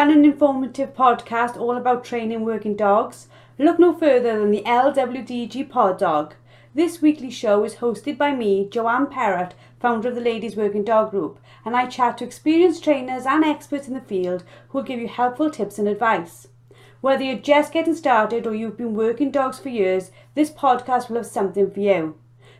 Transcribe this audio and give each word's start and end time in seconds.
fun 0.00 0.10
and 0.10 0.24
informative 0.24 0.94
podcast 0.94 1.58
all 1.58 1.76
about 1.76 2.02
training 2.02 2.42
working 2.42 2.74
dogs? 2.74 3.28
Look 3.58 3.78
no 3.78 3.92
further 3.92 4.38
than 4.38 4.50
the 4.50 4.62
LWDG 4.62 5.68
Pod 5.68 5.98
Dog. 5.98 6.36
This 6.74 7.02
weekly 7.02 7.30
show 7.30 7.64
is 7.64 7.74
hosted 7.74 8.16
by 8.16 8.34
me, 8.34 8.66
Joanne 8.66 9.08
Perrott, 9.08 9.52
founder 9.78 10.08
of 10.08 10.14
the 10.14 10.22
Ladies 10.22 10.56
Working 10.56 10.84
Dog 10.84 11.10
Group, 11.10 11.38
and 11.66 11.76
I 11.76 11.84
chat 11.84 12.16
to 12.16 12.24
experienced 12.24 12.82
trainers 12.82 13.26
and 13.26 13.44
experts 13.44 13.88
in 13.88 13.92
the 13.92 14.00
field 14.00 14.42
who 14.70 14.78
will 14.78 14.86
give 14.86 15.00
you 15.00 15.06
helpful 15.06 15.50
tips 15.50 15.78
and 15.78 15.86
advice. 15.86 16.48
Whether 17.02 17.24
you're 17.24 17.36
just 17.36 17.70
getting 17.70 17.94
started 17.94 18.46
or 18.46 18.54
you've 18.54 18.78
been 18.78 18.94
working 18.94 19.30
dogs 19.30 19.58
for 19.58 19.68
years, 19.68 20.12
this 20.34 20.50
podcast 20.50 21.10
will 21.10 21.18
have 21.18 21.26
something 21.26 21.70
for 21.70 21.80
you. 21.80 22.14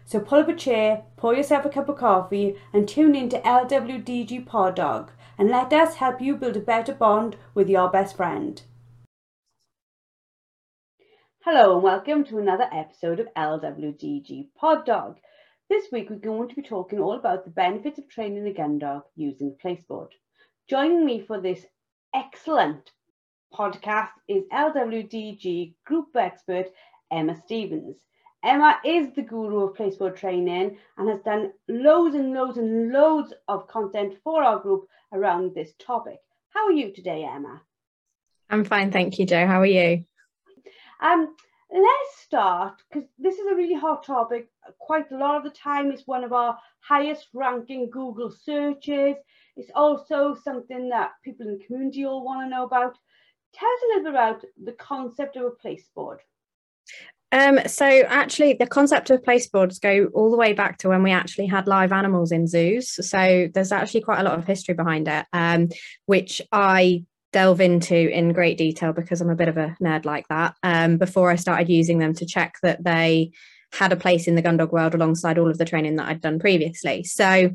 So 0.04 0.20
pull 0.20 0.40
up 0.40 0.48
a 0.48 0.54
chair, 0.54 1.04
pour 1.16 1.34
yourself 1.34 1.64
a 1.64 1.70
cup 1.70 1.88
of 1.88 1.96
coffee, 1.96 2.56
and 2.70 2.86
tune 2.86 3.14
in 3.14 3.30
to 3.30 3.40
LWDG 3.40 4.44
Pod 4.44 4.74
Dog, 4.74 5.10
and 5.40 5.48
let 5.48 5.72
us 5.72 5.94
help 5.94 6.20
you 6.20 6.36
build 6.36 6.54
a 6.54 6.60
better 6.60 6.92
bond 6.92 7.34
with 7.54 7.66
your 7.66 7.88
best 7.88 8.14
friend. 8.14 8.60
Hello, 11.42 11.72
and 11.72 11.82
welcome 11.82 12.24
to 12.24 12.36
another 12.36 12.68
episode 12.70 13.20
of 13.20 13.34
LWDG 13.38 14.48
Pod 14.54 14.84
Dog. 14.84 15.16
This 15.70 15.86
week, 15.90 16.10
we're 16.10 16.16
going 16.16 16.50
to 16.50 16.54
be 16.54 16.60
talking 16.60 16.98
all 16.98 17.14
about 17.14 17.46
the 17.46 17.50
benefits 17.52 17.98
of 17.98 18.06
training 18.10 18.46
a 18.48 18.52
gun 18.52 18.78
dog 18.78 19.04
using 19.16 19.56
placeboard. 19.62 20.14
Joining 20.68 21.06
me 21.06 21.24
for 21.26 21.40
this 21.40 21.64
excellent 22.14 22.90
podcast 23.54 24.10
is 24.28 24.44
LWDG 24.52 25.72
group 25.86 26.08
expert 26.16 26.66
Emma 27.10 27.34
Stevens. 27.46 27.96
Emma 28.44 28.78
is 28.84 29.08
the 29.14 29.22
guru 29.22 29.68
of 29.68 29.74
placeboard 29.74 30.16
training 30.16 30.76
and 30.98 31.08
has 31.08 31.20
done 31.22 31.52
loads 31.66 32.14
and 32.14 32.34
loads 32.34 32.58
and 32.58 32.92
loads 32.92 33.32
of 33.48 33.66
content 33.68 34.18
for 34.22 34.42
our 34.42 34.58
group 34.58 34.86
around 35.12 35.54
this 35.54 35.72
topic. 35.78 36.18
How 36.50 36.66
are 36.66 36.72
you 36.72 36.92
today, 36.92 37.24
Emma? 37.24 37.62
I'm 38.48 38.64
fine, 38.64 38.90
thank 38.90 39.18
you, 39.18 39.26
Joe. 39.26 39.46
How 39.46 39.60
are 39.60 39.66
you? 39.66 40.04
Um, 41.00 41.34
let's 41.72 42.20
start 42.22 42.82
because 42.90 43.08
this 43.18 43.36
is 43.36 43.46
a 43.50 43.54
really 43.54 43.74
hot 43.74 44.04
topic. 44.04 44.48
Quite 44.78 45.10
a 45.12 45.16
lot 45.16 45.36
of 45.36 45.44
the 45.44 45.50
time, 45.50 45.90
it's 45.90 46.06
one 46.06 46.24
of 46.24 46.32
our 46.32 46.58
highest 46.80 47.28
ranking 47.32 47.90
Google 47.90 48.30
searches. 48.30 49.16
It's 49.56 49.70
also 49.74 50.36
something 50.42 50.88
that 50.88 51.12
people 51.24 51.46
in 51.46 51.58
the 51.58 51.64
community 51.64 52.04
all 52.04 52.24
want 52.24 52.44
to 52.44 52.50
know 52.50 52.64
about. 52.64 52.96
Tell 53.52 53.68
us 53.68 53.82
a 53.82 53.86
little 53.88 54.04
bit 54.04 54.10
about 54.10 54.44
the 54.64 54.72
concept 54.72 55.36
of 55.36 55.44
a 55.44 55.50
placeboard. 55.50 56.20
Um, 57.32 57.60
so 57.66 57.84
actually, 57.84 58.54
the 58.54 58.66
concept 58.66 59.10
of 59.10 59.22
placeboards 59.22 59.80
go 59.80 60.10
all 60.14 60.30
the 60.30 60.36
way 60.36 60.52
back 60.52 60.78
to 60.78 60.88
when 60.88 61.02
we 61.02 61.12
actually 61.12 61.46
had 61.46 61.68
live 61.68 61.92
animals 61.92 62.32
in 62.32 62.46
zoos. 62.46 63.06
So 63.08 63.48
there's 63.54 63.72
actually 63.72 64.02
quite 64.02 64.20
a 64.20 64.24
lot 64.24 64.38
of 64.38 64.44
history 64.44 64.74
behind 64.74 65.06
it, 65.08 65.26
um, 65.32 65.68
which 66.06 66.42
I 66.50 67.04
delve 67.32 67.60
into 67.60 67.94
in 67.94 68.32
great 68.32 68.58
detail 68.58 68.92
because 68.92 69.20
I'm 69.20 69.30
a 69.30 69.36
bit 69.36 69.48
of 69.48 69.56
a 69.56 69.76
nerd 69.80 70.04
like 70.04 70.26
that. 70.28 70.56
Um, 70.62 70.96
before 70.96 71.30
I 71.30 71.36
started 71.36 71.68
using 71.68 71.98
them 71.98 72.14
to 72.14 72.26
check 72.26 72.56
that 72.62 72.82
they 72.82 73.30
had 73.72 73.92
a 73.92 73.96
place 73.96 74.26
in 74.26 74.34
the 74.34 74.42
gun 74.42 74.56
dog 74.56 74.72
world 74.72 74.94
alongside 74.94 75.38
all 75.38 75.48
of 75.48 75.58
the 75.58 75.64
training 75.64 75.96
that 75.96 76.08
I'd 76.08 76.20
done 76.20 76.40
previously. 76.40 77.04
So 77.04 77.50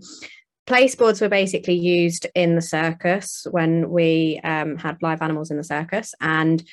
placeboards 0.66 1.22
were 1.22 1.30
basically 1.30 1.76
used 1.76 2.26
in 2.34 2.56
the 2.56 2.62
circus 2.62 3.46
when 3.52 3.90
we 3.90 4.40
um, 4.44 4.78
had 4.78 5.02
live 5.02 5.22
animals 5.22 5.52
in 5.52 5.58
the 5.58 5.64
circus 5.64 6.14
and 6.22 6.64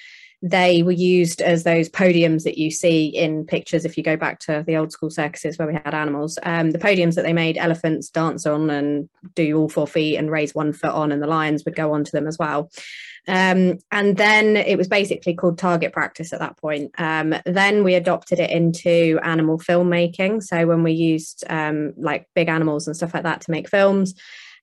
they 0.42 0.82
were 0.82 0.90
used 0.90 1.40
as 1.40 1.62
those 1.62 1.88
podiums 1.88 2.42
that 2.42 2.58
you 2.58 2.70
see 2.70 3.06
in 3.06 3.46
pictures 3.46 3.84
if 3.84 3.96
you 3.96 4.02
go 4.02 4.16
back 4.16 4.40
to 4.40 4.64
the 4.66 4.76
old 4.76 4.90
school 4.90 5.10
circuses 5.10 5.56
where 5.56 5.68
we 5.68 5.74
had 5.74 5.94
animals 5.94 6.38
um, 6.42 6.72
the 6.72 6.78
podiums 6.78 7.14
that 7.14 7.22
they 7.22 7.32
made 7.32 7.56
elephants 7.56 8.10
dance 8.10 8.44
on 8.44 8.68
and 8.68 9.08
do 9.34 9.56
all 9.56 9.68
four 9.68 9.86
feet 9.86 10.16
and 10.16 10.30
raise 10.30 10.54
one 10.54 10.72
foot 10.72 10.90
on 10.90 11.12
and 11.12 11.22
the 11.22 11.26
lions 11.26 11.64
would 11.64 11.76
go 11.76 11.92
onto 11.92 12.10
them 12.10 12.26
as 12.26 12.38
well 12.38 12.70
um, 13.28 13.78
and 13.92 14.16
then 14.16 14.56
it 14.56 14.76
was 14.76 14.88
basically 14.88 15.34
called 15.34 15.58
target 15.58 15.92
practice 15.92 16.32
at 16.32 16.40
that 16.40 16.56
point. 16.56 16.92
Um, 16.98 17.34
then 17.46 17.84
we 17.84 17.94
adopted 17.94 18.40
it 18.40 18.50
into 18.50 19.20
animal 19.22 19.58
filmmaking. 19.58 20.42
So 20.42 20.66
when 20.66 20.82
we 20.82 20.92
used 20.92 21.44
um, 21.48 21.92
like 21.96 22.26
big 22.34 22.48
animals 22.48 22.86
and 22.86 22.96
stuff 22.96 23.14
like 23.14 23.22
that 23.22 23.42
to 23.42 23.50
make 23.50 23.68
films, 23.68 24.14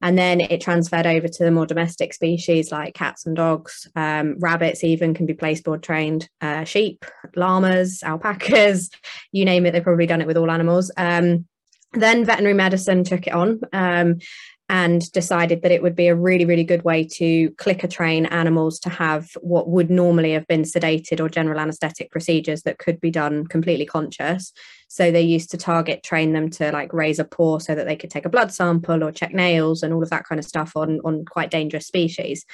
and 0.01 0.17
then 0.17 0.39
it 0.41 0.61
transferred 0.61 1.05
over 1.05 1.27
to 1.27 1.43
the 1.43 1.51
more 1.51 1.65
domestic 1.65 2.13
species 2.13 2.71
like 2.71 2.93
cats 2.93 3.25
and 3.25 3.35
dogs, 3.35 3.87
um, 3.95 4.37
rabbits 4.39 4.83
even 4.83 5.13
can 5.13 5.25
be 5.25 5.33
placeboard 5.33 5.83
trained, 5.83 6.29
uh, 6.41 6.63
sheep, 6.63 7.05
llamas, 7.35 8.01
alpacas, 8.03 8.89
you 9.31 9.45
name 9.45 9.65
it. 9.65 9.71
They've 9.71 9.83
probably 9.83 10.05
done 10.05 10.21
it 10.21 10.27
with 10.27 10.37
all 10.37 10.51
animals. 10.51 10.91
Um, 10.95 11.45
then 11.93 12.23
veterinary 12.23 12.53
medicine 12.53 13.03
took 13.03 13.27
it 13.27 13.33
on 13.33 13.61
um, 13.73 14.19
and 14.69 15.11
decided 15.11 15.63
that 15.63 15.71
it 15.71 15.81
would 15.81 15.95
be 15.95 16.07
a 16.07 16.15
really, 16.15 16.45
really 16.45 16.63
good 16.63 16.83
way 16.83 17.03
to 17.03 17.49
clicker 17.57 17.87
train 17.87 18.27
animals 18.27 18.79
to 18.79 18.89
have 18.89 19.31
what 19.41 19.67
would 19.67 19.89
normally 19.89 20.31
have 20.31 20.45
been 20.45 20.61
sedated 20.61 21.19
or 21.19 21.27
general 21.27 21.59
anesthetic 21.59 22.11
procedures 22.11 22.61
that 22.61 22.77
could 22.77 23.01
be 23.01 23.09
done 23.09 23.47
completely 23.47 23.85
conscious. 23.85 24.53
So 24.87 25.11
they 25.11 25.21
used 25.21 25.49
to 25.51 25.57
target 25.57 26.03
train 26.03 26.33
them 26.33 26.51
to 26.51 26.71
like 26.71 26.93
raise 26.93 27.17
a 27.17 27.25
paw 27.25 27.57
so 27.57 27.73
that 27.73 27.87
they 27.87 27.95
could 27.95 28.11
take 28.11 28.25
a 28.25 28.29
blood 28.29 28.53
sample 28.53 29.03
or 29.03 29.11
check 29.11 29.33
nails 29.33 29.81
and 29.81 29.91
all 29.91 30.03
of 30.03 30.11
that 30.11 30.25
kind 30.25 30.37
of 30.37 30.45
stuff 30.45 30.73
on, 30.75 30.99
on 31.03 31.25
quite 31.25 31.49
dangerous 31.49 31.87
species. 31.87 32.45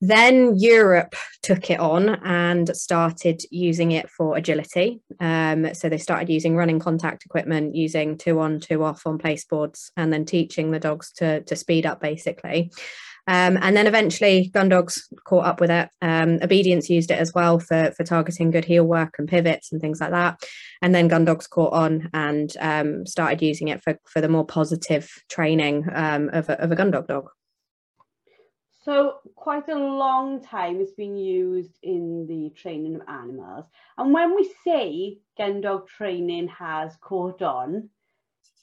Then 0.00 0.58
Europe 0.58 1.14
took 1.42 1.70
it 1.70 1.80
on 1.80 2.08
and 2.24 2.76
started 2.76 3.40
using 3.50 3.92
it 3.92 4.10
for 4.10 4.36
agility. 4.36 5.00
Um, 5.20 5.72
so 5.74 5.88
they 5.88 5.98
started 5.98 6.28
using 6.28 6.56
running 6.56 6.78
contact 6.78 7.24
equipment, 7.24 7.74
using 7.74 8.18
two 8.18 8.40
on, 8.40 8.60
two 8.60 8.84
off 8.84 9.06
on 9.06 9.18
placeboards, 9.18 9.90
and 9.96 10.12
then 10.12 10.24
teaching 10.24 10.70
the 10.70 10.80
dogs 10.80 11.12
to, 11.12 11.42
to 11.42 11.56
speed 11.56 11.86
up 11.86 12.00
basically. 12.00 12.70
Um, 13.28 13.58
and 13.60 13.76
then 13.76 13.88
eventually 13.88 14.50
gun 14.54 14.68
dogs 14.68 15.08
caught 15.24 15.46
up 15.46 15.60
with 15.60 15.70
it. 15.70 15.88
Um, 16.00 16.38
obedience 16.42 16.88
used 16.88 17.10
it 17.10 17.18
as 17.18 17.34
well 17.34 17.58
for, 17.58 17.92
for 17.96 18.04
targeting 18.04 18.52
good 18.52 18.64
heel 18.64 18.84
work 18.84 19.16
and 19.18 19.28
pivots 19.28 19.72
and 19.72 19.80
things 19.80 20.00
like 20.00 20.12
that. 20.12 20.40
And 20.80 20.94
then 20.94 21.08
gun 21.08 21.24
dogs 21.24 21.48
caught 21.48 21.72
on 21.72 22.08
and 22.12 22.52
um, 22.60 23.06
started 23.06 23.42
using 23.42 23.68
it 23.68 23.82
for, 23.82 23.98
for 24.04 24.20
the 24.20 24.28
more 24.28 24.46
positive 24.46 25.10
training 25.28 25.86
um, 25.92 26.30
of, 26.32 26.48
a, 26.48 26.60
of 26.60 26.70
a 26.70 26.76
gun 26.76 26.92
dog 26.92 27.08
dog. 27.08 27.30
So 28.86 29.18
quite 29.34 29.68
a 29.68 29.74
long 29.74 30.40
time 30.44 30.80
it's 30.80 30.92
been 30.92 31.16
used 31.16 31.76
in 31.82 32.24
the 32.28 32.50
training 32.50 32.94
of 32.94 33.02
animals. 33.08 33.64
And 33.98 34.14
when 34.14 34.36
we 34.36 34.48
say 34.64 35.18
gun 35.36 35.60
dog 35.60 35.88
training 35.88 36.46
has 36.46 36.96
caught 37.00 37.42
on, 37.42 37.90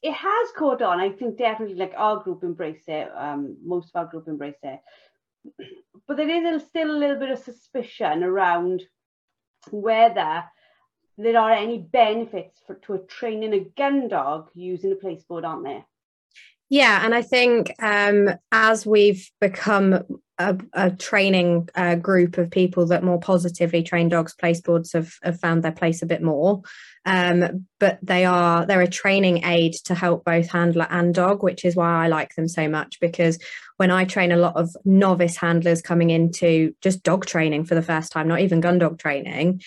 it 0.01 0.13
has 0.13 0.47
caught 0.57 0.81
on. 0.81 1.01
I 1.01 1.09
think 1.09 1.37
definitely 1.37 1.75
like 1.75 1.93
our 1.97 2.23
group 2.23 2.41
embrace 2.41 2.85
it, 2.87 3.11
um, 3.13 3.57
most 3.65 3.89
of 3.89 3.99
our 3.99 4.05
group 4.05 4.29
embrace 4.29 4.63
it. 4.63 4.79
But 6.07 6.15
there 6.15 6.29
is 6.29 6.63
still 6.63 6.89
a 6.89 6.99
little 7.01 7.19
bit 7.19 7.29
of 7.29 7.39
suspicion 7.39 8.23
around 8.23 8.83
whether 9.71 10.45
there 11.17 11.37
are 11.37 11.51
any 11.51 11.79
benefits 11.79 12.61
for 12.65 12.75
to 12.75 12.93
a 12.93 12.99
training 12.99 13.53
a 13.53 13.59
gun 13.77 14.07
dog 14.07 14.49
using 14.53 14.93
a 14.93 14.95
placeboard, 14.95 15.43
aren't 15.43 15.65
there? 15.65 15.85
Yeah, 16.73 17.05
and 17.05 17.13
I 17.13 17.21
think 17.21 17.71
um, 17.83 18.31
as 18.51 18.83
we've 18.83 19.29
become 19.39 19.99
a, 20.39 20.57
a 20.73 20.89
training 20.89 21.69
uh, 21.75 21.93
group 21.93 22.39
of 22.39 22.49
people 22.49 22.87
that 22.87 23.03
more 23.03 23.19
positively 23.19 23.83
train 23.83 24.09
dogs, 24.09 24.33
placeboards 24.33 24.93
have, 24.93 25.13
have 25.21 25.39
found 25.39 25.61
their 25.61 25.71
place 25.71 26.01
a 26.01 26.07
bit 26.07 26.23
more. 26.23 26.63
Um, 27.05 27.67
but 27.79 27.99
they 28.01 28.25
are 28.25 28.65
they're 28.65 28.81
a 28.81 28.87
training 28.87 29.45
aid 29.45 29.73
to 29.85 29.93
help 29.93 30.25
both 30.25 30.49
handler 30.49 30.87
and 30.89 31.13
dog, 31.13 31.43
which 31.43 31.63
is 31.63 31.75
why 31.75 32.05
I 32.05 32.07
like 32.07 32.33
them 32.33 32.47
so 32.47 32.67
much. 32.67 32.99
Because 32.99 33.37
when 33.77 33.91
I 33.91 34.05
train 34.05 34.31
a 34.31 34.37
lot 34.37 34.55
of 34.55 34.75
novice 34.83 35.37
handlers 35.37 35.83
coming 35.83 36.09
into 36.09 36.73
just 36.81 37.03
dog 37.03 37.27
training 37.27 37.65
for 37.65 37.75
the 37.75 37.83
first 37.83 38.11
time, 38.11 38.27
not 38.27 38.39
even 38.39 38.61
gun 38.61 38.79
dog 38.79 38.97
training, 38.97 39.61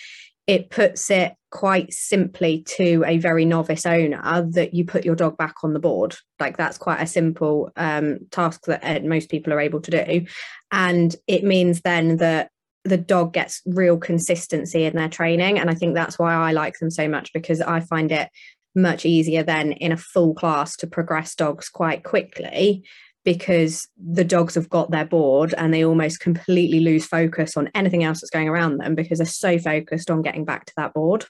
it 0.45 0.69
puts 0.69 1.09
it 1.09 1.36
quite 1.57 1.91
simply 1.91 2.61
to 2.61 3.03
a 3.07 3.17
very 3.17 3.43
novice 3.43 3.87
owner 3.87 4.47
that 4.51 4.75
you 4.75 4.85
put 4.85 5.03
your 5.03 5.15
dog 5.15 5.35
back 5.37 5.55
on 5.63 5.73
the 5.73 5.79
board. 5.79 6.15
Like 6.39 6.55
that's 6.55 6.77
quite 6.77 7.01
a 7.01 7.07
simple 7.07 7.71
um, 7.75 8.19
task 8.29 8.65
that 8.67 8.83
uh, 8.83 9.03
most 9.03 9.31
people 9.31 9.51
are 9.51 9.59
able 9.59 9.81
to 9.81 9.89
do. 9.89 10.27
And 10.71 11.15
it 11.25 11.43
means 11.43 11.81
then 11.81 12.17
that 12.17 12.51
the 12.83 12.97
dog 12.97 13.33
gets 13.33 13.63
real 13.65 13.97
consistency 13.97 14.85
in 14.85 14.95
their 14.95 15.09
training. 15.09 15.57
And 15.57 15.67
I 15.67 15.73
think 15.73 15.95
that's 15.95 16.19
why 16.19 16.35
I 16.35 16.51
like 16.51 16.77
them 16.77 16.91
so 16.91 17.07
much 17.07 17.33
because 17.33 17.59
I 17.59 17.79
find 17.79 18.11
it 18.11 18.29
much 18.75 19.03
easier 19.03 19.41
than 19.41 19.71
in 19.71 19.91
a 19.91 19.97
full 19.97 20.35
class 20.35 20.75
to 20.77 20.85
progress 20.85 21.33
dogs 21.33 21.69
quite 21.69 22.03
quickly 22.03 22.83
because 23.25 23.87
the 23.97 24.23
dogs 24.23 24.53
have 24.53 24.69
got 24.69 24.91
their 24.91 25.05
board 25.05 25.55
and 25.57 25.73
they 25.73 25.83
almost 25.83 26.19
completely 26.19 26.81
lose 26.81 27.07
focus 27.07 27.57
on 27.57 27.71
anything 27.73 28.03
else 28.03 28.21
that's 28.21 28.29
going 28.29 28.47
around 28.47 28.77
them 28.77 28.93
because 28.93 29.17
they're 29.17 29.25
so 29.25 29.57
focused 29.57 30.11
on 30.11 30.21
getting 30.21 30.45
back 30.45 30.67
to 30.67 30.73
that 30.77 30.93
board. 30.93 31.25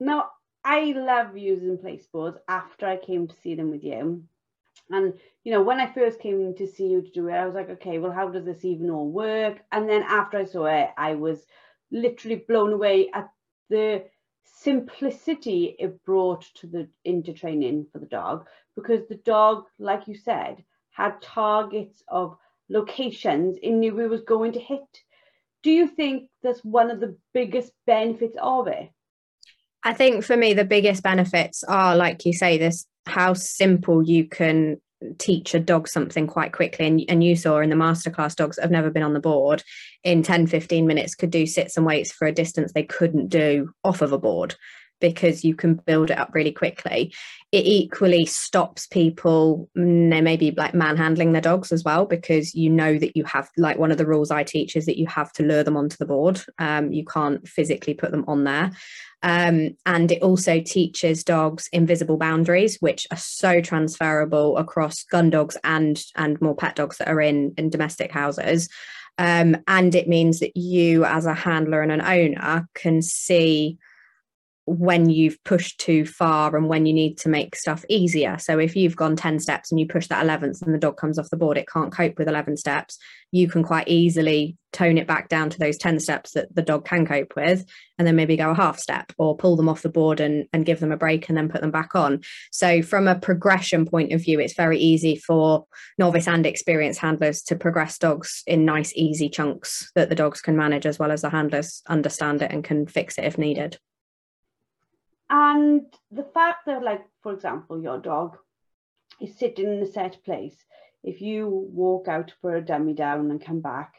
Now, 0.00 0.30
I 0.64 0.92
love 0.92 1.36
using 1.36 1.78
placeboards 1.78 2.38
after 2.48 2.86
I 2.86 2.96
came 2.96 3.28
to 3.28 3.34
see 3.36 3.54
them 3.54 3.70
with 3.70 3.82
you. 3.82 4.24
And, 4.90 5.14
you 5.44 5.52
know, 5.52 5.62
when 5.62 5.80
I 5.80 5.92
first 5.92 6.20
came 6.20 6.54
to 6.54 6.66
see 6.66 6.86
you 6.86 7.02
to 7.02 7.10
do 7.10 7.28
it, 7.28 7.34
I 7.34 7.46
was 7.46 7.54
like, 7.54 7.70
okay, 7.70 7.98
well, 7.98 8.12
how 8.12 8.28
does 8.28 8.44
this 8.44 8.64
even 8.64 8.90
all 8.90 9.10
work? 9.10 9.58
And 9.72 9.88
then 9.88 10.02
after 10.02 10.38
I 10.38 10.44
saw 10.44 10.66
it, 10.66 10.90
I 10.96 11.14
was 11.14 11.44
literally 11.90 12.44
blown 12.48 12.72
away 12.72 13.10
at 13.12 13.28
the 13.70 14.04
simplicity 14.44 15.76
it 15.78 16.04
brought 16.04 16.42
to 16.54 16.66
the 16.66 16.88
into 17.04 17.32
training 17.32 17.86
for 17.92 17.98
the 17.98 18.06
dog 18.06 18.46
because 18.74 19.06
the 19.08 19.20
dog 19.24 19.64
like 19.78 20.08
you 20.08 20.16
said 20.16 20.64
had 20.90 21.20
targets 21.22 22.02
of 22.08 22.36
locations 22.68 23.56
it 23.62 23.70
knew 23.70 23.98
it 24.00 24.10
was 24.10 24.22
going 24.22 24.52
to 24.52 24.58
hit. 24.58 25.02
Do 25.62 25.70
you 25.70 25.86
think 25.86 26.28
that's 26.42 26.64
one 26.64 26.90
of 26.90 27.00
the 27.00 27.16
biggest 27.32 27.72
benefits 27.86 28.36
of 28.40 28.66
it? 28.66 28.90
I 29.84 29.92
think 29.94 30.24
for 30.24 30.36
me, 30.36 30.54
the 30.54 30.64
biggest 30.64 31.02
benefits 31.02 31.62
are, 31.64 31.96
like 31.96 32.26
you 32.26 32.32
say, 32.32 32.58
this 32.58 32.86
how 33.06 33.32
simple 33.32 34.02
you 34.02 34.26
can 34.26 34.80
teach 35.18 35.54
a 35.54 35.60
dog 35.60 35.88
something 35.88 36.26
quite 36.26 36.52
quickly. 36.52 36.86
And, 36.86 37.02
and 37.08 37.24
you 37.24 37.36
saw 37.36 37.58
in 37.60 37.70
the 37.70 37.76
masterclass 37.76 38.34
dogs 38.34 38.56
that 38.56 38.62
have 38.62 38.70
never 38.70 38.90
been 38.90 39.02
on 39.02 39.14
the 39.14 39.20
board 39.20 39.62
in 40.04 40.22
10 40.22 40.46
15 40.46 40.86
minutes 40.86 41.14
could 41.14 41.30
do 41.30 41.46
sits 41.46 41.76
and 41.76 41.86
waits 41.86 42.12
for 42.12 42.26
a 42.26 42.32
distance 42.32 42.72
they 42.72 42.82
couldn't 42.82 43.28
do 43.28 43.70
off 43.84 44.02
of 44.02 44.12
a 44.12 44.18
board 44.18 44.54
because 45.00 45.44
you 45.44 45.54
can 45.54 45.74
build 45.74 46.10
it 46.10 46.18
up 46.18 46.30
really 46.34 46.52
quickly. 46.52 47.12
It 47.52 47.64
equally 47.64 48.26
stops 48.26 48.86
people 48.86 49.68
mm, 49.76 50.22
maybe 50.22 50.50
like 50.50 50.74
manhandling 50.74 51.32
their 51.32 51.40
dogs 51.40 51.72
as 51.72 51.84
well 51.84 52.04
because 52.04 52.54
you 52.54 52.70
know 52.70 52.98
that 52.98 53.16
you 53.16 53.24
have 53.24 53.48
like 53.56 53.78
one 53.78 53.90
of 53.90 53.98
the 53.98 54.06
rules 54.06 54.30
i 54.30 54.42
teach 54.42 54.76
is 54.76 54.86
that 54.86 54.98
you 54.98 55.06
have 55.06 55.32
to 55.34 55.42
lure 55.42 55.64
them 55.64 55.76
onto 55.76 55.96
the 55.96 56.06
board. 56.06 56.42
Um, 56.58 56.92
you 56.92 57.04
can't 57.04 57.46
physically 57.46 57.94
put 57.94 58.10
them 58.10 58.24
on 58.28 58.44
there. 58.44 58.72
Um, 59.22 59.76
and 59.84 60.12
it 60.12 60.22
also 60.22 60.60
teaches 60.60 61.24
dogs 61.24 61.68
invisible 61.72 62.18
boundaries, 62.18 62.76
which 62.80 63.06
are 63.10 63.16
so 63.16 63.60
transferable 63.60 64.56
across 64.56 65.02
gun 65.04 65.30
dogs 65.30 65.56
and 65.64 66.00
and 66.14 66.40
more 66.40 66.54
pet 66.54 66.76
dogs 66.76 66.98
that 66.98 67.08
are 67.08 67.20
in 67.20 67.54
in 67.56 67.70
domestic 67.70 68.12
houses. 68.12 68.68
Um, 69.18 69.56
and 69.66 69.94
it 69.96 70.08
means 70.08 70.38
that 70.38 70.56
you, 70.56 71.04
as 71.04 71.26
a 71.26 71.34
handler 71.34 71.82
and 71.82 71.90
an 71.90 72.00
owner, 72.00 72.68
can 72.74 73.02
see 73.02 73.78
when 74.68 75.08
you've 75.08 75.42
pushed 75.44 75.80
too 75.80 76.04
far 76.04 76.54
and 76.54 76.68
when 76.68 76.84
you 76.84 76.92
need 76.92 77.16
to 77.18 77.30
make 77.30 77.56
stuff 77.56 77.84
easier. 77.88 78.36
So 78.38 78.58
if 78.58 78.76
you've 78.76 78.96
gone 78.96 79.16
10 79.16 79.40
steps 79.40 79.70
and 79.70 79.80
you 79.80 79.86
push 79.86 80.08
that 80.08 80.24
11th 80.24 80.60
and 80.60 80.74
the 80.74 80.78
dog 80.78 80.98
comes 80.98 81.18
off 81.18 81.30
the 81.30 81.38
board, 81.38 81.56
it 81.56 81.68
can't 81.68 81.92
cope 81.92 82.18
with 82.18 82.28
11 82.28 82.58
steps, 82.58 82.98
you 83.32 83.48
can 83.48 83.62
quite 83.62 83.88
easily 83.88 84.56
tone 84.72 84.98
it 84.98 85.06
back 85.06 85.30
down 85.30 85.48
to 85.48 85.58
those 85.58 85.78
10 85.78 85.98
steps 86.00 86.32
that 86.32 86.54
the 86.54 86.62
dog 86.62 86.84
can 86.84 87.06
cope 87.06 87.34
with 87.34 87.64
and 87.96 88.06
then 88.06 88.14
maybe 88.14 88.36
go 88.36 88.50
a 88.50 88.54
half 88.54 88.78
step 88.78 89.10
or 89.16 89.34
pull 89.34 89.56
them 89.56 89.70
off 89.70 89.80
the 89.80 89.88
board 89.88 90.20
and, 90.20 90.46
and 90.52 90.66
give 90.66 90.80
them 90.80 90.92
a 90.92 90.96
break 90.96 91.28
and 91.28 91.38
then 91.38 91.48
put 91.48 91.62
them 91.62 91.70
back 91.70 91.94
on. 91.94 92.20
So 92.52 92.82
from 92.82 93.08
a 93.08 93.18
progression 93.18 93.86
point 93.86 94.12
of 94.12 94.22
view, 94.22 94.38
it's 94.38 94.54
very 94.54 94.78
easy 94.78 95.16
for 95.16 95.64
novice 95.96 96.28
and 96.28 96.44
experienced 96.44 97.00
handlers 97.00 97.40
to 97.44 97.56
progress 97.56 97.96
dogs 97.96 98.42
in 98.46 98.66
nice, 98.66 98.92
easy 98.94 99.30
chunks 99.30 99.90
that 99.94 100.10
the 100.10 100.14
dogs 100.14 100.42
can 100.42 100.56
manage 100.56 100.84
as 100.84 100.98
well 100.98 101.10
as 101.10 101.22
the 101.22 101.30
handlers 101.30 101.82
understand 101.88 102.42
it 102.42 102.52
and 102.52 102.64
can 102.64 102.86
fix 102.86 103.16
it 103.16 103.24
if 103.24 103.38
needed. 103.38 103.78
And 105.30 105.86
the 106.10 106.24
fact 106.24 106.66
that, 106.66 106.82
like, 106.82 107.04
for 107.22 107.32
example, 107.32 107.82
your 107.82 107.98
dog 107.98 108.38
is 109.20 109.38
sitting 109.38 109.66
in 109.66 109.82
a 109.82 109.86
set 109.86 110.22
place, 110.24 110.64
if 111.02 111.20
you 111.20 111.48
walk 111.72 112.08
out 112.08 112.32
for 112.40 112.56
a 112.56 112.64
dummy 112.64 112.94
down 112.94 113.30
and 113.30 113.40
come 113.44 113.60
back, 113.60 113.94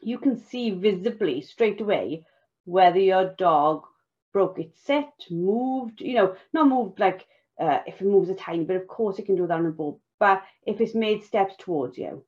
you 0.00 0.18
can 0.18 0.36
see 0.36 0.70
visibly 0.70 1.40
straight 1.40 1.80
away 1.80 2.26
whether 2.64 2.98
your 2.98 3.34
dog 3.38 3.84
broke 4.32 4.58
its 4.58 4.78
sit, 4.80 5.08
moved, 5.30 6.00
you 6.00 6.14
know, 6.14 6.34
not 6.52 6.68
moved 6.68 6.98
like 6.98 7.26
uh, 7.60 7.78
if 7.86 8.00
it 8.00 8.06
moves 8.06 8.28
a 8.28 8.34
tiny 8.34 8.64
bit, 8.64 8.76
of 8.76 8.88
course 8.88 9.18
it 9.18 9.26
can 9.26 9.36
do 9.36 9.46
that 9.46 9.58
on 9.58 9.66
a 9.66 9.70
ball, 9.70 10.00
but 10.18 10.42
if 10.66 10.80
it's 10.80 10.94
made 10.94 11.22
steps 11.22 11.54
towards 11.58 11.96
you. 11.96 12.24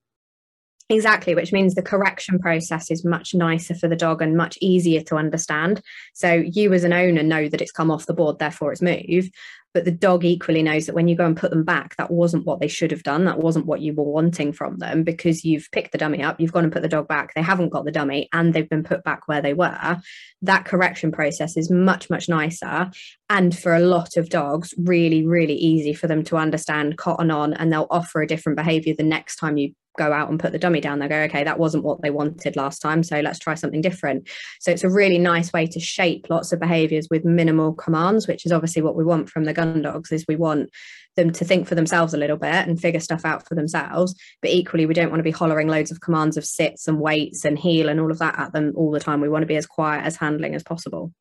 Exactly, 0.88 1.34
which 1.34 1.52
means 1.52 1.74
the 1.74 1.82
correction 1.82 2.38
process 2.38 2.92
is 2.92 3.04
much 3.04 3.34
nicer 3.34 3.74
for 3.74 3.88
the 3.88 3.96
dog 3.96 4.22
and 4.22 4.36
much 4.36 4.56
easier 4.60 5.00
to 5.02 5.16
understand. 5.16 5.82
So 6.14 6.32
you 6.32 6.72
as 6.72 6.84
an 6.84 6.92
owner 6.92 7.24
know 7.24 7.48
that 7.48 7.60
it's 7.60 7.72
come 7.72 7.90
off 7.90 8.06
the 8.06 8.14
board, 8.14 8.38
therefore 8.38 8.70
it's 8.70 8.82
moved. 8.82 9.34
But 9.76 9.84
the 9.84 9.90
dog 9.90 10.25
equally 10.25 10.62
knows 10.62 10.87
that 10.87 10.94
when 10.94 11.06
you 11.06 11.14
go 11.14 11.26
and 11.26 11.37
put 11.37 11.50
them 11.50 11.62
back, 11.62 11.96
that 11.96 12.11
wasn't 12.11 12.46
what 12.46 12.61
they 12.61 12.67
should 12.67 12.90
have 12.90 13.02
done. 13.02 13.26
That 13.26 13.40
wasn't 13.40 13.67
what 13.67 13.82
you 13.82 13.93
were 13.93 14.11
wanting 14.11 14.55
from 14.55 14.78
them 14.78 15.05
because 15.05 15.44
you've 15.44 15.69
picked 15.70 15.93
the 15.93 15.99
dummy 15.99 16.23
up, 16.23 16.40
you've 16.40 16.55
gone 16.55 16.64
and 16.64 16.73
put 16.73 16.81
the 16.81 16.88
dog 16.88 17.08
back, 17.08 17.34
they 17.34 17.43
haven't 17.43 17.69
got 17.69 17.84
the 17.84 17.93
dummy, 17.93 18.31
and 18.32 18.55
they've 18.55 18.70
been 18.70 18.82
put 18.82 19.05
back 19.05 19.28
where 19.28 19.43
they 19.43 19.52
were. 19.52 20.00
That 20.40 20.64
correction 20.64 21.12
process 21.12 21.58
is 21.58 21.70
much, 21.70 22.08
much 22.08 22.26
nicer. 22.26 22.90
And 23.28 23.55
for 23.55 23.75
a 23.75 23.81
lot 23.81 24.17
of 24.17 24.31
dogs, 24.31 24.73
really, 24.78 25.26
really 25.26 25.56
easy 25.56 25.93
for 25.93 26.06
them 26.06 26.25
to 26.25 26.38
understand, 26.38 26.96
cotton 26.96 27.31
on, 27.31 27.52
and 27.52 27.70
they'll 27.70 27.87
offer 27.90 28.22
a 28.22 28.26
different 28.26 28.56
behavior 28.56 28.94
the 28.96 29.02
next 29.02 29.37
time 29.37 29.58
you 29.58 29.75
go 29.96 30.12
out 30.12 30.31
and 30.31 30.38
put 30.38 30.52
the 30.52 30.58
dummy 30.58 30.81
down, 30.81 30.99
they'll 30.99 31.08
go, 31.08 31.22
okay, 31.22 31.43
that 31.44 31.58
wasn't 31.58 31.84
what 31.84 32.02
they 32.02 32.11
wanted 32.11 32.56
last 32.56 32.81
time. 32.81 33.02
So 33.02 33.20
let's 33.20 33.38
try 33.38 33.55
something 33.55 33.81
different. 33.81 34.29
So 34.61 34.70
it's 34.70 34.84
a 34.84 34.90
really 34.90 35.19
nice 35.19 35.52
way 35.52 35.67
to 35.67 35.81
shape 35.81 36.26
lots 36.31 36.52
of 36.52 36.61
behaviors 36.61 37.08
with 37.11 37.25
minimal 37.25 37.72
commands, 37.72 38.29
which 38.29 38.46
is 38.46 38.52
obviously 38.52 38.82
what 38.82 38.96
we 38.96 39.05
want 39.05 39.29
from 39.29 39.44
the 39.44 39.55
gun 39.55 39.65
dogs 39.74 40.12
is 40.12 40.24
we 40.26 40.36
want 40.36 40.70
them 41.16 41.32
to 41.32 41.44
think 41.44 41.66
for 41.66 41.74
themselves 41.74 42.14
a 42.14 42.18
little 42.18 42.36
bit 42.36 42.66
and 42.66 42.80
figure 42.80 43.00
stuff 43.00 43.24
out 43.24 43.46
for 43.46 43.54
themselves. 43.54 44.14
But 44.42 44.50
equally, 44.50 44.86
we 44.86 44.94
don't 44.94 45.10
want 45.10 45.20
to 45.20 45.24
be 45.24 45.30
hollering 45.30 45.68
loads 45.68 45.90
of 45.90 46.00
commands 46.00 46.36
of 46.36 46.44
sits 46.44 46.88
and 46.88 47.00
waits 47.00 47.44
and 47.44 47.58
heel 47.58 47.88
and 47.88 48.00
all 48.00 48.10
of 48.10 48.18
that 48.18 48.38
at 48.38 48.52
them 48.52 48.72
all 48.76 48.90
the 48.90 49.00
time. 49.00 49.20
We 49.20 49.28
want 49.28 49.42
to 49.42 49.46
be 49.46 49.56
as 49.56 49.66
quiet 49.66 50.04
as 50.04 50.16
handling 50.16 50.54
as 50.54 50.62
possible. 50.62 51.12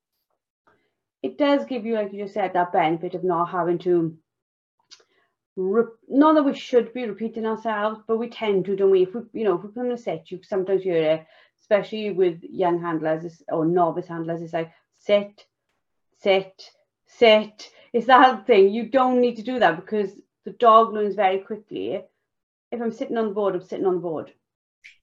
It 1.23 1.37
does 1.37 1.65
give 1.65 1.85
you, 1.85 1.95
like 1.95 2.13
you 2.13 2.27
said, 2.27 2.53
that 2.53 2.71
benefit 2.71 3.15
of 3.15 3.23
not 3.23 3.49
having 3.49 3.79
to 3.79 4.17
not 5.57 6.35
that 6.35 6.43
we 6.43 6.53
should 6.53 6.93
be 6.93 7.05
repeating 7.05 7.45
ourselves, 7.45 8.01
but 8.07 8.17
we 8.17 8.27
tend 8.27 8.65
to, 8.65 8.75
don't 8.75 8.91
we? 8.91 9.03
If 9.03 9.15
we, 9.15 9.21
you 9.33 9.45
know, 9.45 9.55
if 9.55 9.63
we 9.63 9.69
put 9.69 9.85
in 9.85 9.91
a 9.91 9.97
set, 9.97 10.29
you 10.29 10.41
sometimes 10.43 10.83
hear 10.83 11.01
it, 11.01 11.25
especially 11.61 12.11
with 12.11 12.43
young 12.43 12.81
handlers 12.81 13.41
or 13.47 13.65
novice 13.65 14.07
handlers, 14.07 14.41
it's 14.41 14.53
like 14.53 14.71
sit, 14.99 15.45
sit, 16.21 16.71
sit. 17.07 17.71
It's 17.95 18.07
that 18.07 18.45
thing. 18.45 18.73
You 18.73 18.89
don't 18.89 19.21
need 19.21 19.37
to 19.37 19.41
do 19.41 19.57
that 19.59 19.77
because 19.77 20.11
the 20.43 20.51
dog 20.51 20.91
learns 20.91 21.15
very 21.15 21.39
quickly. 21.39 22.01
If 22.69 22.81
I'm 22.81 22.91
sitting 22.91 23.15
on 23.15 23.29
the 23.29 23.33
board, 23.33 23.55
I'm 23.55 23.61
sitting 23.61 23.85
on 23.85 23.95
the 23.95 24.01
board. 24.01 24.33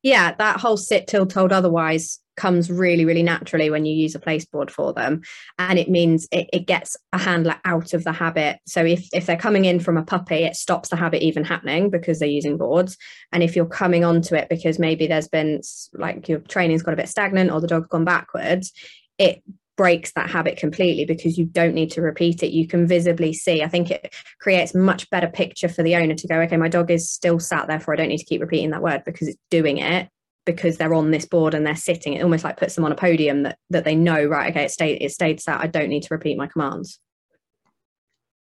Yeah, 0.03 0.35
that 0.35 0.61
whole 0.61 0.77
sit 0.77 1.07
till 1.07 1.25
told 1.25 1.53
otherwise 1.53 2.21
comes 2.37 2.71
really 2.71 3.05
really 3.05 3.23
naturally 3.23 3.69
when 3.69 3.85
you 3.85 3.95
use 3.95 4.15
a 4.15 4.19
place 4.19 4.47
board 4.47 4.71
for 4.71 4.95
them 4.95 5.21
and 5.59 5.79
it 5.79 5.91
means 5.91 6.27
it, 6.33 6.49
it, 6.51 6.67
gets 6.67 6.97
a 7.13 7.19
handler 7.19 7.57
out 7.67 7.93
of 7.93 8.05
the 8.05 8.13
habit 8.13 8.59
so 8.67 8.83
if, 8.83 9.07
if 9.13 9.27
they're 9.27 9.37
coming 9.37 9.67
in 9.67 9.79
from 9.79 9.99
a 9.99 10.03
puppy 10.03 10.37
it 10.37 10.57
stops 10.57 10.89
the 10.89 10.97
habit 10.97 11.23
even 11.23 11.45
happening 11.45 11.91
because 11.91 12.19
they're 12.19 12.27
using 12.27 12.57
boards 12.57 12.97
and 13.33 13.43
if 13.43 13.55
you're 13.55 13.67
coming 13.67 14.03
onto 14.03 14.35
it 14.35 14.49
because 14.49 14.79
maybe 14.79 15.07
there's 15.07 15.29
been 15.29 15.61
like 15.93 16.27
your 16.27 16.39
training's 16.39 16.83
got 16.83 16.95
a 16.95 16.97
bit 16.97 17.09
stagnant 17.09 17.51
or 17.51 17.61
the 17.61 17.67
dog's 17.67 17.89
gone 17.89 18.07
backwards 18.07 18.73
it 19.19 19.43
breaks 19.83 20.13
that 20.13 20.31
habit 20.31 20.57
completely 20.57 21.05
because 21.05 21.37
you 21.37 21.45
don't 21.45 21.75
need 21.75 21.91
to 21.91 22.01
repeat 22.01 22.45
it. 22.45 22.53
You 22.53 22.69
can 22.69 22.87
visibly 22.87 23.33
see. 23.33 23.65
I 23.65 23.69
think 23.69 23.91
it 23.91 24.15
creates 24.39 24.77
much 24.77 25.11
better 25.11 25.27
picture 25.27 25.69
for 25.69 25.83
the 25.83 25.97
owner 25.97 26.15
to 26.15 26.29
go 26.29 26.37
okay 26.37 26.57
my 26.57 26.69
dog 26.69 26.89
is 26.89 27.11
still 27.11 27.41
sat 27.41 27.67
there 27.67 27.81
for 27.81 27.93
i 27.93 27.97
don't 27.97 28.07
need 28.09 28.19
to 28.19 28.25
keep 28.25 28.41
repeating 28.41 28.71
that 28.71 28.83
word 28.83 29.03
because 29.05 29.27
it's 29.27 29.41
doing 29.51 29.79
it 29.79 30.09
because 30.47 30.77
they're 30.77 30.95
on 30.95 31.11
this 31.11 31.27
board 31.27 31.53
and 31.53 31.67
they're 31.67 31.75
sitting. 31.75 32.13
It 32.13 32.23
almost 32.23 32.45
like 32.45 32.59
puts 32.59 32.77
them 32.77 32.85
on 32.85 32.93
a 32.93 32.97
podium 32.97 33.43
that 33.43 33.59
that 33.71 33.83
they 33.83 33.97
know 33.97 34.25
right 34.25 34.51
okay 34.53 34.67
it 34.67 34.71
stayed 34.71 35.03
it 35.03 35.11
stayed 35.11 35.41
sat. 35.41 35.61
I 35.61 35.67
don't 35.67 35.89
need 35.89 36.05
to 36.05 36.15
repeat 36.15 36.39
my 36.39 36.47
commands. 36.47 37.01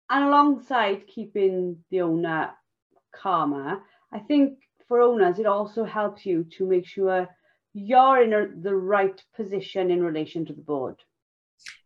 And 0.10 0.24
alongside 0.24 1.06
keeping 1.06 1.84
the 1.92 2.00
owner 2.01 2.51
calmer 3.13 3.82
i 4.13 4.20
think 4.20 4.60
for 4.88 5.01
owners 5.01 5.39
it 5.39 5.46
also 5.46 5.84
helps 5.84 6.25
you 6.25 6.46
to 6.58 6.65
make 6.68 6.86
sure 6.86 7.27
you're 7.74 8.22
in 8.24 8.34
a, 8.34 8.48
the 8.62 8.75
right 8.75 9.22
position 9.36 9.92
in 9.92 10.01
relation 10.01 10.46
to 10.46 10.54
the 10.54 10.62
board 10.62 10.96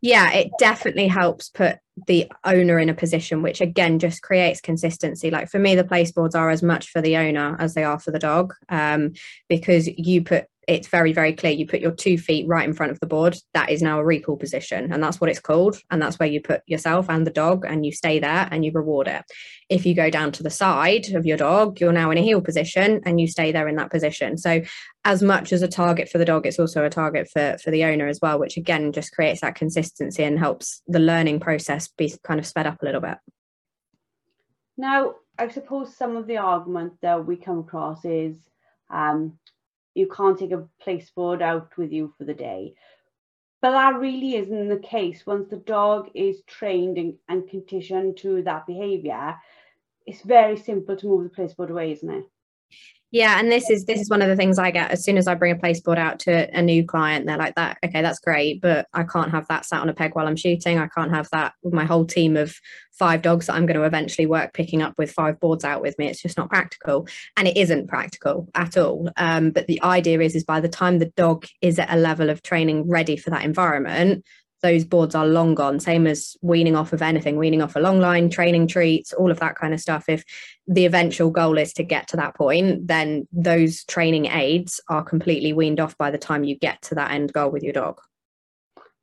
yeah 0.01 0.31
it 0.31 0.49
definitely 0.59 1.07
helps 1.07 1.49
put 1.49 1.77
the 2.07 2.31
owner 2.43 2.79
in 2.79 2.89
a 2.89 2.93
position 2.93 3.41
which 3.41 3.61
again 3.61 3.99
just 3.99 4.21
creates 4.21 4.61
consistency. 4.61 5.29
Like 5.29 5.49
for 5.49 5.59
me 5.59 5.75
the 5.75 5.83
place 5.83 6.11
boards 6.11 6.35
are 6.35 6.49
as 6.49 6.63
much 6.63 6.89
for 6.89 7.01
the 7.01 7.17
owner 7.17 7.55
as 7.59 7.73
they 7.73 7.83
are 7.83 7.99
for 7.99 8.11
the 8.11 8.19
dog 8.19 8.53
um, 8.69 9.13
because 9.47 9.87
you 9.87 10.23
put 10.23 10.45
it's 10.69 10.87
very 10.87 11.11
very 11.13 11.33
clear 11.33 11.51
you 11.51 11.65
put 11.65 11.79
your 11.81 11.91
two 11.91 12.15
feet 12.15 12.47
right 12.47 12.67
in 12.67 12.75
front 12.75 12.91
of 12.91 12.99
the 12.99 13.07
board. 13.07 13.35
That 13.55 13.71
is 13.71 13.81
now 13.81 13.99
a 13.99 14.05
recall 14.05 14.37
position 14.37 14.93
and 14.93 15.01
that's 15.01 15.19
what 15.19 15.29
it's 15.29 15.39
called. 15.39 15.81
And 15.89 15.99
that's 15.99 16.19
where 16.19 16.29
you 16.29 16.41
put 16.41 16.61
yourself 16.67 17.09
and 17.09 17.25
the 17.25 17.31
dog 17.31 17.65
and 17.67 17.83
you 17.83 17.91
stay 17.91 18.19
there 18.19 18.47
and 18.51 18.63
you 18.63 18.71
reward 18.71 19.07
it. 19.07 19.23
If 19.67 19.87
you 19.87 19.95
go 19.95 20.11
down 20.11 20.31
to 20.33 20.43
the 20.43 20.51
side 20.51 21.09
of 21.15 21.25
your 21.25 21.37
dog 21.37 21.79
you're 21.79 21.91
now 21.91 22.11
in 22.11 22.19
a 22.19 22.21
heel 22.21 22.39
position 22.39 23.01
and 23.03 23.19
you 23.19 23.27
stay 23.27 23.51
there 23.51 23.67
in 23.67 23.77
that 23.77 23.89
position. 23.89 24.37
So 24.37 24.61
as 25.05 25.23
much 25.23 25.51
as 25.51 25.63
a 25.63 25.67
target 25.67 26.07
for 26.07 26.19
the 26.19 26.25
dog 26.25 26.45
it's 26.45 26.59
also 26.59 26.85
a 26.85 26.89
target 26.89 27.27
for 27.33 27.57
for 27.63 27.71
the 27.71 27.83
owner 27.83 28.07
as 28.07 28.19
well 28.21 28.37
which 28.37 28.55
again 28.55 28.91
just 28.91 29.11
creates 29.11 29.41
that 29.41 29.55
consistency 29.55 30.23
and 30.23 30.37
helps 30.37 30.83
the 30.87 30.99
learning 30.99 31.39
process 31.39 31.87
be 31.87 32.13
kind 32.23 32.39
of 32.39 32.45
sped 32.45 32.67
up 32.67 32.81
a 32.83 32.85
little 32.85 33.01
bit. 33.01 33.17
Now 34.77 35.15
i 35.39 35.47
suppose 35.47 35.95
some 35.95 36.15
of 36.15 36.27
the 36.27 36.37
argument 36.37 36.93
that 37.01 37.25
we 37.25 37.37
come 37.37 37.59
across 37.59 38.05
is 38.05 38.35
um, 38.91 39.39
you 39.99 40.07
can't 40.07 40.39
take 40.39 40.51
a 40.51 40.67
place 40.79 41.09
board 41.11 41.41
out 41.41 41.77
with 41.77 41.91
you 41.91 42.13
for 42.17 42.23
the 42.23 42.33
day. 42.33 42.73
But 43.61 43.71
that 43.71 43.99
really 43.99 44.35
isn't 44.35 44.69
the 44.69 44.79
case. 44.79 45.25
Once 45.25 45.49
the 45.49 45.57
dog 45.57 46.09
is 46.15 46.41
trained 46.47 46.97
and, 46.97 47.15
and 47.27 47.49
conditioned 47.49 48.17
to 48.17 48.41
that 48.43 48.65
behaviour, 48.65 49.35
it's 50.05 50.21
very 50.21 50.57
simple 50.57 50.95
to 50.95 51.07
move 51.07 51.23
the 51.23 51.29
place 51.29 51.53
board 51.53 51.69
away, 51.69 51.91
isn't 51.91 52.09
it? 52.09 52.25
Yeah, 53.11 53.39
and 53.39 53.51
this 53.51 53.71
is 53.71 53.85
this 53.85 53.99
is 53.99 54.09
one 54.09 54.21
of 54.21 54.27
the 54.27 54.35
things 54.35 54.59
I 54.59 54.69
get 54.69 54.91
as 54.91 55.03
soon 55.03 55.17
as 55.17 55.27
I 55.27 55.33
bring 55.33 55.51
a 55.51 55.57
place 55.57 55.79
board 55.79 55.97
out 55.97 56.19
to 56.19 56.47
a 56.55 56.61
new 56.61 56.85
client. 56.85 57.25
They're 57.25 57.37
like, 57.37 57.55
"That 57.55 57.79
okay, 57.83 58.03
that's 58.03 58.19
great, 58.19 58.61
but 58.61 58.87
I 58.93 59.03
can't 59.03 59.31
have 59.31 59.47
that 59.47 59.65
sat 59.65 59.81
on 59.81 59.89
a 59.89 59.95
peg 59.95 60.13
while 60.13 60.27
I'm 60.27 60.35
shooting. 60.35 60.77
I 60.77 60.87
can't 60.87 61.11
have 61.11 61.27
that 61.31 61.53
with 61.63 61.73
my 61.73 61.85
whole 61.85 62.05
team 62.05 62.37
of 62.37 62.55
five 62.91 63.23
dogs 63.23 63.47
that 63.47 63.53
I'm 63.53 63.65
going 63.65 63.79
to 63.79 63.85
eventually 63.85 64.27
work 64.27 64.53
picking 64.53 64.83
up 64.83 64.93
with 64.99 65.11
five 65.11 65.39
boards 65.39 65.63
out 65.63 65.81
with 65.81 65.97
me. 65.97 66.07
It's 66.07 66.21
just 66.21 66.37
not 66.37 66.49
practical, 66.49 67.07
and 67.35 67.47
it 67.47 67.57
isn't 67.57 67.87
practical 67.87 68.47
at 68.53 68.77
all. 68.77 69.09
Um, 69.17 69.49
but 69.49 69.65
the 69.65 69.81
idea 69.81 70.19
is, 70.19 70.35
is 70.35 70.43
by 70.43 70.59
the 70.59 70.69
time 70.69 70.99
the 70.99 71.11
dog 71.17 71.47
is 71.61 71.79
at 71.79 71.91
a 71.91 71.97
level 71.97 72.29
of 72.29 72.43
training 72.43 72.87
ready 72.87 73.17
for 73.17 73.31
that 73.31 73.43
environment, 73.43 74.23
those 74.61 74.83
boards 74.83 75.15
are 75.15 75.25
long 75.25 75.55
gone. 75.55 75.79
Same 75.79 76.05
as 76.07 76.35
weaning 76.41 76.75
off 76.75 76.93
of 76.93 77.01
anything 77.01 77.37
weaning 77.37 77.61
off 77.61 77.75
a 77.75 77.79
long 77.79 77.99
line 77.99 78.29
training 78.29 78.67
treats 78.67 79.13
all 79.13 79.31
of 79.31 79.39
that 79.39 79.55
kind 79.55 79.73
of 79.73 79.79
stuff. 79.79 80.09
If 80.09 80.23
the 80.67 80.85
eventual 80.85 81.31
goal 81.31 81.57
is 81.57 81.73
to 81.73 81.83
get 81.83 82.07
to 82.09 82.17
that 82.17 82.35
point 82.35 82.87
then 82.87 83.27
those 83.31 83.83
training 83.85 84.25
aids 84.27 84.81
are 84.89 85.03
completely 85.03 85.53
weaned 85.53 85.79
off 85.79 85.97
by 85.97 86.11
the 86.11 86.17
time 86.17 86.43
you 86.43 86.55
get 86.55 86.81
to 86.83 86.95
that 86.95 87.11
end 87.11 87.33
goal 87.33 87.49
with 87.49 87.63
your 87.63 87.73
dog. 87.73 88.01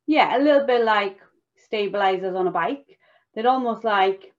Yeah 0.06 0.36
a 0.36 0.40
little 0.40 0.66
bit 0.66 0.84
like 0.84 1.18
stabilizers 1.56 2.34
on 2.34 2.46
a 2.46 2.52
bike. 2.52 2.98
They're 3.34 3.48
almost 3.48 3.84
like 3.84 4.32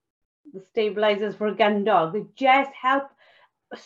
the 0.53 0.61
stabilizers 0.61 1.35
for 1.35 1.47
a 1.47 1.55
gun 1.55 1.83
dog. 1.83 2.13
They 2.13 2.25
just 2.35 2.71
help 2.79 3.09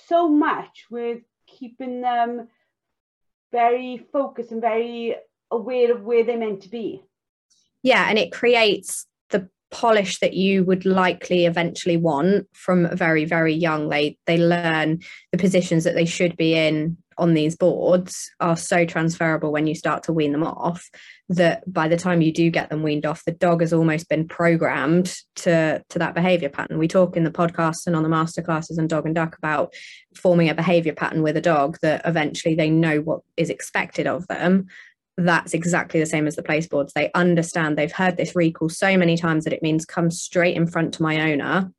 so 0.08 0.30
much 0.30 0.86
with 0.90 1.22
keeping 1.48 2.02
them 2.02 2.48
very 3.52 4.06
focused 4.14 4.52
and 4.52 4.62
very 4.62 5.16
aware 5.50 5.94
of 5.94 6.04
where 6.04 6.24
they're 6.24 6.38
meant 6.38 6.62
to 6.64 6.70
be 6.70 7.04
yeah 7.84 8.08
and 8.10 8.18
it 8.18 8.32
creates 8.32 9.06
the 9.30 9.50
polish 9.72 10.20
that 10.20 10.34
you 10.34 10.64
would 10.64 10.86
likely 10.86 11.46
eventually 11.46 11.98
want 11.98 12.48
from 12.54 12.96
very 12.96 13.26
very 13.26 13.54
young. 13.54 13.90
They 13.90 14.18
they 14.26 14.38
learn 14.38 15.00
the 15.32 15.38
positions 15.38 15.84
that 15.84 15.96
they 15.96 16.06
should 16.06 16.38
be 16.38 16.56
in 16.56 16.98
on 17.18 17.34
these 17.34 17.56
boards 17.56 18.32
are 18.40 18.58
so 18.58 18.84
transferable 18.84 19.52
when 19.52 19.68
you 19.68 19.76
start 19.76 20.02
to 20.04 20.14
wean 20.14 20.32
them 20.32 20.44
off 20.44 20.90
that 21.30 21.62
by 21.72 21.88
the 21.88 21.98
time 21.98 22.22
you 22.22 22.34
do 22.34 22.50
get 22.50 22.70
them 22.70 22.82
weaned 22.82 23.06
off 23.06 23.26
the 23.26 23.32
dog 23.32 23.62
has 23.62 23.74
almost 23.74 24.10
been 24.10 24.28
programmed 24.28 25.16
to 25.36 25.84
to 25.90 26.00
that 26.00 26.16
behavior 26.16 26.50
pattern. 26.50 26.80
We 26.80 26.88
talk 26.88 27.16
in 27.16 27.24
the 27.24 27.32
podcast 27.32 27.86
and 27.86 27.96
on 27.96 28.04
the 28.04 28.10
masterclasses 28.10 28.78
and 28.78 28.90
dog 28.90 29.06
and 29.06 29.14
duck 29.14 29.38
about 29.38 29.74
forming 30.16 30.50
a 30.50 30.56
behavior 30.56 30.94
pattern 30.94 31.22
with 31.22 31.38
a 31.38 31.42
dog 31.42 31.78
that 31.82 32.02
eventually 32.06 32.56
they 32.56 32.70
know 32.70 33.00
what 33.02 33.22
is 33.38 33.50
expected 33.50 34.08
of 34.08 34.28
them 34.28 34.68
that's 35.18 35.53
exactly 35.53 36.00
the 36.00 36.06
same 36.06 36.27
as 36.27 36.36
the 36.36 36.44
place 36.44 36.68
boards. 36.68 36.94
They 36.94 37.12
understand 37.13 37.77
they've 37.77 37.91
heard 37.91 38.18
this 38.18 38.36
recall 38.36 38.70
so 38.70 38.98
many 38.98 39.18
times 39.18 39.44
that 39.44 39.53
it 39.53 39.63
means 39.63 39.86
come 39.86 40.12
straight 40.12 40.56
in 40.56 40.68
front 40.68 40.94
to 40.96 41.03
my 41.03 41.32
owner. 41.32 41.72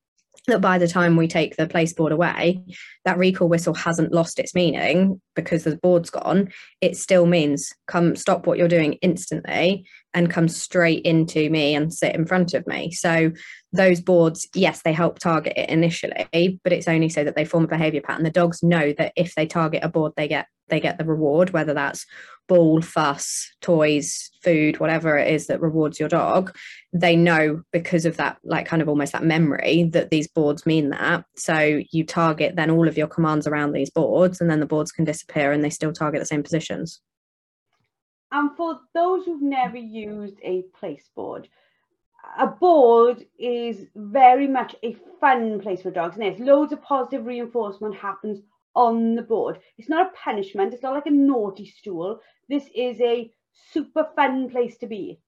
That 0.49 0.61
by 0.61 0.79
the 0.79 0.89
time 0.89 1.17
we 1.17 1.29
take 1.29 1.55
the 1.55 1.69
place 1.69 1.93
board 1.93 2.11
away, 2.11 2.65
that 3.05 3.17
recall 3.17 3.49
whistle 3.49 3.75
hasn't 3.75 4.12
lost 4.12 4.41
its 4.41 4.57
meaning 4.57 5.21
because 5.35 5.65
the 5.65 5.77
board's 5.77 6.11
gone. 6.11 6.51
It 6.81 6.97
still 6.97 7.27
means 7.27 7.73
come 7.87 8.17
stop 8.17 8.47
what 8.47 8.59
you're 8.59 8.69
doing 8.69 8.95
instantly 8.95 9.87
and 10.15 10.31
come 10.31 10.49
straight 10.49 11.05
into 11.05 11.49
me 11.51 11.75
and 11.75 11.93
sit 11.93 12.15
in 12.15 12.27
front 12.27 12.55
of 12.55 12.67
me. 12.67 12.91
So 12.91 13.33
those 13.73 14.01
boards, 14.01 14.49
yes, 14.55 14.83
they 14.83 14.93
help 14.93 15.19
target 15.19 15.55
it 15.57 15.71
initially, 15.71 16.61
but 16.62 16.73
it's 16.73 16.89
only 16.89 17.09
so 17.09 17.25
that 17.25 17.37
they 17.37 17.45
form 17.45 17.65
a 17.65 17.69
behavior 17.69 18.03
pattern. 18.03 18.25
The 18.25 18.31
dogs 18.31 18.62
know 18.62 18.93
that 18.99 19.12
if 19.17 19.35
they 19.35 19.47
target 19.47 19.83
a 19.83 19.89
board, 19.89 20.12
they 20.17 20.29
get 20.29 20.47
they 20.69 20.81
get 20.81 20.97
the 20.97 21.05
reward, 21.05 21.51
whether 21.51 21.75
that's 21.75 22.07
ball, 22.49 22.81
fuss, 22.81 23.53
toys, 23.61 24.31
food, 24.43 24.81
whatever 24.81 25.17
it 25.17 25.33
is 25.33 25.47
that 25.47 25.61
rewards 25.61 26.01
your 26.01 26.09
dog, 26.09 26.57
they 26.93 27.15
know 27.15 27.62
because 27.73 28.05
of 28.05 28.17
that, 28.17 28.39
like 28.43 28.67
kind 28.67 28.83
of 28.83 28.89
almost 28.89 29.12
that 29.12 29.23
memory 29.23 29.89
that 29.93 30.11
these 30.11 30.27
boards 30.27 30.67
mean 30.67 30.91
that. 30.91 31.25
So 31.37 31.81
you 31.91 32.05
target 32.05 32.57
then 32.57 32.71
all 32.71 32.89
of 32.89 32.97
your 32.97 33.07
commands 33.07 33.47
around 33.47 33.73
these 33.73 33.91
boards, 33.91 34.41
and 34.41 34.51
then 34.51 34.61
the 34.61 34.67
boards 34.67 34.93
can 34.93 35.05
disappear 35.23 35.52
and 35.52 35.62
they 35.62 35.71
still 35.71 35.93
target 35.93 36.21
the 36.21 36.26
same 36.26 36.43
positions. 36.43 37.00
And 38.31 38.57
for 38.57 38.81
those 38.95 39.25
who've 39.25 39.43
never 39.43 39.76
used 39.76 40.38
a 40.43 40.62
place 40.79 41.09
board, 41.14 41.49
a 42.38 42.47
board 42.47 43.26
is 43.38 43.87
very 43.95 44.49
much 44.49 44.75
a 44.83 44.97
fun 45.21 45.61
place 45.61 45.83
for 45.83 45.91
dogs. 45.91 46.17
And 46.17 46.25
there's 46.25 46.41
loads 46.41 46.73
of 46.73 46.83
positive 46.83 47.26
reinforcement 47.26 47.95
happens 47.95 48.41
on 48.75 49.17
the 49.17 49.23
board. 49.23 49.59
It's 49.76 49.91
not 49.91 50.07
a 50.07 50.17
punishment. 50.17 50.73
It's 50.73 50.83
not 50.83 50.95
like 50.95 51.07
a 51.07 51.11
naughty 51.11 51.67
stool. 51.67 52.21
This 52.49 52.64
is 52.75 52.99
a 53.00 53.31
super 53.73 54.09
fun 54.17 54.49
place 54.50 54.79
to 54.79 54.87
be. 54.87 55.19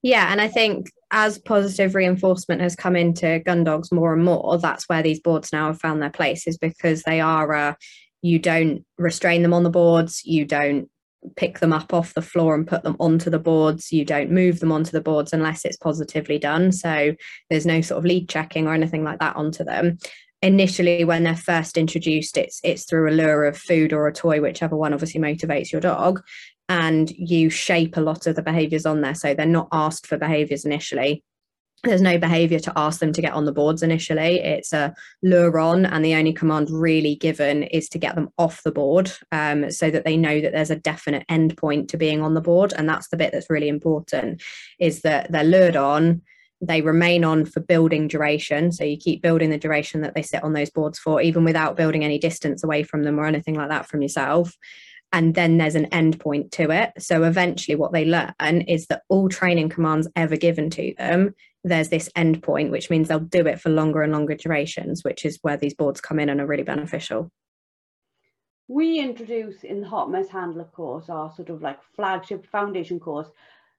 Yeah, 0.00 0.32
and 0.32 0.40
I 0.40 0.48
think 0.48 0.90
as 1.12 1.38
positive 1.38 1.94
reinforcement 1.94 2.60
has 2.60 2.74
come 2.74 2.96
into 2.96 3.40
gun 3.40 3.62
dogs 3.62 3.92
more 3.92 4.14
and 4.14 4.24
more, 4.24 4.58
that's 4.58 4.88
where 4.88 5.02
these 5.02 5.20
boards 5.20 5.52
now 5.52 5.66
have 5.66 5.80
found 5.80 6.00
their 6.00 6.10
place, 6.10 6.46
is 6.46 6.58
because 6.58 7.02
they 7.02 7.20
are, 7.20 7.52
uh, 7.54 7.74
you 8.22 8.38
don't 8.38 8.84
restrain 8.98 9.42
them 9.42 9.52
on 9.52 9.64
the 9.64 9.70
boards, 9.70 10.24
you 10.24 10.44
don't 10.44 10.88
pick 11.36 11.58
them 11.60 11.72
up 11.72 11.92
off 11.92 12.14
the 12.14 12.22
floor 12.22 12.54
and 12.54 12.66
put 12.66 12.82
them 12.82 12.96
onto 12.98 13.30
the 13.30 13.38
boards, 13.38 13.92
you 13.92 14.04
don't 14.04 14.30
move 14.30 14.60
them 14.60 14.72
onto 14.72 14.90
the 14.90 15.00
boards 15.00 15.32
unless 15.32 15.64
it's 15.64 15.76
positively 15.76 16.38
done. 16.38 16.72
So 16.72 17.14
there's 17.50 17.66
no 17.66 17.80
sort 17.80 17.98
of 17.98 18.04
lead 18.04 18.28
checking 18.28 18.66
or 18.66 18.74
anything 18.74 19.04
like 19.04 19.18
that 19.20 19.36
onto 19.36 19.64
them. 19.64 19.98
Initially 20.40 21.04
when 21.04 21.22
they're 21.22 21.36
first 21.36 21.76
introduced 21.78 22.36
it's 22.36 22.60
it's 22.64 22.84
through 22.84 23.08
a 23.08 23.14
lure 23.14 23.44
of 23.44 23.56
food 23.56 23.92
or 23.92 24.08
a 24.08 24.12
toy 24.12 24.40
whichever 24.40 24.76
one 24.76 24.92
obviously 24.92 25.20
motivates 25.20 25.70
your 25.70 25.80
dog. 25.80 26.20
And 26.68 27.10
you 27.12 27.50
shape 27.50 27.96
a 27.96 28.00
lot 28.00 28.26
of 28.26 28.34
the 28.34 28.42
behaviors 28.42 28.86
on 28.86 29.02
there. 29.02 29.14
So 29.14 29.34
they're 29.34 29.46
not 29.46 29.68
asked 29.72 30.06
for 30.06 30.16
behaviors 30.16 30.64
initially 30.64 31.22
there's 31.82 32.00
no 32.00 32.18
behavior 32.18 32.58
to 32.60 32.72
ask 32.76 33.00
them 33.00 33.12
to 33.12 33.22
get 33.22 33.32
on 33.32 33.44
the 33.44 33.52
boards 33.52 33.82
initially 33.82 34.40
it's 34.40 34.72
a 34.72 34.94
lure 35.22 35.58
on 35.58 35.84
and 35.86 36.04
the 36.04 36.14
only 36.14 36.32
command 36.32 36.68
really 36.70 37.14
given 37.16 37.64
is 37.64 37.88
to 37.88 37.98
get 37.98 38.14
them 38.14 38.28
off 38.38 38.62
the 38.62 38.72
board 38.72 39.10
um, 39.32 39.70
so 39.70 39.90
that 39.90 40.04
they 40.04 40.16
know 40.16 40.40
that 40.40 40.52
there's 40.52 40.70
a 40.70 40.76
definite 40.76 41.24
end 41.28 41.56
point 41.56 41.88
to 41.88 41.96
being 41.96 42.22
on 42.22 42.34
the 42.34 42.40
board 42.40 42.72
and 42.76 42.88
that's 42.88 43.08
the 43.08 43.16
bit 43.16 43.32
that's 43.32 43.50
really 43.50 43.68
important 43.68 44.42
is 44.78 45.02
that 45.02 45.30
they're 45.32 45.44
lured 45.44 45.76
on 45.76 46.22
they 46.62 46.80
remain 46.80 47.24
on 47.24 47.44
for 47.44 47.60
building 47.60 48.06
duration. 48.06 48.70
So 48.70 48.84
you 48.84 48.96
keep 48.96 49.20
building 49.20 49.50
the 49.50 49.58
duration 49.58 50.00
that 50.02 50.14
they 50.14 50.22
sit 50.22 50.44
on 50.44 50.52
those 50.52 50.70
boards 50.70 50.98
for, 50.98 51.20
even 51.20 51.42
without 51.42 51.76
building 51.76 52.04
any 52.04 52.18
distance 52.18 52.62
away 52.62 52.84
from 52.84 53.02
them 53.02 53.18
or 53.18 53.26
anything 53.26 53.56
like 53.56 53.68
that 53.68 53.86
from 53.88 54.00
yourself. 54.00 54.56
And 55.12 55.34
then 55.34 55.58
there's 55.58 55.74
an 55.74 55.86
end 55.86 56.18
point 56.18 56.52
to 56.52 56.70
it. 56.70 56.92
So 56.98 57.24
eventually, 57.24 57.74
what 57.74 57.92
they 57.92 58.06
learn 58.06 58.62
is 58.62 58.86
that 58.86 59.02
all 59.08 59.28
training 59.28 59.68
commands 59.68 60.08
ever 60.16 60.36
given 60.36 60.70
to 60.70 60.94
them, 60.96 61.34
there's 61.64 61.90
this 61.90 62.10
end 62.16 62.42
point, 62.42 62.70
which 62.70 62.90
means 62.90 63.08
they'll 63.08 63.20
do 63.20 63.46
it 63.46 63.60
for 63.60 63.68
longer 63.68 64.02
and 64.02 64.12
longer 64.12 64.34
durations, 64.34 65.04
which 65.04 65.24
is 65.24 65.38
where 65.42 65.56
these 65.56 65.74
boards 65.74 66.00
come 66.00 66.18
in 66.18 66.28
and 66.28 66.40
are 66.40 66.46
really 66.46 66.62
beneficial. 66.62 67.30
We 68.68 69.00
introduce 69.00 69.64
in 69.64 69.82
the 69.82 69.88
Hot 69.88 70.10
Mess 70.10 70.28
Handler 70.28 70.64
course, 70.64 71.10
our 71.10 71.32
sort 71.34 71.50
of 71.50 71.60
like 71.60 71.78
flagship 71.94 72.46
foundation 72.46 72.98
course, 72.98 73.28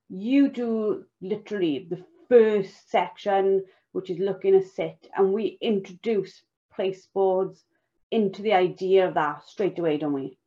you 0.10 0.50
do 0.50 1.06
literally 1.22 1.88
the 1.90 2.06
first 2.30 2.92
section, 2.92 3.64
which 3.92 4.10
is 4.10 4.20
looking 4.20 4.54
a 4.56 4.64
sit, 4.64 5.10
and 5.16 5.34
we 5.34 5.58
introduce 5.62 6.44
place 6.74 7.08
boards 7.14 7.64
into 8.12 8.44
the 8.44 8.54
idea 8.54 9.08
of 9.08 9.16
that 9.16 9.48
straight 9.48 9.80
away, 9.80 9.98
don't 9.98 10.14
we? 10.14 10.38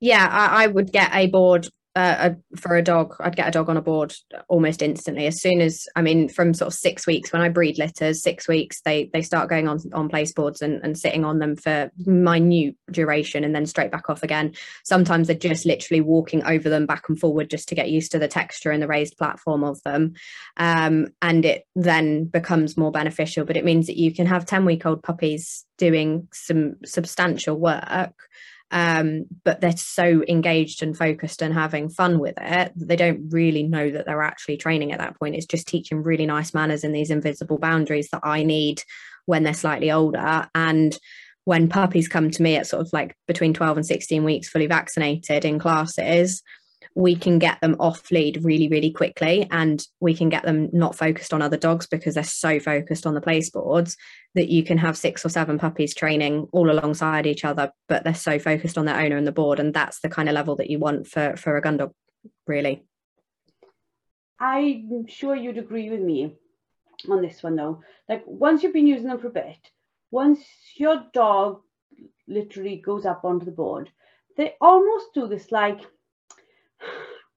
Yeah, 0.00 0.26
I, 0.30 0.64
I 0.64 0.66
would 0.66 0.92
get 0.92 1.10
a 1.14 1.26
board 1.28 1.68
uh, 1.96 2.32
a, 2.32 2.56
for 2.56 2.76
a 2.76 2.82
dog, 2.82 3.14
I'd 3.20 3.36
get 3.36 3.46
a 3.46 3.52
dog 3.52 3.68
on 3.68 3.76
a 3.76 3.82
board 3.82 4.14
almost 4.48 4.82
instantly. 4.82 5.26
As 5.26 5.40
soon 5.40 5.60
as, 5.60 5.86
I 5.94 6.02
mean, 6.02 6.28
from 6.28 6.52
sort 6.52 6.72
of 6.72 6.74
six 6.74 7.06
weeks 7.06 7.32
when 7.32 7.40
I 7.40 7.48
breed 7.48 7.78
litters, 7.78 8.20
six 8.22 8.48
weeks 8.48 8.80
they 8.84 9.10
they 9.12 9.22
start 9.22 9.48
going 9.48 9.68
on 9.68 9.78
on 9.92 10.08
place 10.08 10.32
boards 10.32 10.60
and, 10.60 10.80
and 10.82 10.98
sitting 10.98 11.24
on 11.24 11.38
them 11.38 11.54
for 11.54 11.92
minute 12.04 12.74
duration 12.90 13.44
and 13.44 13.54
then 13.54 13.66
straight 13.66 13.92
back 13.92 14.10
off 14.10 14.24
again. 14.24 14.54
Sometimes 14.84 15.28
they're 15.28 15.36
just 15.36 15.66
literally 15.66 16.00
walking 16.00 16.42
over 16.44 16.68
them 16.68 16.86
back 16.86 17.04
and 17.08 17.18
forward 17.18 17.48
just 17.48 17.68
to 17.68 17.76
get 17.76 17.90
used 17.90 18.10
to 18.12 18.18
the 18.18 18.28
texture 18.28 18.72
and 18.72 18.82
the 18.82 18.88
raised 18.88 19.16
platform 19.16 19.62
of 19.62 19.80
them, 19.84 20.14
um, 20.56 21.06
and 21.22 21.44
it 21.44 21.64
then 21.76 22.24
becomes 22.24 22.76
more 22.76 22.90
beneficial. 22.90 23.44
But 23.44 23.56
it 23.56 23.64
means 23.64 23.86
that 23.86 23.98
you 23.98 24.12
can 24.12 24.26
have 24.26 24.46
ten 24.46 24.64
week 24.64 24.84
old 24.84 25.04
puppies 25.04 25.64
doing 25.78 26.26
some 26.32 26.74
substantial 26.84 27.56
work 27.56 28.14
um, 28.74 29.26
but 29.44 29.60
they're 29.60 29.76
so 29.76 30.24
engaged 30.28 30.82
and 30.82 30.98
focused 30.98 31.42
and 31.42 31.54
having 31.54 31.88
fun 31.88 32.18
with 32.18 32.34
it 32.38 32.72
they 32.74 32.96
don't 32.96 33.30
really 33.30 33.62
know 33.62 33.88
that 33.88 34.04
they're 34.04 34.20
actually 34.20 34.56
training 34.56 34.92
at 34.92 34.98
that 34.98 35.18
point. 35.18 35.36
It's 35.36 35.46
just 35.46 35.68
teaching 35.68 36.02
really 36.02 36.26
nice 36.26 36.52
manners 36.52 36.82
and 36.82 36.92
these 36.94 37.10
invisible 37.10 37.58
boundaries 37.58 38.08
that 38.10 38.20
i 38.24 38.42
need 38.42 38.82
when 39.26 39.42
they're 39.42 39.54
slightly 39.54 39.90
older. 39.90 40.48
And 40.54 40.98
when 41.44 41.68
puppies 41.68 42.08
come 42.08 42.30
to 42.30 42.42
me 42.42 42.56
at 42.56 42.66
sort 42.66 42.82
of 42.82 42.92
like 42.92 43.16
between 43.26 43.54
12 43.54 43.78
and 43.78 43.86
16 43.86 44.24
weeks 44.24 44.48
fully 44.48 44.66
vaccinated 44.66 45.44
in 45.44 45.58
classes 45.58 46.42
we 46.94 47.16
can 47.16 47.38
get 47.40 47.60
them 47.60 47.76
off 47.80 48.10
lead 48.12 48.44
really, 48.44 48.68
really 48.68 48.90
quickly 48.90 49.48
and 49.50 49.84
we 50.00 50.14
can 50.14 50.28
get 50.28 50.44
them 50.44 50.68
not 50.72 50.96
focused 50.96 51.34
on 51.34 51.42
other 51.42 51.56
dogs 51.56 51.86
because 51.86 52.14
they're 52.14 52.22
so 52.22 52.60
focused 52.60 53.04
on 53.04 53.14
the 53.14 53.20
place 53.20 53.50
boards 53.50 53.96
that 54.34 54.48
you 54.48 54.62
can 54.62 54.78
have 54.78 54.96
six 54.96 55.24
or 55.24 55.28
seven 55.28 55.58
puppies 55.58 55.94
training 55.94 56.46
all 56.52 56.70
alongside 56.70 57.26
each 57.26 57.44
other, 57.44 57.72
but 57.88 58.04
they're 58.04 58.14
so 58.14 58.38
focused 58.38 58.78
on 58.78 58.84
their 58.84 59.00
owner 59.00 59.16
and 59.16 59.26
the 59.26 59.32
board. 59.32 59.58
And 59.58 59.74
that's 59.74 60.00
the 60.00 60.08
kind 60.08 60.28
of 60.28 60.34
level 60.34 60.56
that 60.56 60.70
you 60.70 60.78
want 60.78 61.08
for, 61.08 61.36
for 61.36 61.56
a 61.56 61.60
gun 61.60 61.78
dog, 61.78 61.92
really. 62.46 62.84
I'm 64.38 65.06
sure 65.08 65.34
you'd 65.34 65.58
agree 65.58 65.90
with 65.90 66.00
me 66.00 66.36
on 67.10 67.22
this 67.22 67.42
one 67.42 67.56
though. 67.56 67.82
Like 68.08 68.22
once 68.26 68.62
you've 68.62 68.72
been 68.72 68.86
using 68.86 69.08
them 69.08 69.18
for 69.18 69.28
a 69.28 69.30
bit, 69.30 69.58
once 70.12 70.40
your 70.76 71.04
dog 71.12 71.60
literally 72.28 72.76
goes 72.76 73.04
up 73.04 73.24
onto 73.24 73.46
the 73.46 73.52
board, 73.52 73.90
they 74.36 74.54
almost 74.60 75.06
do 75.14 75.26
this 75.26 75.50
like 75.50 75.80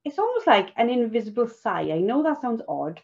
it's 0.08 0.18
almost 0.18 0.48
like 0.48 0.72
an 0.78 0.90
invisible 0.90 1.50
sigh. 1.50 1.92
I 1.92 2.00
know 2.00 2.24
that 2.24 2.42
sounds 2.42 2.62
odd, 2.68 3.02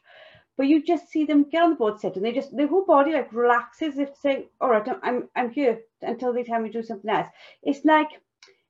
but 0.55 0.67
you 0.67 0.81
just 0.83 1.09
see 1.09 1.25
them 1.25 1.43
get 1.49 1.63
on 1.63 1.71
the 1.71 1.75
board, 1.75 1.99
sit, 1.99 2.15
and 2.15 2.23
they 2.23 2.31
just 2.31 2.55
their 2.55 2.67
whole 2.67 2.85
body 2.85 3.11
like 3.11 3.33
relaxes. 3.33 3.97
If 3.97 4.15
say, 4.15 4.47
"All 4.61 4.69
right, 4.69 4.87
I'm 5.03 5.27
I'm 5.35 5.51
here 5.51 5.81
until 6.01 6.31
they 6.31 6.43
tell 6.43 6.61
me 6.61 6.69
to 6.69 6.81
do 6.81 6.87
something 6.87 7.11
else." 7.11 7.27
It's 7.61 7.83
like 7.83 8.07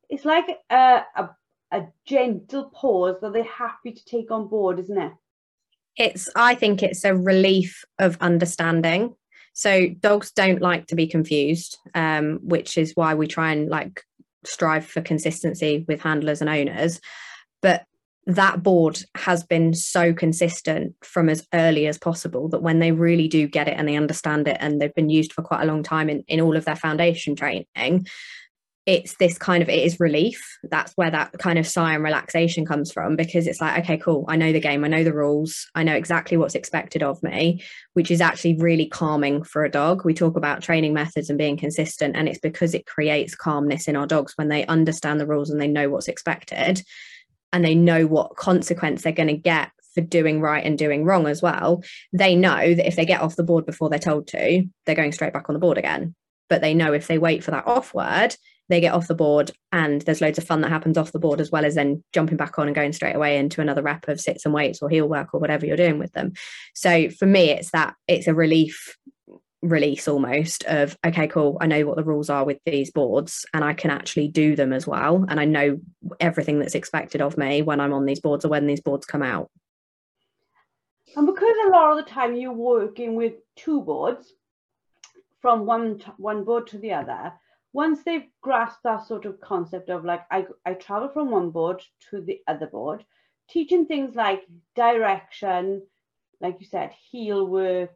it's 0.10 0.26
like 0.26 0.48
a, 0.72 1.04
a 1.16 1.30
a 1.72 1.88
gentle 2.06 2.72
pause 2.74 3.18
that 3.22 3.34
they're 3.34 3.44
happy 3.44 3.92
to 3.92 4.06
take 4.06 4.32
on 4.32 4.48
board, 4.48 4.80
isn't 4.80 4.98
it? 4.98 5.14
It's 5.96 6.28
I 6.36 6.56
think 6.56 6.82
it's 6.82 7.06
a 7.06 7.16
relief 7.16 7.86
of 8.00 8.18
understanding. 8.20 9.16
So 9.54 9.90
dogs 10.00 10.32
don't 10.32 10.62
like 10.62 10.88
to 10.88 10.96
be 10.96 11.06
confused, 11.06 11.78
um, 11.94 12.40
which 12.42 12.80
is 12.80 12.96
why 12.96 13.14
we 13.14 13.28
try 13.28 13.52
and 13.52 13.70
like 13.70 14.02
strive 14.44 14.88
for 14.88 15.02
consistency 15.02 15.86
with 15.88 16.02
handlers 16.02 16.42
and 16.42 16.50
owners. 16.50 17.00
But 17.62 17.86
that 18.26 18.64
board 18.64 19.00
has 19.16 19.44
been 19.44 19.74
so 19.74 20.14
consistent 20.14 20.96
from 21.02 21.30
as 21.30 21.46
early 21.54 21.88
as 21.88 21.98
possible 21.98 22.48
that 22.50 22.62
when 22.62 22.80
they 22.80 22.92
really 22.92 23.28
do 23.28 23.48
get 23.48 23.68
it 23.68 23.76
and 23.78 23.88
they 23.88 23.98
understand 23.98 24.48
it 24.48 24.58
and 24.60 24.80
they've 24.80 24.96
been 24.96 25.10
used 25.10 25.34
for 25.34 25.42
quite 25.42 25.64
a 25.64 25.66
long 25.66 25.84
time 25.84 26.10
in, 26.10 26.24
in 26.28 26.40
all 26.40 26.56
of 26.56 26.66
their 26.66 26.76
foundation 26.76 27.36
training 27.36 28.06
it's 28.86 29.16
this 29.16 29.38
kind 29.38 29.64
of 29.64 29.70
it 29.70 29.82
is 29.82 30.00
relief. 30.00 30.58
That's 30.70 30.92
where 30.98 31.10
that 31.10 31.38
kind 31.40 31.58
of 31.58 31.66
sigh 31.66 31.94
and 31.94 32.04
relaxation 32.04 32.66
comes 32.66 32.92
from 32.92 33.16
because 33.16 33.48
it's 33.48 33.62
like 33.62 33.80
okay 33.84 33.98
cool. 33.98 34.26
I 34.28 34.36
know 34.36 34.52
the 34.52 34.60
game. 34.60 34.84
I 34.84 34.90
know 34.90 35.06
the 35.06 35.14
rules. 35.14 35.70
I 35.74 35.84
know 35.84 35.96
exactly 35.96 36.36
what's 36.36 36.56
expected 36.56 37.02
of 37.02 37.22
me 37.24 37.64
which 37.94 38.12
is 38.12 38.22
actually 38.22 38.58
really 38.58 38.86
calming 38.86 39.44
for 39.44 39.64
a 39.64 39.72
dog. 39.72 40.04
We 40.04 40.14
talk 40.14 40.36
about 40.36 40.62
training 40.62 40.94
methods 40.94 41.30
and 41.30 41.38
being 41.38 41.58
consistent 41.58 42.16
and 42.16 42.28
it's 42.28 42.40
because 42.40 42.74
it 42.74 42.86
creates 42.86 43.36
calmness 43.36 43.88
in 43.88 43.96
our 43.96 44.08
dogs 44.08 44.34
when 44.36 44.50
they 44.50 44.66
understand 44.66 45.20
the 45.20 45.28
rules 45.28 45.50
and 45.50 45.62
they 45.62 45.68
know 45.68 45.90
what's 45.90 46.08
expected 46.08 46.84
and 47.54 47.64
they 47.64 47.76
know 47.76 48.06
what 48.06 48.36
consequence 48.36 49.04
they're 49.04 49.14
going 49.14 49.28
to 49.28 49.38
get 49.38 49.72
for 49.94 50.02
doing 50.02 50.42
right 50.42 50.66
and 50.66 50.78
doing 50.78 51.06
wrong 51.06 51.28
as 51.28 51.42
well, 51.42 51.84
they 52.12 52.36
know 52.36 52.74
that 52.74 52.88
if 52.88 52.96
they 52.96 53.06
get 53.06 53.22
off 53.22 53.36
the 53.36 53.44
board 53.44 53.66
before 53.66 53.90
they're 53.90 54.00
told 54.00 54.28
to, 54.28 54.66
they're 54.86 54.96
going 54.96 55.12
straight 55.12 55.34
back 55.34 55.50
on 55.50 55.54
the 55.54 55.60
board 55.60 55.78
again. 55.78 56.16
But 56.50 56.62
they 56.62 56.74
know 56.74 56.94
if 56.94 57.08
they 57.08 57.18
wait 57.18 57.44
for 57.44 57.52
that 57.52 57.68
off 57.68 57.94
word, 57.94 58.36
they 58.70 58.82
get 58.82 58.94
off 58.94 59.08
the 59.08 59.16
board 59.16 59.52
and 59.72 60.02
there's 60.02 60.22
loads 60.22 60.38
of 60.38 60.46
fun 60.46 60.62
that 60.62 60.70
happens 60.70 60.98
off 60.98 61.12
the 61.12 61.20
board 61.20 61.40
as 61.42 61.52
well 61.52 61.66
as 61.66 61.76
then 61.76 62.04
jumping 62.14 62.38
back 62.38 62.58
on 62.58 62.68
and 62.68 62.76
going 62.76 62.94
straight 62.94 63.16
away 63.16 63.38
into 63.38 63.62
another 63.62 63.82
rep 63.82 64.08
of 64.08 64.20
sits 64.20 64.46
and 64.46 64.54
waits 64.54 64.82
or 64.82 64.90
heel 64.90 65.08
work 65.08 65.34
or 65.34 65.40
whatever 65.40 65.66
you're 65.66 65.78
doing 65.78 66.00
with 66.00 66.14
them. 66.14 66.34
So 66.74 67.10
for 67.10 67.26
me, 67.26 67.52
it's 67.52 67.72
that 67.72 67.96
it's 68.08 68.28
a 68.28 68.34
relief 68.34 68.98
release 69.64 70.10
almost 70.10 70.66
of 70.66 70.98
okay 71.06 71.26
cool 71.26 71.58
i 71.62 71.66
know 71.66 71.86
what 71.86 71.96
the 71.96 72.04
rules 72.04 72.30
are 72.30 72.44
with 72.44 72.60
these 72.66 72.92
boards 72.92 73.46
and 73.54 73.64
i 73.64 73.74
can 73.74 73.90
actually 73.90 74.28
do 74.28 74.58
them 74.58 74.74
as 74.74 74.86
well 74.86 75.26
and 75.30 75.40
i 75.40 75.46
know 75.46 75.80
everything 76.20 76.60
that's 76.60 76.76
expected 76.76 77.22
of 77.22 77.38
me 77.38 77.62
when 77.62 77.80
i'm 77.80 77.94
on 77.94 78.06
these 78.06 78.20
boards 78.20 78.44
or 78.44 78.50
when 78.50 78.68
these 78.68 78.82
boards 78.82 79.06
come 79.06 79.24
out. 79.24 79.50
And 81.16 81.28
because 81.28 81.56
a 81.66 81.70
lot 81.70 81.92
of 81.92 82.04
the 82.04 82.12
time 82.12 82.36
you're 82.36 82.52
working 82.52 83.16
with 83.16 83.34
two 83.56 83.82
boards 83.82 84.34
from 85.40 85.66
one 85.66 86.02
one 86.18 86.44
board 86.44 86.68
to 86.68 86.78
the 86.78 86.92
other 86.94 87.34
once 87.72 88.04
they've 88.04 88.28
grasped 88.42 88.84
that 88.84 89.06
sort 89.06 89.26
of 89.26 89.40
concept 89.40 89.90
of 89.90 90.04
like 90.04 90.22
i, 90.32 90.46
I 90.66 90.74
travel 90.74 91.10
from 91.10 91.32
one 91.32 91.52
board 91.52 91.82
to 92.10 92.22
the 92.22 92.42
other 92.48 92.68
board 92.68 93.06
teaching 93.50 93.86
things 93.86 94.16
like 94.16 94.44
direction 94.76 95.84
like 96.42 96.58
you 96.60 96.66
said 96.66 96.92
heel 97.12 97.46
work 97.46 97.92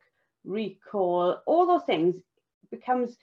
recall, 0.47 1.37
all 1.45 1.67
those 1.67 1.85
things 1.85 2.15
becomes 2.71 3.15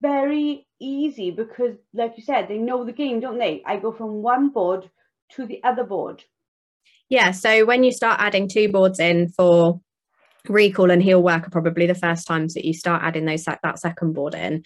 very 0.00 0.66
easy 0.80 1.30
because, 1.30 1.76
like 1.94 2.14
you 2.16 2.24
said, 2.24 2.48
they 2.48 2.58
know 2.58 2.84
the 2.84 2.92
game, 2.92 3.20
don't 3.20 3.38
they? 3.38 3.62
I 3.64 3.78
go 3.78 3.92
from 3.92 4.22
one 4.22 4.50
board 4.50 4.90
to 5.36 5.46
the 5.46 5.62
other 5.62 5.84
board. 5.84 6.24
Yeah. 7.08 7.30
So 7.30 7.64
when 7.64 7.84
you 7.84 7.92
start 7.92 8.20
adding 8.20 8.48
two 8.48 8.70
boards 8.70 8.98
in 8.98 9.28
for 9.28 9.80
recall 10.48 10.90
and 10.90 11.02
heel 11.02 11.22
work 11.22 11.46
are 11.46 11.50
probably 11.50 11.86
the 11.86 11.94
first 11.94 12.26
times 12.26 12.54
that 12.54 12.64
you 12.64 12.74
start 12.74 13.02
adding 13.04 13.26
those 13.26 13.44
that 13.44 13.78
second 13.78 14.12
board 14.12 14.34
in 14.34 14.62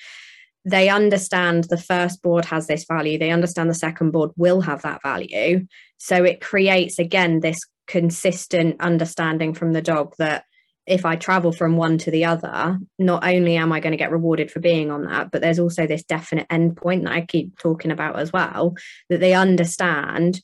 they 0.65 0.89
understand 0.89 1.65
the 1.65 1.77
first 1.77 2.23
board 2.23 2.45
has 2.45 2.67
this 2.67 2.85
value 2.89 3.19
they 3.19 3.31
understand 3.31 3.69
the 3.69 3.75
second 3.75 4.11
board 4.11 4.31
will 4.37 4.63
have 4.63 4.83
that 4.83 5.03
value 5.03 5.67
so 5.99 6.25
it 6.25 6.41
creates 6.41 6.99
again 6.99 7.41
this 7.41 7.59
consistent 7.87 8.77
understanding 8.81 9.53
from 9.53 9.73
the 9.73 9.83
dog 9.83 10.15
that 10.19 10.45
if 10.87 11.05
I 11.05 11.17
travel 11.17 11.53
from 11.53 11.77
one 11.77 11.99
to 11.99 12.11
the 12.11 12.25
other, 12.25 12.79
not 12.99 13.25
only 13.27 13.57
am 13.57 13.73
I 13.73 13.81
going 13.81 13.93
to 13.93 13.97
get 13.97 14.13
rewarded 14.13 14.51
for 14.51 14.61
being 14.61 14.91
on 14.91 15.05
that, 15.05 15.31
but 15.31 15.41
there's 15.41 15.59
also 15.59 15.87
this 15.87 16.05
definite 16.05 16.49
endpoint 16.49 17.05
that 17.05 17.13
I 17.13 17.23
keep 17.23 17.59
talking 17.59 17.91
about 17.91 18.19
as 18.19 18.33
well, 18.33 18.77
that 19.09 19.21
they 19.21 19.35
understand 19.35 20.41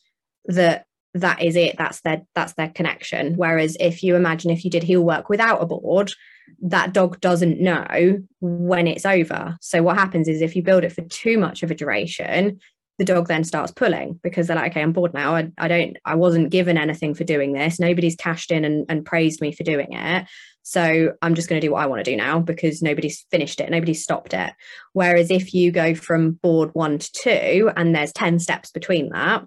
that 0.46 0.86
that 1.14 1.42
is 1.42 1.56
it 1.56 1.76
that's 1.76 2.00
their 2.00 2.22
that's 2.34 2.54
their 2.54 2.70
connection. 2.70 3.34
Whereas 3.34 3.76
if 3.78 4.02
you 4.02 4.16
imagine 4.16 4.50
if 4.50 4.64
you 4.64 4.70
did 4.70 4.82
heel 4.82 5.02
work 5.02 5.28
without 5.28 5.62
a 5.62 5.66
board 5.66 6.12
that 6.60 6.92
dog 6.92 7.20
doesn't 7.20 7.60
know 7.60 8.22
when 8.40 8.86
it's 8.86 9.06
over. 9.06 9.56
So 9.60 9.82
what 9.82 9.96
happens 9.96 10.28
is 10.28 10.42
if 10.42 10.54
you 10.56 10.62
build 10.62 10.84
it 10.84 10.92
for 10.92 11.02
too 11.02 11.38
much 11.38 11.62
of 11.62 11.70
a 11.70 11.74
duration 11.74 12.60
the 12.98 13.04
dog 13.04 13.26
then 13.26 13.44
starts 13.44 13.72
pulling 13.72 14.20
because 14.22 14.46
they're 14.46 14.56
like, 14.56 14.72
okay, 14.72 14.82
I'm 14.82 14.92
bored 14.92 15.14
now. 15.14 15.34
I, 15.34 15.50
I 15.58 15.68
don't, 15.68 15.96
I 16.04 16.14
wasn't 16.14 16.50
given 16.50 16.76
anything 16.76 17.14
for 17.14 17.24
doing 17.24 17.52
this. 17.52 17.80
Nobody's 17.80 18.16
cashed 18.16 18.50
in 18.50 18.64
and, 18.64 18.86
and 18.88 19.04
praised 19.04 19.40
me 19.40 19.52
for 19.52 19.64
doing 19.64 19.88
it. 19.92 20.26
So 20.62 21.12
I'm 21.22 21.34
just 21.34 21.48
going 21.48 21.60
to 21.60 21.66
do 21.66 21.72
what 21.72 21.82
I 21.82 21.86
want 21.86 22.04
to 22.04 22.10
do 22.10 22.16
now 22.16 22.38
because 22.38 22.82
nobody's 22.82 23.26
finished 23.30 23.60
it, 23.60 23.70
nobody's 23.70 24.02
stopped 24.02 24.34
it. 24.34 24.52
Whereas 24.92 25.30
if 25.30 25.52
you 25.54 25.72
go 25.72 25.94
from 25.94 26.32
board 26.32 26.70
one 26.74 26.98
to 26.98 27.12
two 27.12 27.70
and 27.76 27.94
there's 27.94 28.12
10 28.12 28.38
steps 28.38 28.70
between 28.70 29.08
that, 29.10 29.44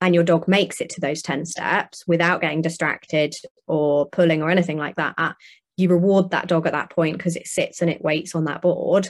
and 0.00 0.14
your 0.14 0.24
dog 0.24 0.46
makes 0.46 0.80
it 0.80 0.90
to 0.90 1.00
those 1.00 1.22
10 1.22 1.44
steps 1.44 2.04
without 2.06 2.40
getting 2.40 2.62
distracted 2.62 3.34
or 3.66 4.08
pulling 4.08 4.42
or 4.42 4.50
anything 4.50 4.78
like 4.78 4.96
that, 4.96 5.34
you 5.76 5.88
reward 5.88 6.30
that 6.30 6.48
dog 6.48 6.66
at 6.66 6.72
that 6.72 6.90
point 6.90 7.16
because 7.16 7.36
it 7.36 7.46
sits 7.46 7.82
and 7.82 7.90
it 7.90 8.02
waits 8.02 8.34
on 8.34 8.44
that 8.44 8.62
board 8.62 9.08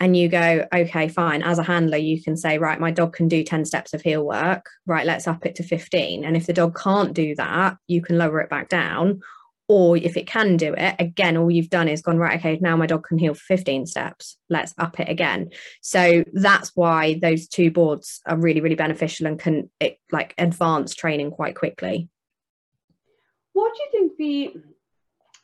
and 0.00 0.16
you 0.16 0.28
go, 0.28 0.66
okay, 0.72 1.08
fine. 1.08 1.42
As 1.42 1.58
a 1.58 1.64
handler, 1.64 1.96
you 1.96 2.22
can 2.22 2.36
say, 2.36 2.58
right, 2.58 2.78
my 2.78 2.90
dog 2.90 3.12
can 3.12 3.26
do 3.26 3.42
10 3.42 3.64
steps 3.64 3.92
of 3.94 4.02
heel 4.02 4.24
work. 4.24 4.66
Right, 4.86 5.04
let's 5.04 5.26
up 5.26 5.44
it 5.44 5.56
to 5.56 5.62
15. 5.64 6.24
And 6.24 6.36
if 6.36 6.46
the 6.46 6.52
dog 6.52 6.78
can't 6.78 7.12
do 7.12 7.34
that, 7.34 7.76
you 7.88 8.00
can 8.00 8.16
lower 8.16 8.40
it 8.40 8.50
back 8.50 8.68
down. 8.68 9.20
Or 9.66 9.96
if 9.98 10.16
it 10.16 10.26
can 10.26 10.56
do 10.56 10.72
it, 10.72 10.94
again, 10.98 11.36
all 11.36 11.50
you've 11.50 11.68
done 11.68 11.88
is 11.88 12.00
gone, 12.00 12.16
right, 12.16 12.38
okay, 12.38 12.58
now 12.60 12.76
my 12.76 12.86
dog 12.86 13.04
can 13.06 13.18
heel 13.18 13.34
15 13.34 13.86
steps. 13.86 14.38
Let's 14.48 14.72
up 14.78 14.98
it 14.98 15.10
again. 15.10 15.50
So 15.82 16.24
that's 16.32 16.72
why 16.74 17.18
those 17.20 17.48
two 17.48 17.70
boards 17.70 18.20
are 18.24 18.38
really, 18.38 18.62
really 18.62 18.76
beneficial 18.76 19.26
and 19.26 19.38
can 19.38 19.68
it, 19.78 19.98
like 20.10 20.32
advance 20.38 20.94
training 20.94 21.32
quite 21.32 21.54
quickly. 21.54 22.08
What 23.52 23.74
do 23.74 23.82
you 23.82 23.90
think 23.90 24.16
the 24.16 24.62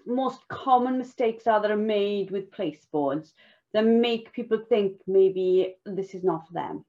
most 0.07 0.41
common 0.49 0.97
mistakes 0.97 1.47
are 1.47 1.61
that 1.61 1.71
are 1.71 1.77
made 1.77 2.31
with 2.31 2.51
place 2.51 2.87
boards? 2.91 3.35
That 3.75 3.85
make 3.85 4.33
people 4.33 4.63
think 4.69 4.95
maybe 5.07 5.77
this 5.85 6.15
is 6.15 6.25
not 6.25 6.47
for 6.47 6.55
them? 6.55 6.85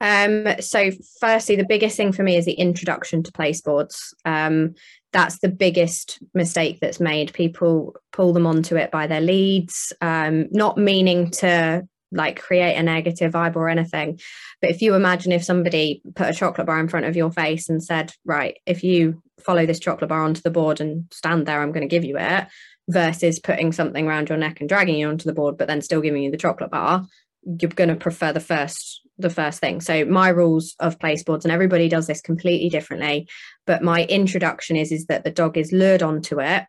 Um, 0.00 0.60
so 0.60 0.90
firstly, 1.20 1.56
the 1.56 1.64
biggest 1.66 1.96
thing 1.96 2.12
for 2.12 2.22
me 2.22 2.36
is 2.36 2.44
the 2.44 2.52
introduction 2.52 3.22
to 3.22 3.32
placeboards. 3.32 4.12
Um, 4.24 4.74
that's 5.12 5.38
the 5.38 5.48
biggest 5.48 6.18
mistake 6.34 6.80
that's 6.80 7.00
made. 7.00 7.32
People 7.32 7.96
pull 8.12 8.34
them 8.34 8.46
onto 8.46 8.76
it 8.76 8.90
by 8.90 9.06
their 9.06 9.22
leads, 9.22 9.92
um, 10.02 10.48
not 10.50 10.76
meaning 10.76 11.30
to 11.30 11.88
like 12.12 12.40
create 12.40 12.76
a 12.76 12.82
negative 12.82 13.32
vibe 13.32 13.56
or 13.56 13.68
anything. 13.68 14.20
But 14.60 14.70
if 14.70 14.82
you 14.82 14.94
imagine 14.94 15.32
if 15.32 15.44
somebody 15.44 16.02
put 16.14 16.28
a 16.28 16.34
chocolate 16.34 16.66
bar 16.66 16.78
in 16.78 16.88
front 16.88 17.06
of 17.06 17.16
your 17.16 17.32
face 17.32 17.68
and 17.68 17.82
said, 17.82 18.12
right, 18.24 18.58
if 18.66 18.84
you 18.84 19.22
follow 19.40 19.66
this 19.66 19.80
chocolate 19.80 20.08
bar 20.08 20.22
onto 20.22 20.40
the 20.42 20.50
board 20.50 20.80
and 20.80 21.06
stand 21.10 21.46
there, 21.46 21.62
I'm 21.62 21.72
going 21.72 21.88
to 21.88 21.94
give 21.94 22.04
you 22.04 22.18
it 22.18 22.46
versus 22.88 23.38
putting 23.40 23.72
something 23.72 24.06
around 24.06 24.28
your 24.28 24.38
neck 24.38 24.60
and 24.60 24.68
dragging 24.68 24.96
you 24.96 25.08
onto 25.08 25.24
the 25.24 25.34
board 25.34 25.56
but 25.56 25.66
then 25.66 25.82
still 25.82 26.00
giving 26.00 26.22
you 26.22 26.30
the 26.30 26.36
chocolate 26.36 26.70
bar 26.70 27.06
you're 27.46 27.70
going 27.70 27.88
to 27.88 27.96
prefer 27.96 28.32
the 28.32 28.40
first 28.40 29.02
the 29.18 29.30
first 29.30 29.60
thing. 29.60 29.80
So 29.80 30.04
my 30.04 30.28
rules 30.28 30.74
of 30.78 30.98
place 30.98 31.22
boards 31.22 31.46
and 31.46 31.52
everybody 31.52 31.88
does 31.88 32.06
this 32.06 32.20
completely 32.20 32.68
differently 32.68 33.28
but 33.66 33.82
my 33.82 34.04
introduction 34.04 34.76
is 34.76 34.92
is 34.92 35.06
that 35.06 35.24
the 35.24 35.30
dog 35.30 35.56
is 35.56 35.72
lured 35.72 36.02
onto 36.02 36.40
it 36.40 36.64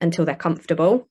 until 0.00 0.24
they're 0.24 0.34
comfortable 0.34 1.08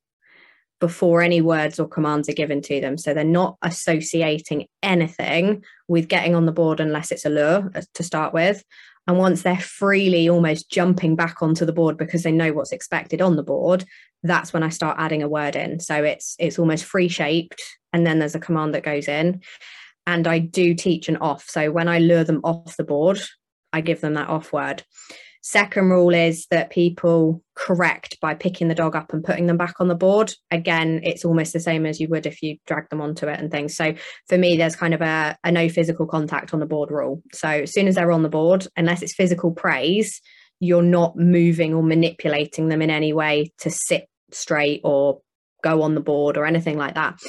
before 0.80 1.22
any 1.22 1.42
words 1.42 1.80
or 1.80 1.88
commands 1.88 2.28
are 2.28 2.34
given 2.34 2.62
to 2.64 2.82
them. 2.82 2.98
So 2.98 3.14
they're 3.14 3.24
not 3.24 3.58
associating 3.62 4.68
anything 4.82 5.64
with 5.88 6.08
getting 6.08 6.34
on 6.34 6.48
the 6.48 6.52
board 6.52 6.80
unless 6.80 7.12
it's 7.12 7.26
a 7.26 7.30
lure 7.30 7.70
uh, 7.76 7.82
to 7.94 8.04
start 8.04 8.34
with 8.34 8.64
and 9.12 9.20
once 9.20 9.42
they're 9.42 9.58
freely 9.58 10.30
almost 10.30 10.72
jumping 10.72 11.18
back 11.18 11.42
onto 11.42 11.66
the 11.66 11.74
board 11.74 11.98
because 11.98 12.24
they 12.24 12.32
know 12.32 12.54
what's 12.54 12.72
expected 12.72 13.22
on 13.22 13.36
the 13.36 13.44
board, 13.44 13.84
that's 14.24 14.54
when 14.54 14.64
I 14.64 14.70
start 14.70 14.96
adding 14.98 15.22
a 15.22 15.28
word 15.28 15.58
in. 15.58 15.82
So 15.82 16.02
it's 16.02 16.38
it's 16.40 16.58
almost 16.58 16.86
free 16.86 17.10
shaped, 17.10 17.62
and 17.92 18.08
then 18.08 18.20
there's 18.20 18.36
a 18.36 18.40
command 18.40 18.74
that 18.74 18.86
goes 18.86 19.10
in. 19.10 19.42
And 20.08 20.28
I 20.28 20.40
do 20.40 20.74
teach 20.74 21.10
an 21.10 21.18
off. 21.18 21.50
So 21.50 21.72
when 21.72 21.90
I 21.90 22.00
lure 22.00 22.24
them 22.24 22.40
off 22.46 22.78
the 22.78 22.86
board, 22.86 23.20
I 23.74 23.82
give 23.82 24.00
them 24.00 24.14
that 24.14 24.30
off 24.30 24.54
word. 24.54 24.82
Second 25.42 25.90
rule 25.90 26.14
is 26.14 26.46
that 26.52 26.70
people 26.70 27.44
correct 27.56 28.20
by 28.22 28.36
picking 28.36 28.68
the 28.68 28.76
dog 28.76 28.96
up 28.96 29.12
and 29.12 29.24
putting 29.24 29.48
them 29.48 29.58
back 29.58 29.76
on 29.80 29.88
the 29.88 29.96
board. 29.96 30.34
Again, 30.52 31.02
it's 31.04 31.26
almost 31.26 31.52
the 31.52 31.60
same 31.60 31.86
as 31.88 32.00
you 32.00 32.08
would 32.10 32.28
if 32.28 32.44
you 32.44 32.58
drag 32.68 32.90
them 32.90 33.02
onto 33.02 33.28
it 33.28 33.40
and 33.40 33.50
things. 33.50 33.76
So 33.76 33.96
for 34.30 34.38
me, 34.38 34.56
there's 34.56 34.76
kind 34.76 34.94
of 34.94 35.02
a, 35.02 35.36
a 35.44 35.52
no 35.52 35.68
physical 35.68 36.06
contact 36.06 36.54
on 36.54 36.60
the 36.60 36.68
board 36.68 36.92
rule. 36.92 37.24
So 37.34 37.48
as 37.48 37.74
soon 37.74 37.88
as 37.88 37.96
they're 37.96 38.12
on 38.12 38.22
the 38.22 38.30
board, 38.30 38.68
unless 38.78 39.02
it's 39.02 39.16
physical 39.16 39.52
praise, 39.52 40.22
you're 40.60 40.84
not 40.84 41.18
moving 41.18 41.74
or 41.74 41.82
manipulating 41.82 42.70
them 42.70 42.84
in 42.84 42.92
any 42.92 43.12
way 43.12 43.52
to 43.60 43.72
sit 43.72 44.08
straight 44.32 44.82
or 44.84 45.22
go 45.64 45.82
on 45.82 45.96
the 45.96 46.02
board 46.02 46.38
or 46.38 46.46
anything 46.46 46.78
like 46.78 46.96
that. 46.96 47.20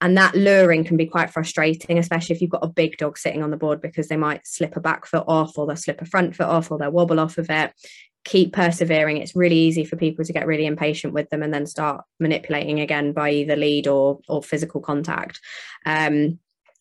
And 0.00 0.16
that 0.16 0.34
luring 0.34 0.84
can 0.84 0.96
be 0.96 1.06
quite 1.06 1.30
frustrating, 1.30 1.98
especially 1.98 2.34
if 2.34 2.40
you've 2.40 2.50
got 2.50 2.64
a 2.64 2.68
big 2.68 2.96
dog 2.96 3.18
sitting 3.18 3.42
on 3.42 3.50
the 3.50 3.56
board 3.56 3.82
because 3.82 4.08
they 4.08 4.16
might 4.16 4.46
slip 4.46 4.76
a 4.76 4.80
back 4.80 5.06
foot 5.06 5.24
off 5.28 5.58
or 5.58 5.66
they'll 5.66 5.76
slip 5.76 6.00
a 6.00 6.06
front 6.06 6.34
foot 6.34 6.46
off 6.46 6.70
or 6.70 6.78
they'll 6.78 6.90
wobble 6.90 7.20
off 7.20 7.36
of 7.36 7.50
it. 7.50 7.72
Keep 8.24 8.54
persevering. 8.54 9.18
It's 9.18 9.36
really 9.36 9.58
easy 9.58 9.84
for 9.84 9.96
people 9.96 10.24
to 10.24 10.32
get 10.32 10.46
really 10.46 10.66
impatient 10.66 11.12
with 11.12 11.28
them 11.30 11.42
and 11.42 11.52
then 11.52 11.66
start 11.66 12.04
manipulating 12.18 12.80
again 12.80 13.12
by 13.12 13.30
either 13.30 13.56
lead 13.56 13.86
or 13.86 14.20
or 14.28 14.42
physical 14.42 14.80
contact. 14.80 15.40
Um, 15.84 16.38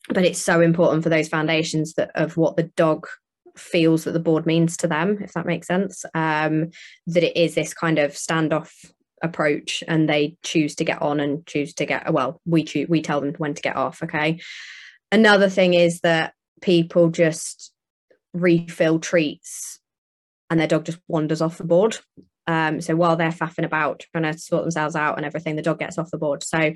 but 0.09 0.25
it's 0.25 0.41
so 0.41 0.61
important 0.61 1.03
for 1.03 1.09
those 1.09 1.27
foundations 1.27 1.93
that 1.93 2.11
of 2.15 2.37
what 2.37 2.55
the 2.55 2.63
dog 2.63 3.07
feels 3.57 4.05
that 4.05 4.11
the 4.11 4.19
board 4.19 4.45
means 4.45 4.77
to 4.77 4.87
them, 4.87 5.19
if 5.21 5.33
that 5.33 5.45
makes 5.45 5.67
sense. 5.67 6.05
Um, 6.13 6.71
that 7.07 7.23
it 7.23 7.37
is 7.37 7.55
this 7.55 7.73
kind 7.73 7.99
of 7.99 8.13
standoff 8.13 8.71
approach 9.21 9.83
and 9.87 10.07
they 10.07 10.37
choose 10.43 10.75
to 10.75 10.85
get 10.85 11.01
on 11.01 11.19
and 11.19 11.45
choose 11.45 11.73
to 11.73 11.85
get 11.85 12.11
well 12.13 12.41
we 12.45 12.63
choose 12.63 12.87
we 12.89 13.01
tell 13.01 13.21
them 13.21 13.33
when 13.37 13.53
to 13.53 13.61
get 13.61 13.75
off 13.75 14.01
okay? 14.03 14.39
Another 15.11 15.49
thing 15.49 15.73
is 15.73 16.01
that 16.01 16.33
people 16.61 17.09
just 17.09 17.73
refill 18.33 18.99
treats 18.99 19.79
and 20.49 20.59
their 20.59 20.67
dog 20.67 20.85
just 20.85 20.99
wanders 21.07 21.41
off 21.41 21.57
the 21.57 21.63
board. 21.63 21.97
Um, 22.47 22.81
so 22.81 22.95
while 22.95 23.15
they're 23.15 23.29
faffing 23.29 23.65
about 23.65 24.05
trying 24.11 24.31
to 24.31 24.37
sort 24.37 24.63
themselves 24.63 24.95
out 24.95 25.17
and 25.17 25.25
everything 25.25 25.55
the 25.55 25.61
dog 25.61 25.79
gets 25.79 25.97
off 25.97 26.11
the 26.11 26.17
board. 26.17 26.43
So 26.43 26.73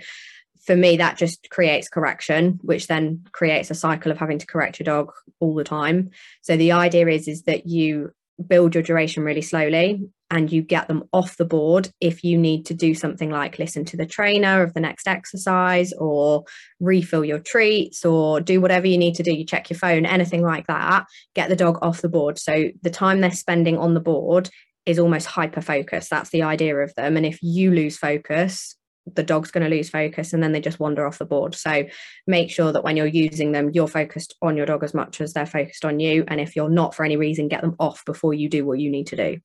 for 0.66 0.76
me 0.76 0.98
that 0.98 1.18
just 1.18 1.50
creates 1.50 1.90
correction 1.90 2.60
which 2.62 2.88
then 2.88 3.26
creates 3.32 3.70
a 3.70 3.76
cycle 3.76 4.12
of 4.12 4.18
having 4.18 4.38
to 4.38 4.46
correct 4.46 4.80
your 4.80 4.86
dog 4.86 5.12
all 5.40 5.56
the 5.56 5.64
time. 5.64 6.12
So 6.42 6.58
the 6.58 6.74
idea 6.74 7.08
is 7.08 7.28
is 7.28 7.44
that 7.44 7.68
you 7.68 8.12
build 8.48 8.76
your 8.76 8.84
duration 8.84 9.24
really 9.24 9.42
slowly 9.42 10.10
and 10.34 10.52
you 10.52 10.64
get 10.64 10.88
them 10.88 11.04
off 11.14 11.38
the 11.38 11.46
board 11.46 11.92
if 12.02 12.24
you 12.24 12.40
need 12.40 12.66
to 12.66 12.74
do 12.74 12.96
something 12.96 13.30
like 13.30 13.60
listen 13.60 13.86
to 13.86 13.96
the 13.96 14.06
trainer 14.06 14.64
of 14.64 14.74
the 14.74 14.80
next 14.80 15.08
exercise 15.08 15.94
or 15.94 16.44
refill 16.80 17.24
your 17.24 17.38
treats 17.38 18.04
or 18.04 18.42
do 18.42 18.60
whatever 18.60 18.88
you 18.88 18.98
need 18.98 19.14
to 19.14 19.22
do 19.24 19.32
you 19.32 19.46
check 19.46 19.70
your 19.70 19.78
phone 19.78 20.08
anything 20.08 20.42
like 20.42 20.66
that 20.66 21.06
get 21.36 21.50
the 21.50 21.56
dog 21.56 21.78
off 21.84 22.02
the 22.02 22.10
board 22.10 22.40
so 22.40 22.70
the 22.82 22.90
time 22.90 23.22
they're 23.22 23.32
spending 23.32 23.78
on 23.78 23.94
the 23.94 24.00
board 24.00 24.50
is 24.88 24.98
almost 24.98 25.28
hyper 25.28 25.62
focus 25.62 26.10
that's 26.10 26.32
the 26.32 26.42
idea 26.42 26.76
of 26.76 26.94
them 26.96 27.16
and 27.16 27.28
if 27.28 27.38
you 27.44 27.72
lose 27.72 27.96
focus 27.96 28.76
the 29.06 29.22
dog's 29.22 29.52
going 29.52 29.70
to 29.70 29.76
lose 29.76 29.90
focus 29.90 30.32
and 30.32 30.42
then 30.42 30.54
they 30.54 30.62
just 30.62 30.80
wander 30.80 31.06
off 31.06 31.18
the 31.18 31.26
board. 31.26 31.54
So 31.56 31.84
make 32.26 32.50
sure 32.50 32.72
that 32.72 32.86
when 32.86 32.96
you're 32.96 33.06
using 33.06 33.52
them, 33.52 33.70
you're 33.74 33.86
focused 33.86 34.34
on 34.42 34.56
your 34.56 34.66
dog 34.66 34.82
as 34.82 34.94
much 34.94 35.20
as 35.20 35.34
they're 35.34 35.46
focused 35.46 35.84
on 35.84 36.00
you. 36.00 36.24
And 36.30 36.40
if 36.40 36.56
you're 36.56 36.70
not 36.70 36.96
for 36.96 37.04
any 37.04 37.18
reason, 37.18 37.50
get 37.50 37.60
them 37.60 37.76
off 37.82 38.06
before 38.06 38.34
you 38.34 38.48
do 38.48 38.66
what 38.66 38.80
you 38.80 38.90
need 38.90 39.08
to 39.08 39.18
do. 39.18 39.40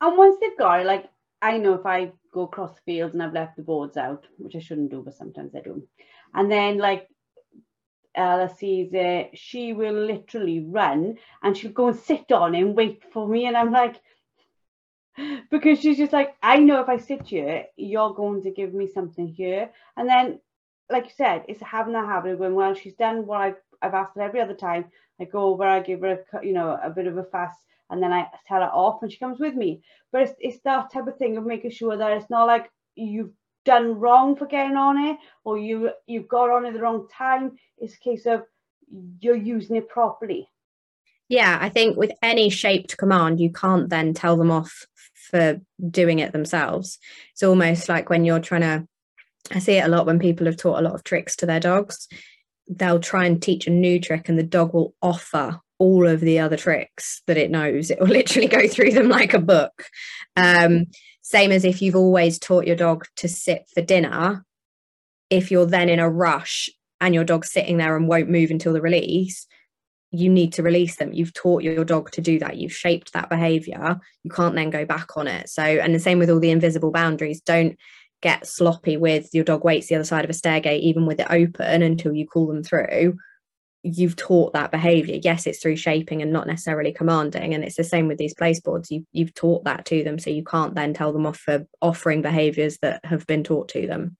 And 0.00 0.16
once 0.16 0.36
they've 0.40 0.58
got 0.58 0.80
it, 0.80 0.86
like 0.86 1.06
I 1.42 1.58
know 1.58 1.74
if 1.74 1.86
I 1.86 2.12
go 2.32 2.42
across 2.42 2.74
the 2.74 2.80
fields 2.86 3.14
and 3.14 3.22
I've 3.22 3.32
left 3.32 3.56
the 3.56 3.62
boards 3.62 3.96
out, 3.96 4.26
which 4.38 4.56
I 4.56 4.60
shouldn't 4.60 4.90
do, 4.90 5.02
but 5.02 5.14
sometimes 5.14 5.54
I 5.54 5.60
do. 5.60 5.82
And 6.34 6.50
then 6.50 6.78
like 6.78 7.08
Ella 8.14 8.48
sees 8.48 8.90
it, 8.92 9.30
she 9.34 9.72
will 9.72 9.94
literally 9.94 10.60
run 10.60 11.16
and 11.42 11.56
she'll 11.56 11.72
go 11.72 11.88
and 11.88 11.98
sit 11.98 12.30
on 12.32 12.54
and 12.54 12.76
wait 12.76 13.02
for 13.12 13.26
me. 13.28 13.46
And 13.46 13.56
I'm 13.56 13.72
like, 13.72 14.00
because 15.50 15.80
she's 15.80 15.98
just 15.98 16.12
like, 16.12 16.36
I 16.42 16.58
know 16.58 16.80
if 16.80 16.88
I 16.88 16.96
sit 16.96 17.26
here, 17.26 17.66
you're 17.76 18.14
going 18.14 18.42
to 18.42 18.50
give 18.50 18.74
me 18.74 18.86
something 18.86 19.28
here. 19.28 19.70
And 19.96 20.08
then, 20.08 20.40
like 20.90 21.04
you 21.04 21.12
said, 21.16 21.44
it's 21.48 21.62
having 21.62 21.92
that 21.92 22.06
habit 22.06 22.32
of 22.32 22.38
going, 22.38 22.54
well, 22.54 22.74
she's 22.74 22.94
done 22.94 23.26
what 23.26 23.40
I've, 23.40 23.56
I've 23.82 23.94
asked 23.94 24.16
her 24.16 24.22
every 24.22 24.40
other 24.40 24.54
time. 24.54 24.86
I 25.20 25.24
go 25.24 25.44
over, 25.44 25.64
I 25.64 25.80
give 25.80 26.00
her, 26.00 26.24
a, 26.32 26.44
you 26.46 26.52
know, 26.52 26.78
a 26.82 26.90
bit 26.90 27.06
of 27.06 27.16
a 27.16 27.24
fuss, 27.24 27.52
and 27.90 28.02
then 28.02 28.12
I 28.12 28.28
tell 28.46 28.60
her 28.60 28.68
off 28.68 29.02
and 29.02 29.12
she 29.12 29.18
comes 29.18 29.38
with 29.38 29.54
me. 29.54 29.82
But 30.12 30.22
it's, 30.22 30.32
it's 30.38 30.60
that 30.64 30.92
type 30.92 31.06
of 31.06 31.16
thing 31.16 31.36
of 31.36 31.44
making 31.44 31.72
sure 31.72 31.96
that 31.96 32.12
it's 32.12 32.30
not 32.30 32.46
like 32.46 32.70
you've 32.94 33.32
done 33.64 33.98
wrong 33.98 34.36
for 34.36 34.46
getting 34.46 34.76
on 34.76 34.98
it 34.98 35.18
or 35.44 35.58
you 35.58 35.90
you've 36.06 36.28
got 36.28 36.50
on 36.50 36.64
it 36.64 36.72
the 36.72 36.80
wrong 36.80 37.06
time. 37.12 37.52
It's 37.78 37.94
a 37.94 37.98
case 37.98 38.26
of 38.26 38.42
you're 39.20 39.36
using 39.36 39.76
it 39.76 39.88
properly. 39.88 40.48
Yeah, 41.28 41.58
I 41.60 41.68
think 41.68 41.96
with 41.96 42.10
any 42.22 42.50
shaped 42.50 42.96
command, 42.96 43.38
you 43.38 43.52
can't 43.52 43.88
then 43.88 44.14
tell 44.14 44.36
them 44.36 44.50
off 44.50 44.86
for 45.30 45.60
doing 45.88 46.18
it 46.18 46.32
themselves. 46.32 46.98
It's 47.32 47.44
almost 47.44 47.88
like 47.88 48.10
when 48.10 48.24
you're 48.24 48.40
trying 48.40 48.62
to, 48.62 48.88
I 49.52 49.60
see 49.60 49.74
it 49.74 49.84
a 49.84 49.88
lot 49.88 50.06
when 50.06 50.18
people 50.18 50.46
have 50.46 50.56
taught 50.56 50.80
a 50.80 50.82
lot 50.82 50.94
of 50.94 51.04
tricks 51.04 51.36
to 51.36 51.46
their 51.46 51.60
dogs. 51.60 52.08
They'll 52.68 52.98
try 52.98 53.26
and 53.26 53.40
teach 53.40 53.68
a 53.68 53.70
new 53.70 54.00
trick, 54.00 54.28
and 54.28 54.36
the 54.36 54.42
dog 54.42 54.74
will 54.74 54.94
offer 55.00 55.60
all 55.80 56.06
of 56.06 56.20
the 56.20 56.38
other 56.38 56.56
tricks 56.56 57.22
that 57.26 57.38
it 57.38 57.50
knows. 57.50 57.90
It 57.90 57.98
will 57.98 58.06
literally 58.18 58.46
go 58.46 58.68
through 58.68 58.92
them 58.92 59.08
like 59.08 59.34
a 59.34 59.40
book. 59.40 59.86
Um, 60.36 60.86
same 61.22 61.50
as 61.50 61.64
if 61.64 61.82
you've 61.82 61.96
always 61.96 62.38
taught 62.38 62.66
your 62.66 62.76
dog 62.76 63.06
to 63.16 63.28
sit 63.28 63.64
for 63.74 63.80
dinner. 63.80 64.44
If 65.30 65.50
you're 65.50 65.66
then 65.66 65.88
in 65.88 65.98
a 65.98 66.08
rush 66.08 66.68
and 67.00 67.14
your 67.14 67.24
dog's 67.24 67.52
sitting 67.52 67.78
there 67.78 67.96
and 67.96 68.08
won't 68.08 68.30
move 68.30 68.50
until 68.50 68.72
the 68.72 68.82
release, 68.82 69.46
you 70.12 70.28
need 70.28 70.52
to 70.54 70.62
release 70.62 70.96
them. 70.96 71.12
You've 71.12 71.32
taught 71.32 71.62
your 71.62 71.84
dog 71.84 72.10
to 72.12 72.20
do 72.20 72.38
that. 72.40 72.56
You've 72.56 72.72
shaped 72.72 73.12
that 73.12 73.30
behavior. 73.30 73.98
You 74.22 74.30
can't 74.30 74.56
then 74.56 74.70
go 74.70 74.84
back 74.84 75.16
on 75.16 75.28
it. 75.28 75.48
So, 75.48 75.62
and 75.62 75.94
the 75.94 76.00
same 76.00 76.18
with 76.18 76.30
all 76.30 76.40
the 76.40 76.50
invisible 76.50 76.90
boundaries. 76.90 77.40
Don't 77.40 77.78
get 78.20 78.46
sloppy 78.46 78.96
with 78.96 79.30
your 79.32 79.44
dog 79.44 79.64
waits 79.64 79.86
the 79.86 79.94
other 79.94 80.04
side 80.04 80.24
of 80.24 80.30
a 80.30 80.34
stairgate, 80.34 80.80
even 80.80 81.06
with 81.06 81.20
it 81.20 81.28
open 81.30 81.82
until 81.82 82.12
you 82.12 82.26
call 82.26 82.48
them 82.48 82.62
through. 82.62 83.16
You've 83.82 84.16
taught 84.16 84.52
that 84.52 84.70
behavior. 84.70 85.18
Yes, 85.22 85.46
it's 85.46 85.60
through 85.60 85.76
shaping 85.76 86.20
and 86.20 86.32
not 86.32 86.46
necessarily 86.46 86.92
commanding. 86.92 87.54
And 87.54 87.64
it's 87.64 87.76
the 87.76 87.84
same 87.84 88.08
with 88.08 88.18
these 88.18 88.34
place 88.34 88.60
boards. 88.60 88.90
You, 88.90 89.06
you've 89.12 89.34
taught 89.34 89.64
that 89.64 89.86
to 89.86 90.04
them. 90.04 90.18
So 90.18 90.30
you 90.30 90.44
can't 90.44 90.74
then 90.74 90.92
tell 90.92 91.12
them 91.12 91.26
off 91.26 91.38
for 91.38 91.66
offering 91.80 92.20
behaviors 92.20 92.78
that 92.82 93.04
have 93.04 93.26
been 93.26 93.42
taught 93.42 93.68
to 93.70 93.86
them 93.86 94.16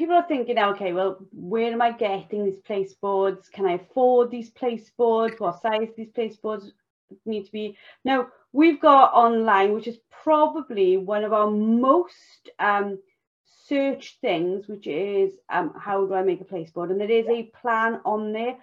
people 0.00 0.14
are 0.14 0.26
thinking, 0.26 0.58
okay, 0.58 0.92
well, 0.92 1.18
where 1.32 1.72
am 1.72 1.82
I 1.82 1.92
getting 1.92 2.44
these 2.44 2.60
place 2.60 2.94
boards? 2.94 3.48
Can 3.48 3.66
I 3.66 3.72
afford 3.72 4.30
these 4.30 4.50
place 4.50 4.90
boards? 4.96 5.38
What 5.38 5.60
size 5.60 5.88
these 5.96 6.10
place 6.10 6.36
boards 6.36 6.72
need 7.26 7.46
to 7.46 7.52
be? 7.52 7.76
Now, 8.04 8.28
we've 8.52 8.80
got 8.80 9.12
online, 9.12 9.74
which 9.74 9.88
is 9.88 9.98
probably 10.22 10.96
one 10.96 11.24
of 11.24 11.32
our 11.32 11.50
most 11.50 12.50
um, 12.58 12.98
searched 13.70 14.20
things, 14.20 14.68
which 14.68 14.86
is 14.86 15.32
um, 15.48 15.72
how 15.78 16.04
do 16.04 16.12
I 16.12 16.22
make 16.22 16.42
a 16.42 16.44
place 16.44 16.70
board? 16.70 16.90
And 16.90 17.00
there 17.00 17.10
is 17.10 17.26
a 17.28 17.50
plan 17.62 18.00
on 18.04 18.32
there 18.32 18.56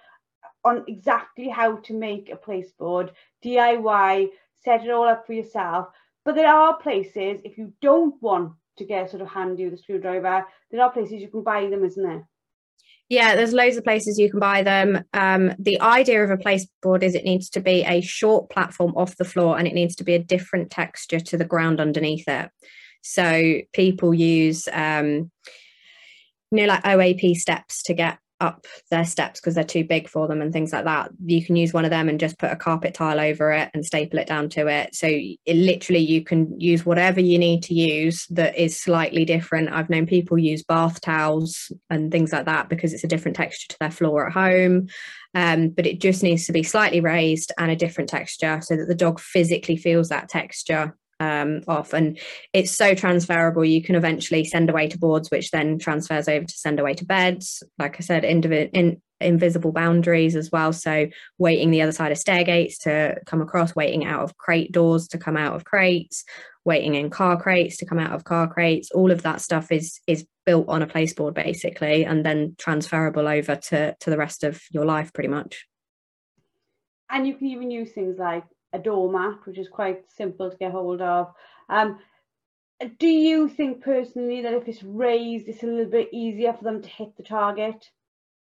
on 0.63 0.83
exactly 0.87 1.49
how 1.49 1.77
to 1.77 1.93
make 1.93 2.29
a 2.29 2.35
place 2.35 2.71
board, 2.77 3.11
DIY, 3.43 4.27
set 4.63 4.83
it 4.83 4.91
all 4.91 5.07
up 5.07 5.25
for 5.25 5.33
yourself. 5.33 5.87
But 6.25 6.35
there 6.35 6.53
are 6.53 6.77
places, 6.77 7.41
if 7.43 7.57
you 7.57 7.73
don't 7.81 8.21
want 8.21 8.53
to 8.77 8.85
get 8.85 9.09
sort 9.09 9.21
of 9.21 9.27
handy 9.27 9.65
with 9.65 9.73
a 9.73 9.77
screwdriver. 9.77 10.45
There 10.71 10.81
are 10.81 10.91
places 10.91 11.21
you 11.21 11.29
can 11.29 11.43
buy 11.43 11.67
them, 11.69 11.83
isn't 11.83 12.03
there? 12.03 12.27
Yeah, 13.09 13.35
there's 13.35 13.53
loads 13.53 13.77
of 13.77 13.85
places 13.85 14.19
you 14.19 14.29
can 14.29 14.39
buy 14.39 14.63
them. 14.63 15.03
Um, 15.13 15.53
the 15.57 15.79
idea 15.79 16.23
of 16.23 16.29
a 16.29 16.37
place 16.37 16.67
board 16.81 17.03
is 17.03 17.15
it 17.15 17.23
needs 17.23 17.49
to 17.51 17.61
be 17.61 17.83
a 17.85 18.01
short 18.01 18.49
platform 18.49 18.93
off 18.97 19.15
the 19.15 19.25
floor 19.25 19.57
and 19.57 19.67
it 19.67 19.73
needs 19.73 19.95
to 19.97 20.03
be 20.03 20.13
a 20.13 20.23
different 20.23 20.69
texture 20.69 21.19
to 21.19 21.37
the 21.37 21.45
ground 21.45 21.79
underneath 21.79 22.27
it. 22.27 22.49
So 23.01 23.62
people 23.73 24.13
use 24.13 24.67
um, 24.71 25.31
you 26.51 26.62
know 26.62 26.65
like 26.65 26.83
OAP 26.83 27.36
steps 27.36 27.83
to 27.83 27.93
get 27.93 28.19
up 28.39 28.67
their 28.91 29.05
steps 29.05 29.39
because 29.39 29.55
they're 29.55 29.63
too 29.63 29.83
big 29.83 30.07
for 30.07 30.27
them 30.27 30.41
and 30.41 30.53
things 30.53 30.71
like 30.71 30.86
that. 30.86 31.10
You 31.25 31.43
can 31.43 31.55
use 31.55 31.73
one 31.73 31.86
of 31.86 31.91
them 31.91 32.07
and 32.07 32.19
just 32.19 32.38
put 32.38 32.51
a 32.51 32.55
carpet 32.55 32.93
tile 32.93 33.19
over 33.19 33.51
it 33.51 33.71
and 33.73 33.86
staple 33.86 34.19
it 34.19 34.27
down 34.27 34.49
to 34.49 34.67
it. 34.67 34.93
So 34.95 35.07
it 35.07 35.55
literally 35.55 35.99
you 35.99 36.23
can 36.23 36.60
use 36.60 36.86
whatever 36.86 37.19
you 37.19 37.39
need 37.39 37.63
to 37.63 37.73
use 37.73 38.27
that 38.27 38.55
is 38.55 38.79
slightly 38.79 39.25
different. 39.25 39.71
I've 39.71 39.89
known 39.89 40.05
people 40.05 40.38
use 40.38 40.63
bath 40.63 41.01
towels 41.01 41.71
and 41.89 42.12
things 42.12 42.31
like 42.31 42.45
that 42.45 42.69
because 42.69 42.93
it's 42.93 43.03
a 43.03 43.07
different 43.07 43.38
texture 43.38 43.67
to 43.69 43.79
their 43.79 43.91
floor 43.91 44.27
at 44.27 44.33
home. 44.33 44.88
Um, 45.33 45.69
but 45.69 45.86
it 45.86 45.99
just 45.99 46.23
needs 46.23 46.45
to 46.45 46.53
be 46.53 46.63
slightly 46.63 47.01
raised 47.01 47.51
and 47.57 47.71
a 47.71 47.75
different 47.75 48.10
texture 48.10 48.60
so 48.62 48.75
that 48.77 48.88
the 48.88 48.95
dog 48.95 49.19
physically 49.19 49.77
feels 49.77 50.10
that 50.10 50.29
texture 50.29 50.95
um, 51.19 51.62
off. 51.67 51.93
And 51.93 52.19
it's 52.53 52.71
so 52.71 52.93
transferable. 52.93 53.65
You 53.65 53.82
can 53.82 53.95
eventually 53.95 54.43
send 54.43 54.69
away 54.69 54.88
to 54.88 54.97
boards 54.97 55.32
which 55.32 55.51
then 55.51 55.80
transfers 55.80 56.27
over 56.27 56.45
to 56.45 56.58
send 56.58 56.80
away 56.80 56.93
to 56.95 57.06
beds. 57.06 57.63
Like 57.77 57.97
i 57.97 57.99
said 57.99 58.23
in, 58.23 59.01
invisible 59.19 59.71
boundaries 59.71 60.36
as 60.36 60.51
well. 60.51 60.71
So 60.73 61.08
waiting 61.38 61.71
the 61.71 61.82
other 61.82 61.91
side 61.91 62.12
of 62.12 62.19
stairgates 62.19 62.77
to 62.80 63.15
come 63.25 63.41
across 63.41 63.75
waiting 63.75 64.06
out 64.06 64.23
of 64.23 64.38
crate 64.38 64.71
doors 64.71 65.08
to 65.10 65.17
come 65.17 65.38
out 65.38 65.56
of 65.56 65.65
crates 65.65 66.23
waiting 66.67 66.95
in 66.95 67.10
car 67.10 67.41
crates 67.41 67.77
to 67.77 67.86
come 67.86 67.97
out 67.97 68.12
of 68.12 68.25
car 68.25 68.45
crates. 68.45 68.91
All 68.91 69.10
of 69.10 69.23
that 69.23 69.41
stuff 69.41 69.71
is 69.71 70.01
is 70.06 70.27
built 70.45 70.67
on 70.67 70.82
a 70.82 70.88
placeboard 70.88 71.34
basically 71.34 72.06
and 72.06 72.25
then 72.25 72.56
transferable 72.60 73.27
over 73.27 73.56
to 73.56 73.95
to 74.01 74.10
the 74.10 74.17
rest 74.17 74.43
of 74.43 74.62
your 74.71 74.86
life 74.86 75.13
pretty 75.13 75.30
much. 75.30 75.65
And 77.10 77.25
you 77.25 77.36
can 77.36 77.47
even 77.47 77.71
use 77.71 77.93
things 77.93 78.17
like 78.19 78.43
a 78.73 78.80
doormat, 78.80 79.45
which 79.45 79.58
is 79.58 79.69
quite 79.69 80.03
simple 80.12 80.49
to 80.49 80.58
get 80.58 80.71
hold 80.71 81.01
of. 81.01 81.34
Um, 81.69 81.99
do 82.99 83.08
you 83.08 83.49
think 83.49 83.84
personally 83.84 84.41
that 84.41 84.53
if 84.53 84.67
it's 84.67 84.84
raised, 84.84 85.47
it's 85.47 85.63
a 85.63 85.67
little 85.67 85.91
bit 85.91 86.10
easier 86.12 86.53
for 86.53 86.63
them 86.63 86.82
to 86.82 86.89
hit 86.89 87.15
the 87.17 87.23
target? 87.23 87.89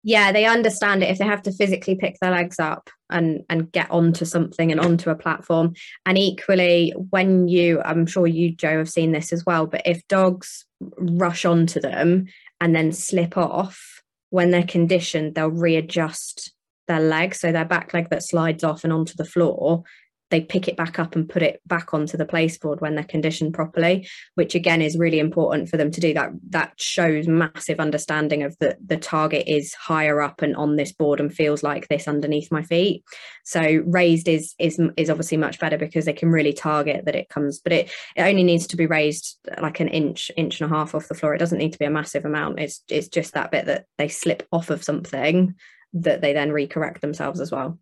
yeah 0.03 0.33
they 0.33 0.45
understand 0.45 1.03
it 1.03 1.11
if 1.11 1.19
they 1.19 1.25
have 1.25 1.43
to 1.43 1.53
physically 1.53 1.95
pick 1.95 2.19
their 2.21 2.31
legs 2.31 2.59
up 2.59 2.91
and 3.11 3.45
and 3.49 3.71
get 3.73 3.91
onto 3.91 4.25
something 4.25 4.71
and 4.71 4.81
onto 4.81 5.11
a 5.11 5.15
platform 5.15 5.75
and 6.07 6.19
equally 6.19 6.93
when 7.11 7.49
you 7.49 7.81
i'm 7.85 8.07
sure 8.07 8.27
you 8.27 8.53
joe 8.53 8.79
have 8.79 8.91
seen 8.91 9.13
this 9.13 9.33
as 9.33 9.45
well 9.47 9.67
but 9.67 9.83
if 9.85 10.07
dogs 10.09 10.65
rush 10.99 11.45
onto 11.45 11.81
them 11.81 12.27
and 12.61 12.75
then 12.75 12.93
slip 12.93 13.37
off 13.37 14.03
when 14.31 14.51
they're 14.51 14.63
conditioned 14.63 15.35
they'll 15.35 15.49
readjust 15.49 16.53
their 16.89 17.01
leg 17.01 17.35
so 17.35 17.53
their 17.53 17.65
back 17.65 17.95
leg 17.95 18.11
that 18.11 18.25
slides 18.25 18.65
off 18.65 18.85
and 18.85 18.93
onto 18.93 19.15
the 19.15 19.25
floor 19.25 19.85
they 20.33 20.41
pick 20.41 20.67
it 20.67 20.79
back 20.79 20.99
up 20.99 21.15
and 21.15 21.29
put 21.29 21.43
it 21.43 21.61
back 21.67 21.93
onto 21.93 22.17
the 22.17 22.25
placeboard 22.25 22.81
when 22.81 22.95
they're 22.95 23.05
conditioned 23.05 23.53
properly, 23.53 24.09
which 24.35 24.55
again 24.55 24.81
is 24.81 24.99
really 24.99 25.19
important 25.19 25.69
for 25.69 25.77
them 25.77 25.91
to 25.91 26.01
do. 26.01 26.15
That 26.15 26.31
that 26.49 26.73
shows 26.81 27.29
massive 27.29 27.79
understanding 27.79 28.43
of 28.43 28.57
the 28.59 28.77
the 28.85 28.97
target 28.97 29.45
is 29.47 29.75
higher 29.75 30.23
up 30.23 30.41
and 30.41 30.57
on 30.57 30.77
this 30.77 30.91
board 30.91 31.21
and 31.21 31.33
feels 31.33 31.63
like 31.63 31.87
this 31.89 32.09
underneath 32.09 32.51
my 32.51 32.63
feet. 32.63 33.05
So 33.45 33.83
raised 33.85 34.27
is 34.27 34.55
is 34.59 34.81
is 34.97 35.11
obviously 35.11 35.37
much 35.37 35.61
better 35.61 35.77
because 35.77 36.07
they 36.07 36.15
can 36.15 36.31
really 36.31 36.55
target 36.55 37.05
that 37.05 37.15
it 37.15 37.29
comes, 37.29 37.61
but 37.61 37.73
it 37.73 37.93
it 38.17 38.23
only 38.23 38.43
needs 38.43 38.67
to 38.69 38.77
be 38.77 38.87
raised 38.87 39.39
uh, 39.55 39.61
like 39.61 39.81
an 39.81 39.89
inch, 39.89 40.31
inch 40.37 40.61
and 40.61 40.73
a 40.73 40.75
half 40.75 40.95
off 40.95 41.09
the 41.09 41.15
floor. 41.15 41.35
It 41.35 41.39
doesn't 41.39 41.59
need 41.59 41.75
to 41.75 41.79
be 41.79 41.85
a 41.85 41.91
massive 41.91 42.25
amount. 42.25 42.59
It's 42.59 42.83
it's 42.89 43.09
just 43.09 43.35
that 43.35 43.51
bit 43.51 43.67
that 43.67 43.85
they 43.99 44.09
slip 44.09 44.49
off 44.51 44.71
of 44.71 44.83
something 44.83 45.55
that 45.93 46.23
they 46.23 46.33
then 46.33 46.51
recorrect 46.51 47.01
themselves 47.01 47.39
as 47.39 47.53
well. 47.53 47.79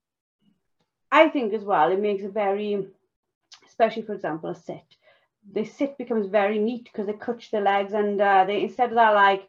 I 1.13 1.29
think 1.29 1.53
as 1.53 1.65
well, 1.65 1.91
it 1.91 2.01
makes 2.01 2.25
a 2.25 2.29
very, 2.29 2.87
especially 3.67 4.03
for 4.03 4.15
example, 4.15 4.51
a 4.51 4.55
sit. 4.55 4.85
The 5.53 5.65
sit 5.65 5.99
becomes 5.99 6.27
very 6.27 6.59
neat 6.59 6.85
because 6.85 7.07
they 7.07 7.15
cutch 7.15 7.51
the 7.51 7.61
legs 7.61 7.93
and 7.93 8.21
uh, 8.21 8.45
they 8.45 8.63
instead 8.63 8.91
of 8.91 8.95
that 8.97 9.15
like 9.15 9.49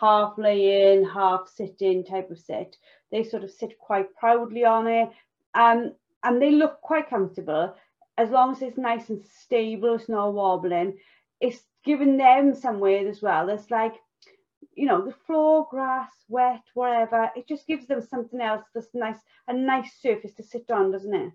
half 0.00 0.36
lay 0.38 0.92
in, 0.92 1.04
half 1.04 1.48
sit 1.48 1.76
in 1.80 2.04
type 2.04 2.30
of 2.30 2.38
sit, 2.38 2.76
they 3.10 3.22
sort 3.22 3.44
of 3.44 3.50
sit 3.50 3.78
quite 3.78 4.14
proudly 4.16 4.64
on 4.64 4.86
it. 4.86 5.10
Um, 5.54 5.92
and 6.22 6.40
they 6.40 6.50
look 6.50 6.80
quite 6.80 7.08
comfortable 7.08 7.74
as 8.20 8.30
long 8.30 8.52
as 8.52 8.60
it's 8.60 8.76
nice 8.76 9.08
and 9.08 9.24
stable, 9.24 9.94
it's 9.94 10.08
not 10.08 10.34
wobbling. 10.34 10.98
It's 11.40 11.62
giving 11.84 12.18
them 12.18 12.54
somewhere 12.54 13.08
as 13.08 13.22
well. 13.22 13.48
It's 13.48 13.70
like 13.70 13.94
you 14.74 14.86
know, 14.86 15.04
the 15.04 15.14
floor, 15.26 15.66
grass, 15.70 16.10
wet, 16.28 16.62
whatever, 16.74 17.30
it 17.36 17.46
just 17.48 17.66
gives 17.66 17.86
them 17.86 18.02
something 18.02 18.40
else 18.40 18.64
that's 18.74 18.88
nice, 18.94 19.18
a 19.48 19.52
nice 19.52 19.90
surface 20.00 20.34
to 20.34 20.42
sit 20.42 20.70
on, 20.70 20.92
doesn't 20.92 21.14
it? 21.14 21.32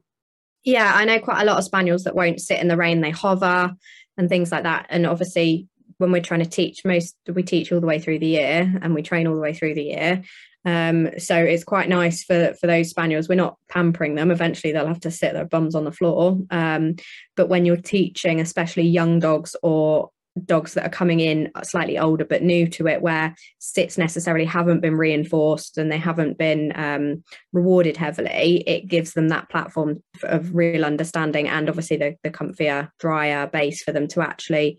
Yeah, 0.63 0.91
I 0.95 1.05
know 1.05 1.19
quite 1.19 1.41
a 1.41 1.45
lot 1.45 1.57
of 1.57 1.63
spaniels 1.63 2.05
that 2.05 2.15
won't 2.15 2.41
sit 2.41 2.59
in 2.59 2.67
the 2.67 2.77
rain, 2.77 3.01
they 3.01 3.11
hover 3.11 3.75
and 4.17 4.29
things 4.29 4.51
like 4.51 4.63
that. 4.63 4.87
And 4.89 5.05
obviously, 5.05 5.67
when 5.97 6.11
we're 6.11 6.21
trying 6.21 6.43
to 6.43 6.49
teach, 6.49 6.83
most 6.83 7.15
we 7.31 7.43
teach 7.43 7.71
all 7.71 7.79
the 7.79 7.87
way 7.87 7.99
through 7.99 8.19
the 8.19 8.27
year 8.27 8.79
and 8.81 8.93
we 8.93 9.01
train 9.01 9.27
all 9.27 9.35
the 9.35 9.41
way 9.41 9.53
through 9.53 9.75
the 9.75 9.83
year. 9.83 10.23
Um, 10.65 11.19
so 11.19 11.37
it's 11.37 11.63
quite 11.63 11.87
nice 11.87 12.23
for 12.23 12.55
for 12.59 12.65
those 12.65 12.89
spaniels. 12.89 13.29
We're 13.29 13.35
not 13.35 13.57
pampering 13.69 14.15
them. 14.15 14.31
Eventually, 14.31 14.73
they'll 14.73 14.87
have 14.87 15.01
to 15.01 15.11
sit 15.11 15.33
their 15.33 15.45
bums 15.45 15.75
on 15.75 15.83
the 15.83 15.91
floor. 15.91 16.39
Um, 16.49 16.95
but 17.35 17.47
when 17.47 17.65
you're 17.65 17.77
teaching, 17.77 18.41
especially 18.41 18.87
young 18.87 19.19
dogs 19.19 19.55
or 19.61 20.09
dogs 20.43 20.73
that 20.73 20.85
are 20.85 20.89
coming 20.89 21.21
in 21.21 21.49
slightly 21.63 21.97
older 21.97 22.25
but 22.25 22.43
new 22.43 22.67
to 22.67 22.87
it 22.87 23.01
where 23.01 23.33
sits 23.59 23.97
necessarily 23.97 24.43
haven't 24.43 24.81
been 24.81 24.97
reinforced 24.97 25.77
and 25.77 25.89
they 25.89 25.97
haven't 25.97 26.37
been 26.37 26.73
um, 26.75 27.23
rewarded 27.53 27.95
heavily 27.95 28.63
it 28.67 28.87
gives 28.87 29.13
them 29.13 29.29
that 29.29 29.49
platform 29.49 30.03
of 30.23 30.53
real 30.53 30.83
understanding 30.83 31.47
and 31.47 31.69
obviously 31.69 31.95
the, 31.95 32.15
the 32.23 32.29
comfier 32.29 32.89
drier 32.99 33.47
base 33.47 33.81
for 33.81 33.93
them 33.93 34.07
to 34.07 34.21
actually 34.21 34.77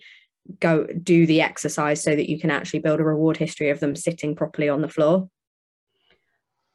go 0.60 0.86
do 1.02 1.26
the 1.26 1.40
exercise 1.40 2.02
so 2.02 2.14
that 2.14 2.30
you 2.30 2.38
can 2.38 2.50
actually 2.50 2.80
build 2.80 3.00
a 3.00 3.04
reward 3.04 3.36
history 3.36 3.70
of 3.70 3.80
them 3.80 3.96
sitting 3.96 4.36
properly 4.36 4.68
on 4.68 4.80
the 4.80 4.88
floor. 4.88 5.28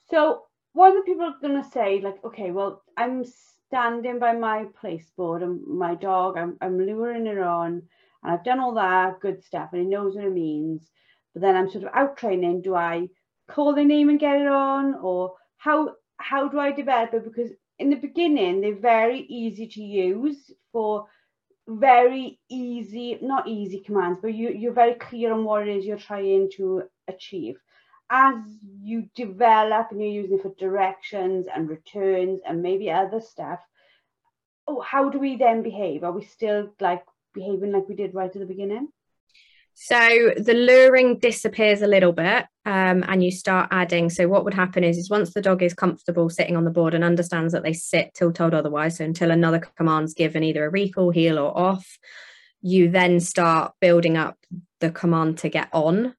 So 0.09 0.43
what 0.73 0.95
are 0.95 1.03
people 1.03 1.33
going 1.41 1.61
to 1.61 1.69
say? 1.69 2.01
Like 2.01 2.23
okay 2.25 2.51
well 2.51 2.83
i'm 2.97 3.23
standing 3.67 4.19
by 4.19 4.33
my 4.33 4.65
place 4.79 5.09
board 5.15 5.41
and 5.43 5.65
my 5.65 5.95
dog 5.95 6.37
i'm, 6.37 6.57
I'm 6.61 6.77
luring 6.77 7.27
it 7.27 7.37
on 7.37 7.83
and 8.23 8.31
I've 8.31 8.43
done 8.43 8.59
all 8.59 8.73
that 8.75 9.19
good 9.19 9.43
stuff 9.43 9.69
and 9.73 9.81
he 9.81 9.87
knows 9.87 10.15
what 10.15 10.25
it 10.25 10.33
means. 10.33 10.89
But 11.33 11.41
then 11.41 11.55
I'm 11.55 11.69
sort 11.69 11.85
of 11.85 11.91
out 11.93 12.17
training. 12.17 12.61
Do 12.61 12.75
I 12.75 13.07
call 13.49 13.73
the 13.73 13.83
name 13.83 14.09
and 14.09 14.19
get 14.19 14.41
it 14.41 14.47
on? 14.47 14.95
Or 14.95 15.35
how 15.57 15.95
how 16.17 16.47
do 16.47 16.59
I 16.59 16.71
develop 16.71 17.13
it? 17.13 17.23
Because 17.23 17.51
in 17.79 17.89
the 17.89 17.95
beginning, 17.95 18.61
they're 18.61 18.75
very 18.75 19.21
easy 19.21 19.67
to 19.67 19.81
use 19.81 20.51
for 20.71 21.07
very 21.67 22.39
easy, 22.49 23.17
not 23.21 23.47
easy 23.47 23.79
commands, 23.79 24.19
but 24.21 24.33
you, 24.33 24.49
you're 24.49 24.73
very 24.73 24.95
clear 24.95 25.33
on 25.33 25.43
what 25.43 25.67
it 25.67 25.75
is 25.75 25.85
you're 25.85 25.97
trying 25.97 26.49
to 26.57 26.83
achieve. 27.07 27.55
As 28.09 28.35
you 28.81 29.09
develop 29.15 29.87
and 29.91 30.01
you're 30.01 30.11
using 30.11 30.37
it 30.37 30.41
for 30.41 30.53
directions 30.59 31.47
and 31.53 31.69
returns 31.69 32.41
and 32.45 32.61
maybe 32.61 32.91
other 32.91 33.21
stuff, 33.21 33.59
oh, 34.67 34.81
how 34.81 35.09
do 35.09 35.17
we 35.17 35.37
then 35.37 35.63
behave? 35.63 36.03
Are 36.03 36.11
we 36.11 36.23
still 36.25 36.69
like 36.79 37.03
behaving 37.33 37.71
like 37.71 37.87
we 37.87 37.95
did 37.95 38.13
right 38.13 38.33
at 38.33 38.39
the 38.39 38.45
beginning? 38.45 38.89
So 39.73 40.33
the 40.37 40.53
luring 40.53 41.19
disappears 41.19 41.81
a 41.81 41.87
little 41.87 42.11
bit 42.11 42.45
um, 42.65 43.03
and 43.07 43.23
you 43.23 43.31
start 43.31 43.69
adding. 43.71 44.09
So 44.09 44.27
what 44.27 44.43
would 44.43 44.53
happen 44.53 44.83
is, 44.83 44.97
is 44.97 45.09
once 45.09 45.33
the 45.33 45.41
dog 45.41 45.63
is 45.63 45.73
comfortable 45.73 46.29
sitting 46.29 46.55
on 46.55 46.65
the 46.65 46.71
board 46.71 46.93
and 46.93 47.03
understands 47.03 47.53
that 47.53 47.63
they 47.63 47.73
sit 47.73 48.13
till 48.13 48.31
told 48.31 48.53
otherwise, 48.53 48.97
so 48.97 49.05
until 49.05 49.31
another 49.31 49.59
command's 49.77 50.13
given, 50.13 50.43
either 50.43 50.65
a 50.65 50.69
recall, 50.69 51.09
heel 51.09 51.39
or 51.39 51.57
off, 51.57 51.97
you 52.61 52.91
then 52.91 53.19
start 53.19 53.73
building 53.79 54.17
up 54.17 54.37
the 54.81 54.91
command 54.91 55.39
to 55.39 55.49
get 55.49 55.69
on 55.73 56.13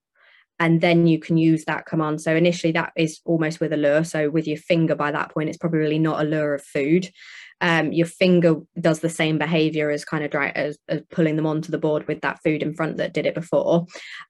and 0.59 0.81
then 0.81 1.07
you 1.07 1.19
can 1.19 1.37
use 1.37 1.65
that 1.65 1.87
command. 1.87 2.21
So 2.21 2.35
initially 2.35 2.73
that 2.73 2.93
is 2.97 3.21
almost 3.25 3.61
with 3.61 3.73
a 3.73 3.77
lure. 3.77 4.05
So 4.05 4.31
with 4.31 4.47
your 4.47 4.57
finger 4.57 4.95
by 4.95 5.11
that 5.11 5.33
point, 5.33 5.49
it's 5.49 5.59
probably 5.59 5.81
really 5.81 5.99
not 5.99 6.21
a 6.21 6.29
lure 6.29 6.55
of 6.55 6.63
food 6.63 7.11
um, 7.61 7.93
your 7.93 8.07
finger 8.07 8.57
does 8.81 9.01
the 9.01 9.09
same 9.09 9.39
behavior 9.39 9.91
as 9.91 10.05
kind 10.05 10.25
of 10.25 10.31
dry 10.31 10.51
as, 10.51 10.79
as, 10.89 11.03
pulling 11.11 11.37
them 11.37 11.47
onto 11.47 11.71
the 11.71 11.79
board 11.79 12.07
with 12.09 12.21
that 12.23 12.41
food 12.43 12.63
in 12.63 12.75
front 12.75 12.97
that 12.97 13.15
did 13.15 13.27
it 13.27 13.35
before. 13.35 13.87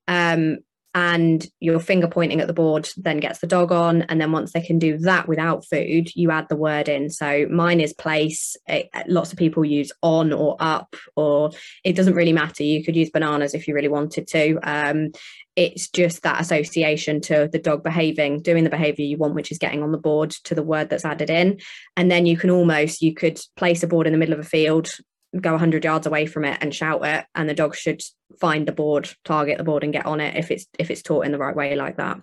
Um, 0.08 0.58
and 0.94 1.46
your 1.59 1.81
finger 1.81 2.07
pointing 2.07 2.40
at 2.40 2.46
the 2.46 2.52
board 2.52 2.88
then 2.96 3.18
gets 3.18 3.38
the 3.38 3.46
dog 3.46 3.72
on. 3.72 4.02
And 4.02 4.20
then 4.20 4.31
once 4.31 4.52
they 4.52 4.61
can 4.61 4.78
do 4.78 4.98
that 4.98 5.26
without 5.26 5.64
food, 5.64 6.14
you 6.14 6.31
add 6.31 6.48
the 6.48 6.57
word 6.57 6.88
in. 6.88 7.09
So 7.09 7.46
mine 7.50 7.81
is 7.81 7.94
place. 7.94 8.57
It, 8.66 8.90
lots 9.09 9.33
of 9.33 9.38
people 9.38 9.64
use 9.64 9.90
on 10.02 10.33
or 10.33 10.57
up, 10.61 10.94
or 11.16 11.50
it 11.83 11.96
doesn't 11.96 12.14
really 12.14 12.33
matter. 12.33 12.62
You 12.62 12.85
could 12.85 12.96
use 12.96 13.11
bananas 13.11 13.55
if 13.55 13.66
you 13.66 13.74
really 13.74 13.88
wanted 13.88 14.26
to. 14.28 14.59
Um, 14.62 15.12
it's 15.57 15.88
just 15.88 16.22
that 16.22 16.40
association 16.40 17.20
to 17.20 17.48
the 17.50 17.59
dog 17.59 17.83
behaving 17.83 18.40
doing 18.40 18.64
the 18.64 18.70
behavior 18.70 19.05
you 19.05 19.18
want 19.18 19.35
which 19.35 19.52
is 19.52 19.59
getting 19.59 19.83
on 19.83 19.92
the 19.92 19.98
board 19.98 20.31
to 20.31 20.55
the 20.55 20.62
word 20.62 20.88
that's 20.88 21.05
added 21.05 21.28
in 21.28 21.61
and 21.94 22.11
then 22.11 22.24
you 22.24 22.38
can 22.38 22.48
almost 22.48 23.02
you 23.02 23.12
could 23.12 23.38
place 23.57 23.83
a 23.83 23.87
board 23.87 24.07
in 24.07 24.14
the 24.14 24.18
middle 24.18 24.33
of 24.33 24.40
a 24.40 24.48
field 24.48 24.90
go 25.40 25.52
100 25.52 25.84
yards 25.84 26.06
away 26.06 26.26
from 26.26 26.44
it 26.44 26.58
and 26.60 26.74
shout 26.74 27.04
it 27.04 27.24
and 27.34 27.48
the 27.48 27.54
dog 27.54 27.74
should 27.74 28.02
find 28.38 28.66
the 28.66 28.72
board 28.72 29.10
target 29.24 29.58
the 29.58 29.64
board 29.64 29.84
and 29.84 29.92
get 29.92 30.06
on 30.06 30.20
it 30.20 30.36
if 30.36 30.50
it's 30.50 30.66
if 30.78 30.90
it's 30.90 31.02
taught 31.02 31.24
in 31.24 31.32
the 31.32 31.38
right 31.38 31.56
way 31.56 31.74
like 31.74 31.96
that. 31.96 32.20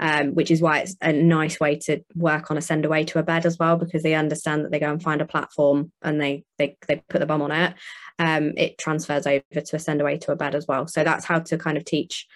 Um, 0.00 0.34
which 0.34 0.50
is 0.50 0.60
why 0.60 0.80
it's 0.80 0.96
a 1.00 1.12
nice 1.12 1.58
way 1.58 1.76
to 1.80 2.04
work 2.14 2.50
on 2.50 2.56
a 2.56 2.60
send 2.60 2.84
away 2.84 3.04
to 3.04 3.18
a 3.18 3.24
bed 3.24 3.46
as 3.46 3.58
well 3.58 3.76
because 3.76 4.02
they 4.02 4.14
understand 4.14 4.64
that 4.64 4.70
they 4.70 4.78
go 4.78 4.90
and 4.90 5.02
find 5.02 5.20
a 5.20 5.26
platform 5.26 5.92
and 6.02 6.20
they 6.20 6.44
they, 6.58 6.76
they 6.86 7.02
put 7.08 7.18
the 7.18 7.26
bum 7.26 7.42
on 7.42 7.52
it. 7.52 7.74
Um, 8.18 8.52
it 8.56 8.78
transfers 8.78 9.26
over 9.26 9.42
to 9.52 9.76
a 9.76 9.78
send 9.78 10.00
away 10.00 10.18
to 10.18 10.32
a 10.32 10.36
bed 10.36 10.54
as 10.54 10.66
well. 10.66 10.86
So 10.86 11.04
that's 11.04 11.24
how 11.24 11.40
to 11.40 11.58
kind 11.58 11.76
of 11.76 11.84
teach 11.84 12.26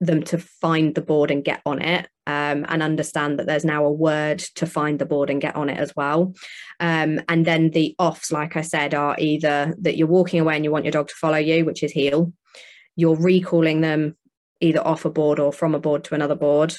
them 0.00 0.22
to 0.22 0.38
find 0.38 0.94
the 0.94 1.02
board 1.02 1.30
and 1.30 1.44
get 1.44 1.60
on 1.66 1.82
it 1.82 2.08
um, 2.26 2.64
and 2.68 2.82
understand 2.82 3.38
that 3.38 3.46
there's 3.46 3.64
now 3.64 3.84
a 3.84 3.90
word 3.92 4.38
to 4.38 4.66
find 4.66 4.98
the 4.98 5.06
board 5.06 5.30
and 5.30 5.40
get 5.40 5.56
on 5.56 5.68
it 5.68 5.78
as 5.78 5.94
well. 5.96 6.34
Um, 6.78 7.20
and 7.28 7.44
then 7.44 7.70
the 7.70 7.96
offs, 7.98 8.30
like 8.30 8.56
I 8.56 8.60
said, 8.60 8.94
are 8.94 9.16
either 9.18 9.74
that 9.80 9.96
you're 9.96 10.06
walking 10.06 10.40
away 10.40 10.54
and 10.54 10.64
you 10.64 10.70
want 10.70 10.84
your 10.84 10.92
dog 10.92 11.08
to 11.08 11.14
follow 11.14 11.38
you, 11.38 11.64
which 11.64 11.82
is 11.82 11.90
heel, 11.90 12.32
you're 12.94 13.16
recalling 13.16 13.80
them 13.80 14.16
either 14.60 14.86
off 14.86 15.04
a 15.04 15.10
board 15.10 15.40
or 15.40 15.52
from 15.52 15.74
a 15.74 15.80
board 15.80 16.04
to 16.04 16.14
another 16.14 16.36
board, 16.36 16.74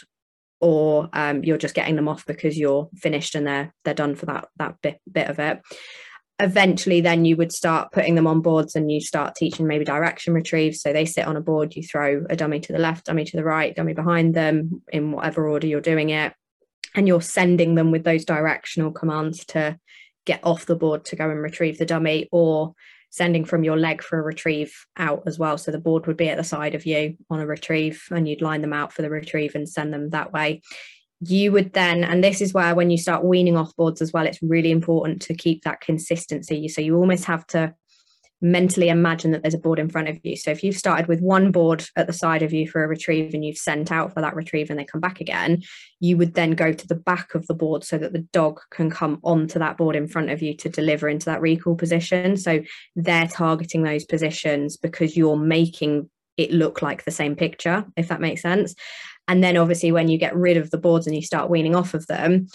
or 0.62 1.10
um, 1.14 1.44
you're 1.44 1.58
just 1.58 1.76
getting 1.76 1.96
them 1.96 2.08
off 2.08 2.26
because 2.26 2.58
you're 2.58 2.90
finished 2.96 3.36
and 3.36 3.48
they're 3.48 3.74
they're 3.86 3.94
done 3.94 4.16
for 4.16 4.26
that 4.26 4.50
that 4.58 4.76
bit, 4.82 5.00
bit 5.10 5.30
of 5.30 5.40
it 5.40 5.62
eventually 6.40 7.02
then 7.02 7.26
you 7.26 7.36
would 7.36 7.52
start 7.52 7.92
putting 7.92 8.16
them 8.16 8.28
on 8.28 8.42
boards 8.42 8.76
and 8.76 8.92
you 8.92 9.02
start 9.02 9.36
teaching 9.36 9.68
maybe 9.68 9.84
direction 9.84 10.34
retrieve 10.34 10.74
so 10.74 10.94
they 10.94 11.04
sit 11.04 11.28
on 11.28 11.36
a 11.36 11.42
board 11.42 11.76
you 11.76 11.84
throw 11.84 12.26
a 12.30 12.36
dummy 12.36 12.62
to 12.62 12.72
the 12.72 12.80
left 12.80 13.06
dummy 13.06 13.26
to 13.26 13.36
the 13.36 13.44
right 13.44 13.76
dummy 13.76 13.94
behind 13.94 14.34
them 14.34 14.82
in 14.92 15.12
whatever 15.12 15.48
order 15.48 15.68
you're 15.68 15.82
doing 15.82 16.10
it. 16.10 16.34
And 16.96 17.08
you're 17.08 17.22
sending 17.22 17.76
them 17.76 17.92
with 17.92 18.04
those 18.04 18.26
directional 18.26 18.92
commands 18.92 19.46
to 19.48 19.78
get 20.26 20.40
off 20.44 20.66
the 20.66 20.76
board 20.76 21.06
to 21.06 21.16
go 21.16 21.30
and 21.30 21.40
retrieve 21.40 21.78
the 21.78 21.86
dummy 21.86 22.28
or 22.32 22.74
sending 23.12 23.46
from 23.46 23.64
your 23.64 23.78
leg 23.78 24.02
for 24.02 24.20
a 24.20 24.24
retrieve 24.24 24.74
out 24.98 25.24
as 25.26 25.38
well. 25.38 25.58
So 25.58 25.72
the 25.72 25.80
board 25.80 26.08
would 26.08 26.18
be 26.18 26.30
at 26.30 26.38
the 26.38 26.44
side 26.44 26.76
of 26.76 26.86
you 26.86 27.18
on 27.30 27.40
a 27.40 27.46
retrieve 27.46 28.04
and 28.12 28.28
you'd 28.28 28.42
line 28.42 28.62
them 28.62 28.74
out 28.74 28.94
for 28.94 29.02
the 29.02 29.10
retrieve 29.10 29.56
and 29.56 29.68
send 29.68 29.94
them 29.94 30.10
that 30.12 30.34
way 30.34 30.62
you 31.22 31.52
would 31.52 31.74
then, 31.74 32.04
and 32.04 32.24
this 32.24 32.42
is 32.42 32.54
where 32.54 32.76
when 32.76 32.90
you 32.90 32.98
start 32.98 33.24
weaning 33.24 33.58
off 33.58 33.76
boards 33.76 34.02
as 34.02 34.14
well, 34.14 34.26
it's 34.26 34.42
really 34.42 34.72
important 34.72 35.22
to 35.24 35.36
keep 35.36 35.64
that 35.64 35.82
consistency. 35.82 36.68
So 36.68 36.82
you 36.82 36.96
almost 36.98 37.26
have 37.26 37.46
to 37.48 37.74
mentally 38.42 38.88
imagine 38.88 39.32
that 39.32 39.42
there's 39.42 39.54
a 39.54 39.60
board 39.60 39.80
in 39.80 39.90
front 39.90 40.08
of 40.08 40.18
you. 40.24 40.38
So 40.38 40.50
if 40.52 40.64
you've 40.64 40.78
started 40.78 41.08
with 41.08 41.20
one 41.20 41.52
board 41.52 41.86
at 41.98 42.08
the 42.08 42.14
side 42.14 42.42
of 42.42 42.54
you 42.54 42.70
for 42.70 42.84
a 42.84 42.88
retrieve 42.88 43.34
and 43.34 43.44
you've 43.44 43.58
sent 43.58 43.92
out 43.92 44.14
for 44.14 44.22
that 44.22 44.36
retrieve 44.36 44.70
and 44.70 44.80
they 44.80 44.86
come 44.86 45.02
back 45.02 45.20
again, 45.20 45.62
you 46.00 46.16
would 46.16 46.36
then 46.36 46.52
go 46.52 46.72
to 46.72 46.88
the 46.88 46.96
back 46.96 47.36
of 47.36 47.48
the 47.48 47.54
board 47.54 47.84
so 47.84 47.98
that 47.98 48.14
the 48.14 48.26
dog 48.32 48.62
can 48.72 48.90
come 48.90 49.20
onto 49.24 49.60
that 49.60 49.78
board 49.78 49.96
in 49.96 50.08
front 50.08 50.30
of 50.30 50.42
you 50.42 50.56
to 50.56 50.70
deliver 50.70 51.10
into 51.10 51.26
that 51.26 51.42
recall 51.42 51.76
position. 51.76 52.38
So 52.38 52.62
they're 52.96 53.28
targeting 53.28 53.84
those 53.84 54.06
positions 54.06 54.78
because 54.78 55.18
you're 55.18 55.36
making 55.36 56.10
it 56.38 56.52
look 56.54 56.82
like 56.82 57.04
the 57.04 57.12
same 57.12 57.36
picture, 57.36 57.86
if 57.98 58.08
that 58.08 58.22
makes 58.22 58.42
sense. 58.42 58.74
And 59.30 59.44
then 59.44 59.58
obviously 59.58 59.92
when 59.92 60.10
you 60.10 60.18
get 60.18 60.36
rid 60.36 60.58
of 60.58 60.72
the 60.72 60.78
boards 60.78 61.06
and 61.06 61.16
you 61.16 61.22
start 61.22 61.52
weaning 61.52 61.76
off 61.76 61.94
of 61.94 62.08
them, 62.08 62.48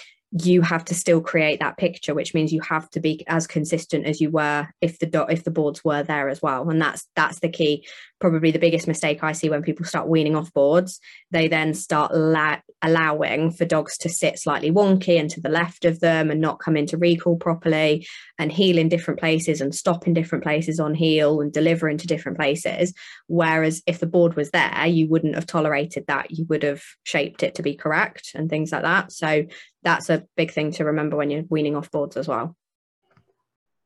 you 0.43 0.63
have 0.63 0.85
to 0.85 0.95
still 0.95 1.21
create 1.21 1.61
that 1.61 1.77
picture 1.77 2.15
which 2.15 2.35
means 2.35 2.53
you 2.53 2.61
have 2.61 2.91
to 2.91 3.01
be 3.01 3.25
as 3.29 3.47
consistent 3.47 4.05
as 4.05 4.21
you 4.21 4.31
were 4.31 4.67
if 4.81 4.99
the 4.99 5.07
do- 5.07 5.27
if 5.29 5.45
the 5.45 5.51
boards 5.51 5.85
were 5.85 6.03
there 6.03 6.29
as 6.29 6.43
well. 6.43 6.69
And 6.69 6.81
that's 6.81 7.07
that's 7.15 7.41
the 7.41 7.49
key. 7.49 7.87
Probably 8.21 8.51
the 8.51 8.59
biggest 8.59 8.89
mistake 8.89 9.23
i 9.23 9.33
see 9.33 9.51
when 9.51 9.63
people 9.63 9.85
start 9.85 10.09
weaning 10.09 10.35
off 10.35 10.51
boards 10.55 10.99
they 11.31 11.47
then 11.47 11.75
start 11.75 12.15
la- 12.15 12.61
allowing 12.81 13.51
for 13.51 13.67
dogs 13.67 13.99
to 13.99 14.09
sit 14.09 14.39
slightly 14.39 14.71
wonky 14.71 15.21
and 15.21 15.29
to 15.31 15.43
the 15.43 15.51
left 15.51 15.85
of 15.85 16.01
them 16.01 16.31
and 16.31 16.41
not 16.41 16.59
come 16.59 16.77
into 16.77 16.97
recall 16.97 17.37
properly 17.37 18.07
and 18.39 18.51
heel 18.51 18.79
in 18.79 18.89
different 18.89 19.21
places 19.21 19.61
and 19.61 19.75
stop 19.75 20.07
in 20.07 20.15
different 20.15 20.43
places 20.43 20.81
on 20.81 20.95
heel 20.95 21.41
and 21.41 21.53
deliver 21.53 21.89
into 21.89 22.07
different 22.07 22.39
places. 22.39 22.95
Whereas 23.27 23.83
if 23.87 24.01
the 24.01 24.07
board 24.07 24.37
was 24.37 24.51
there 24.51 24.87
you 24.87 25.09
wouldn't 25.09 25.35
have 25.35 25.47
tolerated 25.47 26.07
that. 26.07 26.31
You 26.31 26.47
would 26.49 26.63
have 26.63 26.83
shaped 27.05 27.43
it 27.43 27.57
to 27.57 27.63
be 27.63 27.75
correct 27.75 28.33
and 28.35 28.49
things 28.49 28.73
like 28.73 28.83
that. 28.83 29.13
So 29.13 29.45
that's 29.85 30.11
a 30.11 30.27
big 30.37 30.51
thing 30.51 30.73
to 30.73 30.85
remember 30.85 31.17
when 31.17 31.31
you're 31.31 31.45
weaning 31.49 31.77
off 31.77 31.91
boards 31.91 32.17
as 32.17 32.27
well. 32.27 32.57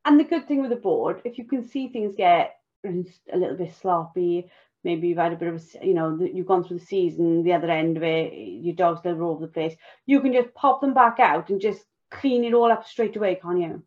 And 0.05 0.19
the 0.19 0.23
good 0.23 0.47
thing 0.47 0.61
with 0.61 0.71
a 0.71 0.77
board, 0.77 1.21
if 1.25 1.37
you 1.37 1.43
can 1.43 1.67
see 1.67 1.89
things 1.89 2.15
get 2.15 2.55
a 2.83 3.37
little 3.37 3.57
bit 3.57 3.75
sloppy, 3.75 4.49
maybe 4.83 5.09
you've 5.09 5.17
had 5.17 5.33
a 5.33 5.35
bit 5.35 5.53
of 5.53 5.55
a, 5.55 5.85
you 5.85 5.93
know, 5.93 6.17
you've 6.19 6.47
gone 6.47 6.63
through 6.63 6.79
the 6.79 6.85
season, 6.85 7.43
the 7.43 7.53
other 7.53 7.69
end 7.69 7.97
of 7.97 8.03
it, 8.03 8.33
your 8.33 8.75
dog's 8.75 9.05
all 9.05 9.31
over 9.31 9.45
the 9.45 9.51
place, 9.51 9.75
you 10.05 10.21
can 10.21 10.33
just 10.33 10.53
pop 10.53 10.81
them 10.81 10.93
back 10.93 11.19
out 11.19 11.49
and 11.49 11.61
just 11.61 11.83
clean 12.09 12.43
it 12.43 12.53
all 12.53 12.71
up 12.71 12.87
straight 12.87 13.15
away, 13.15 13.35
can't 13.35 13.59
you? 13.59 13.83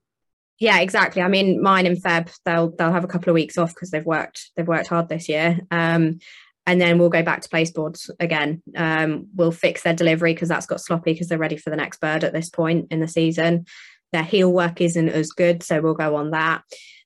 Yeah, 0.58 0.78
exactly. 0.78 1.22
I 1.22 1.28
mean, 1.28 1.60
mine 1.60 1.86
in 1.86 1.96
Feb, 1.96 2.32
they'll 2.44 2.70
they'll 2.70 2.92
have 2.92 3.04
a 3.04 3.08
couple 3.08 3.30
of 3.30 3.34
weeks 3.34 3.58
off 3.58 3.74
because 3.74 3.90
they've 3.90 4.06
worked 4.06 4.50
they've 4.54 4.68
worked 4.68 4.86
hard 4.86 5.08
this 5.08 5.28
year. 5.28 5.58
Um, 5.70 6.20
and 6.66 6.80
then 6.80 6.98
we'll 6.98 7.08
go 7.08 7.22
back 7.22 7.40
to 7.42 7.48
placeboards 7.48 8.08
again. 8.20 8.62
Um, 8.76 9.26
we'll 9.34 9.50
fix 9.50 9.82
their 9.82 9.94
delivery 9.94 10.34
because 10.34 10.48
that's 10.48 10.66
got 10.66 10.80
sloppy 10.80 11.12
because 11.12 11.28
they're 11.28 11.38
ready 11.38 11.56
for 11.56 11.70
the 11.70 11.76
next 11.76 12.00
bird 12.00 12.24
at 12.24 12.32
this 12.32 12.50
point 12.50 12.88
in 12.90 13.00
the 13.00 13.08
season. 13.08 13.66
Their 14.12 14.22
heel 14.22 14.52
work 14.52 14.80
isn't 14.80 15.08
as 15.08 15.30
good, 15.30 15.62
so 15.62 15.80
we'll 15.80 15.94
go 15.94 16.16
on 16.16 16.30
that 16.30 16.62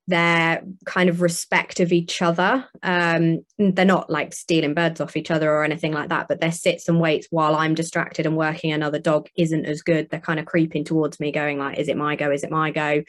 their 0.08 0.62
kind 0.84 1.08
of 1.08 1.20
respect 1.20 1.80
of 1.80 1.92
each 1.92 2.22
other. 2.22 2.64
Um, 2.82 3.44
they're 3.58 3.84
not 3.84 4.08
like 4.08 4.32
stealing 4.32 4.74
birds 4.74 5.00
off 5.00 5.16
each 5.16 5.30
other 5.30 5.50
or 5.50 5.64
anything 5.64 5.92
like 5.92 6.10
that, 6.10 6.28
but 6.28 6.40
their 6.40 6.52
sits 6.52 6.88
and 6.88 7.00
waits 7.00 7.26
while 7.30 7.56
I'm 7.56 7.74
distracted 7.74 8.24
and 8.24 8.36
working 8.36 8.72
another 8.72 9.00
dog 9.00 9.28
isn't 9.36 9.66
as 9.66 9.82
good. 9.82 10.08
They're 10.08 10.20
kind 10.20 10.38
of 10.38 10.46
creeping 10.46 10.84
towards 10.84 11.18
me, 11.18 11.32
going 11.32 11.58
like, 11.58 11.78
"Is 11.78 11.88
it 11.88 11.96
my 11.96 12.14
go? 12.14 12.30
Is 12.30 12.44
it 12.44 12.50
my 12.50 12.70
go?" 12.70 13.02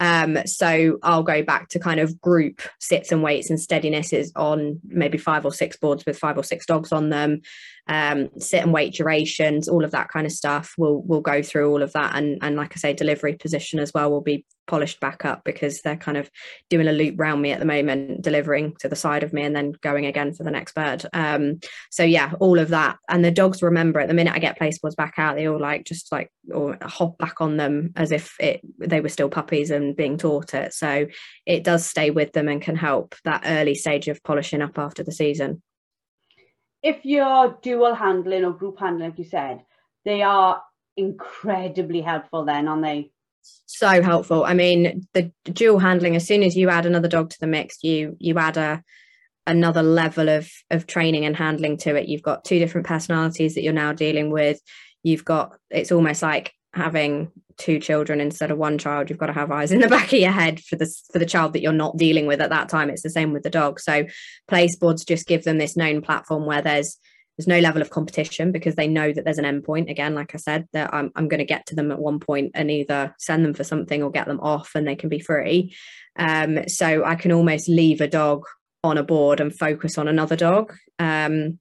Um, 0.00 0.38
so 0.46 0.98
I'll 1.02 1.22
go 1.22 1.42
back 1.42 1.68
to 1.70 1.78
kind 1.78 2.00
of 2.00 2.20
group 2.20 2.60
sits 2.80 3.12
and 3.12 3.22
waits 3.22 3.50
and 3.50 3.60
steadinesses 3.60 4.32
on 4.34 4.80
maybe 4.84 5.16
five 5.16 5.44
or 5.46 5.52
six 5.52 5.76
boards 5.76 6.04
with 6.04 6.18
five 6.18 6.36
or 6.36 6.44
six 6.44 6.66
dogs 6.66 6.92
on 6.92 7.08
them 7.10 7.40
um, 7.88 8.28
sit 8.38 8.62
and 8.62 8.72
wait 8.72 8.94
durations, 8.94 9.68
all 9.68 9.84
of 9.84 9.90
that 9.90 10.08
kind 10.08 10.26
of 10.26 10.32
stuff. 10.32 10.74
We'll 10.78 11.02
we'll 11.02 11.20
go 11.20 11.42
through 11.42 11.70
all 11.70 11.82
of 11.82 11.92
that, 11.92 12.14
and 12.14 12.38
and 12.40 12.56
like 12.56 12.72
I 12.74 12.76
say, 12.76 12.92
delivery 12.92 13.34
position 13.34 13.80
as 13.80 13.92
well 13.92 14.10
will 14.10 14.20
be 14.20 14.44
polished 14.68 15.00
back 15.00 15.24
up 15.24 15.42
because 15.44 15.82
they're 15.82 15.96
kind 15.96 16.16
of 16.16 16.30
doing 16.70 16.86
a 16.86 16.92
loop 16.92 17.16
round 17.18 17.42
me 17.42 17.50
at 17.50 17.58
the 17.58 17.66
moment, 17.66 18.22
delivering 18.22 18.74
to 18.78 18.88
the 18.88 18.94
side 18.94 19.24
of 19.24 19.32
me, 19.32 19.42
and 19.42 19.54
then 19.54 19.72
going 19.82 20.06
again 20.06 20.32
for 20.32 20.44
the 20.44 20.50
next 20.50 20.74
bird. 20.74 21.04
Um, 21.12 21.58
so 21.90 22.04
yeah, 22.04 22.32
all 22.38 22.60
of 22.60 22.68
that, 22.68 22.98
and 23.08 23.24
the 23.24 23.32
dogs 23.32 23.62
remember 23.62 23.98
it. 23.98 24.06
The 24.06 24.14
minute 24.14 24.34
I 24.34 24.38
get 24.38 24.58
placeboards 24.60 24.96
back 24.96 25.14
out, 25.18 25.34
they 25.34 25.48
all 25.48 25.60
like 25.60 25.84
just 25.84 26.12
like 26.12 26.30
or 26.54 26.78
hop 26.82 27.18
back 27.18 27.40
on 27.40 27.56
them 27.56 27.92
as 27.96 28.12
if 28.12 28.36
it 28.38 28.60
they 28.78 29.00
were 29.00 29.08
still 29.08 29.28
puppies 29.28 29.70
and 29.70 29.96
being 29.96 30.18
taught 30.18 30.54
it. 30.54 30.72
So 30.72 31.06
it 31.46 31.64
does 31.64 31.84
stay 31.84 32.10
with 32.10 32.32
them 32.32 32.48
and 32.48 32.62
can 32.62 32.76
help 32.76 33.16
that 33.24 33.42
early 33.44 33.74
stage 33.74 34.06
of 34.06 34.22
polishing 34.22 34.62
up 34.62 34.78
after 34.78 35.02
the 35.02 35.12
season 35.12 35.62
if 36.82 37.04
you're 37.04 37.58
dual 37.62 37.94
handling 37.94 38.44
or 38.44 38.52
group 38.52 38.78
handling, 38.78 39.10
like 39.10 39.18
you 39.18 39.24
said, 39.24 39.62
they 40.04 40.22
are 40.22 40.62
incredibly 40.96 42.00
helpful 42.00 42.44
then, 42.44 42.68
aren't 42.68 42.82
they? 42.82 43.10
So 43.66 44.02
helpful. 44.02 44.44
I 44.44 44.54
mean, 44.54 45.06
the 45.14 45.32
dual 45.44 45.78
handling, 45.78 46.16
as 46.16 46.26
soon 46.26 46.42
as 46.42 46.56
you 46.56 46.68
add 46.68 46.86
another 46.86 47.08
dog 47.08 47.30
to 47.30 47.40
the 47.40 47.46
mix, 47.46 47.82
you 47.82 48.16
you 48.20 48.38
add 48.38 48.56
a 48.56 48.82
another 49.46 49.82
level 49.82 50.28
of 50.28 50.50
of 50.70 50.86
training 50.86 51.24
and 51.24 51.36
handling 51.36 51.76
to 51.78 51.96
it. 51.96 52.08
You've 52.08 52.22
got 52.22 52.44
two 52.44 52.58
different 52.58 52.86
personalities 52.86 53.54
that 53.54 53.62
you're 53.62 53.72
now 53.72 53.92
dealing 53.92 54.30
with. 54.30 54.60
You've 55.02 55.24
got 55.24 55.56
it's 55.70 55.90
almost 55.90 56.22
like 56.22 56.52
having 56.74 57.30
two 57.58 57.78
children 57.78 58.20
instead 58.20 58.50
of 58.50 58.56
one 58.56 58.78
child 58.78 59.10
you've 59.10 59.18
got 59.18 59.26
to 59.26 59.32
have 59.32 59.52
eyes 59.52 59.72
in 59.72 59.80
the 59.80 59.88
back 59.96 60.12
of 60.12 60.18
your 60.18 60.30
head 60.30 60.60
for 60.60 60.76
the 60.76 60.86
for 61.12 61.18
the 61.18 61.26
child 61.26 61.52
that 61.52 61.62
you're 61.62 61.72
not 61.72 61.96
dealing 61.96 62.26
with 62.26 62.40
at 62.40 62.50
that 62.50 62.68
time. 62.68 62.90
It's 62.90 63.02
the 63.02 63.10
same 63.10 63.32
with 63.32 63.42
the 63.42 63.50
dog. 63.50 63.80
So 63.80 64.06
placeboards 64.50 65.06
just 65.06 65.26
give 65.26 65.44
them 65.44 65.58
this 65.58 65.76
known 65.76 66.02
platform 66.02 66.46
where 66.46 66.62
there's 66.62 66.98
there's 67.36 67.46
no 67.46 67.60
level 67.60 67.80
of 67.80 67.90
competition 67.90 68.52
because 68.52 68.74
they 68.74 68.88
know 68.88 69.12
that 69.12 69.24
there's 69.24 69.38
an 69.38 69.44
endpoint. 69.44 69.90
Again 69.90 70.14
like 70.14 70.34
i 70.34 70.38
said 70.38 70.66
that 70.72 70.92
i'm, 70.94 71.10
I'm 71.14 71.28
going 71.28 71.38
to 71.38 71.44
get 71.44 71.66
to 71.66 71.74
them 71.74 71.92
at 71.92 71.98
one 71.98 72.20
point 72.20 72.52
and 72.54 72.70
either 72.70 73.14
send 73.18 73.44
them 73.44 73.54
for 73.54 73.64
something 73.64 74.02
or 74.02 74.10
get 74.10 74.26
them 74.26 74.40
off 74.40 74.72
and 74.74 74.86
they 74.86 74.96
can 74.96 75.08
be 75.08 75.20
free. 75.20 75.74
Um, 76.16 76.68
so 76.68 77.04
i 77.04 77.14
can 77.14 77.32
almost 77.32 77.68
leave 77.68 78.00
a 78.00 78.08
dog 78.08 78.44
on 78.84 78.98
a 78.98 79.02
board 79.02 79.40
and 79.40 79.56
focus 79.56 79.98
on 79.98 80.08
another 80.08 80.36
dog. 80.36 80.74
Um, 80.98 81.58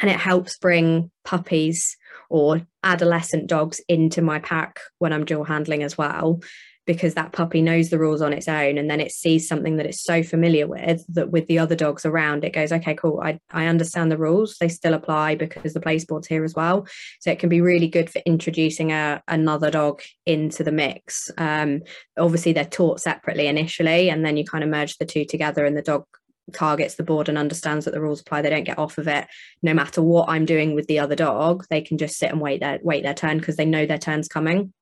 and 0.00 0.10
it 0.10 0.16
helps 0.16 0.56
bring 0.56 1.10
puppies 1.24 1.96
or 2.32 2.62
adolescent 2.82 3.46
dogs 3.46 3.80
into 3.88 4.22
my 4.22 4.38
pack 4.38 4.80
when 4.98 5.12
I'm 5.12 5.26
dual 5.26 5.44
handling 5.44 5.82
as 5.82 5.98
well 5.98 6.40
because 6.86 7.14
that 7.14 7.32
puppy 7.32 7.62
knows 7.62 7.90
the 7.90 7.98
rules 7.98 8.22
on 8.22 8.32
its 8.32 8.48
own 8.48 8.76
and 8.76 8.90
then 8.90 9.00
it 9.00 9.12
sees 9.12 9.46
something 9.46 9.76
that 9.76 9.86
it's 9.86 10.02
so 10.02 10.22
familiar 10.22 10.66
with 10.66 11.04
that 11.14 11.30
with 11.30 11.46
the 11.46 11.58
other 11.58 11.76
dogs 11.76 12.04
around 12.04 12.42
it 12.42 12.52
goes 12.52 12.72
okay 12.72 12.94
cool 12.94 13.20
I, 13.22 13.38
I 13.52 13.66
understand 13.66 14.10
the 14.10 14.16
rules 14.16 14.56
they 14.58 14.68
still 14.68 14.94
apply 14.94 15.36
because 15.36 15.74
the 15.74 15.80
placeboard's 15.80 16.26
here 16.26 16.42
as 16.42 16.54
well. 16.54 16.86
So 17.20 17.30
it 17.30 17.38
can 17.38 17.50
be 17.50 17.60
really 17.60 17.86
good 17.86 18.10
for 18.10 18.20
introducing 18.24 18.92
a, 18.92 19.22
another 19.28 19.70
dog 19.70 20.00
into 20.26 20.64
the 20.64 20.72
mix. 20.72 21.30
Um, 21.38 21.82
obviously 22.18 22.52
they're 22.52 22.64
taught 22.64 23.00
separately 23.00 23.46
initially 23.46 24.08
and 24.08 24.24
then 24.24 24.36
you 24.36 24.44
kind 24.44 24.64
of 24.64 24.70
merge 24.70 24.96
the 24.96 25.04
two 25.04 25.24
together 25.26 25.64
and 25.66 25.76
the 25.76 25.82
dog 25.82 26.06
targets 26.52 26.96
the 26.96 27.02
board 27.02 27.28
and 27.28 27.38
understands 27.38 27.84
that 27.84 27.92
the 27.92 28.00
rules 28.00 28.20
apply. 28.20 28.42
They 28.42 28.50
don't 28.50 28.64
get 28.64 28.78
off 28.78 28.98
of 28.98 29.08
it. 29.08 29.26
No 29.62 29.74
matter 29.74 30.02
what 30.02 30.28
i'm 30.28 30.44
doing 30.44 30.74
with 30.74 30.86
the 30.86 30.98
other 30.98 31.14
dog 31.14 31.64
they 31.70 31.80
can 31.80 31.98
just 31.98 32.16
sit 32.16 32.30
and 32.30 32.40
wait 32.40 32.60
their 32.60 32.78
wait 32.82 33.02
their 33.02 33.14
turn 33.14 33.38
because 33.38 33.56
they 33.56 33.64
know 33.64 33.86
their 33.86 33.98
turn's 33.98 34.28
coming. 34.28 34.72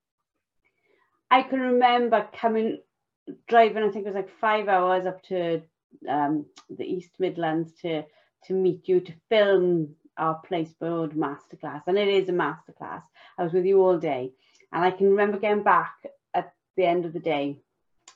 I 1.30 1.42
can 1.42 1.60
remember 1.60 2.26
coming 2.32 2.78
driving 3.46 3.84
i 3.84 3.88
think 3.90 4.04
it 4.04 4.08
was 4.08 4.16
like 4.16 4.40
five 4.40 4.66
hours 4.66 5.06
up 5.06 5.22
to 5.22 5.62
um, 6.08 6.46
the 6.68 6.84
east 6.84 7.10
midlands 7.18 7.72
to 7.82 8.04
to 8.46 8.52
meet 8.54 8.88
you 8.88 9.00
to 9.00 9.12
film 9.28 9.94
our 10.16 10.34
place 10.34 10.68
placeboard 10.78 11.12
masterclass. 11.12 11.82
And 11.86 11.98
it 11.98 12.08
is 12.08 12.28
a 12.28 12.32
masterclass. 12.32 13.02
I 13.38 13.44
was 13.44 13.52
with 13.52 13.64
you 13.64 13.82
all 13.82 13.98
day. 13.98 14.32
And 14.72 14.84
i 14.84 14.90
can 14.90 15.10
remember 15.10 15.38
getting 15.38 15.62
back 15.62 15.94
at 16.34 16.52
the 16.76 16.84
end 16.84 17.04
of 17.04 17.12
the 17.12 17.20
day 17.20 17.58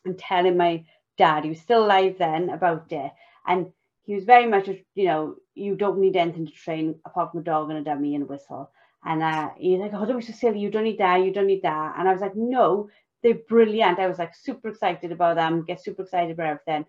and 0.05 0.19
telling 0.19 0.57
my 0.57 0.85
dad 1.17 1.45
he 1.45 1.51
was 1.51 1.61
still 1.61 1.85
alive 1.85 2.17
then 2.19 2.51
about 2.51 2.91
it 2.93 3.13
and 3.47 3.67
he 4.05 4.15
was 4.15 4.25
very 4.25 4.47
much, 4.47 4.69
you 4.95 5.05
know, 5.07 5.37
you 5.55 5.77
don't 5.77 5.99
need 5.99 6.17
anything 6.17 6.47
to 6.47 6.53
train 6.53 6.97
apart 7.07 7.31
from 7.31 7.41
a 7.41 7.45
dog 7.45 7.71
and 7.71 7.79
a 7.79 7.83
dummy 7.83 8.15
and 8.15 8.25
a 8.25 8.27
whistle. 8.27 8.71
And 9.05 9.23
uh, 9.23 9.51
he's 9.57 9.81
like, 9.81 9.93
oh, 9.95 10.05
don't 10.05 10.19
be 10.19 10.25
so 10.25 10.33
silly. 10.33 10.61
You 10.61 10.71
don't 10.71 10.85
need 10.85 10.99
that. 10.99 11.23
You 11.23 11.33
don't 11.33 11.47
need 11.47 11.63
that. 11.63 11.95
And 11.99 12.09
I 12.09 12.13
was 12.13 12.21
like, 12.21 12.37
no, 12.37 12.89
they're 13.23 13.35
brilliant. 13.35 13.99
I 13.99 14.07
was 14.07 14.19
like 14.19 14.35
super 14.35 14.69
excited 14.69 15.11
about 15.11 15.37
them, 15.37 15.65
get 15.65 15.83
super 15.83 16.03
excited 16.03 16.33
about 16.33 16.47
everything. 16.47 16.87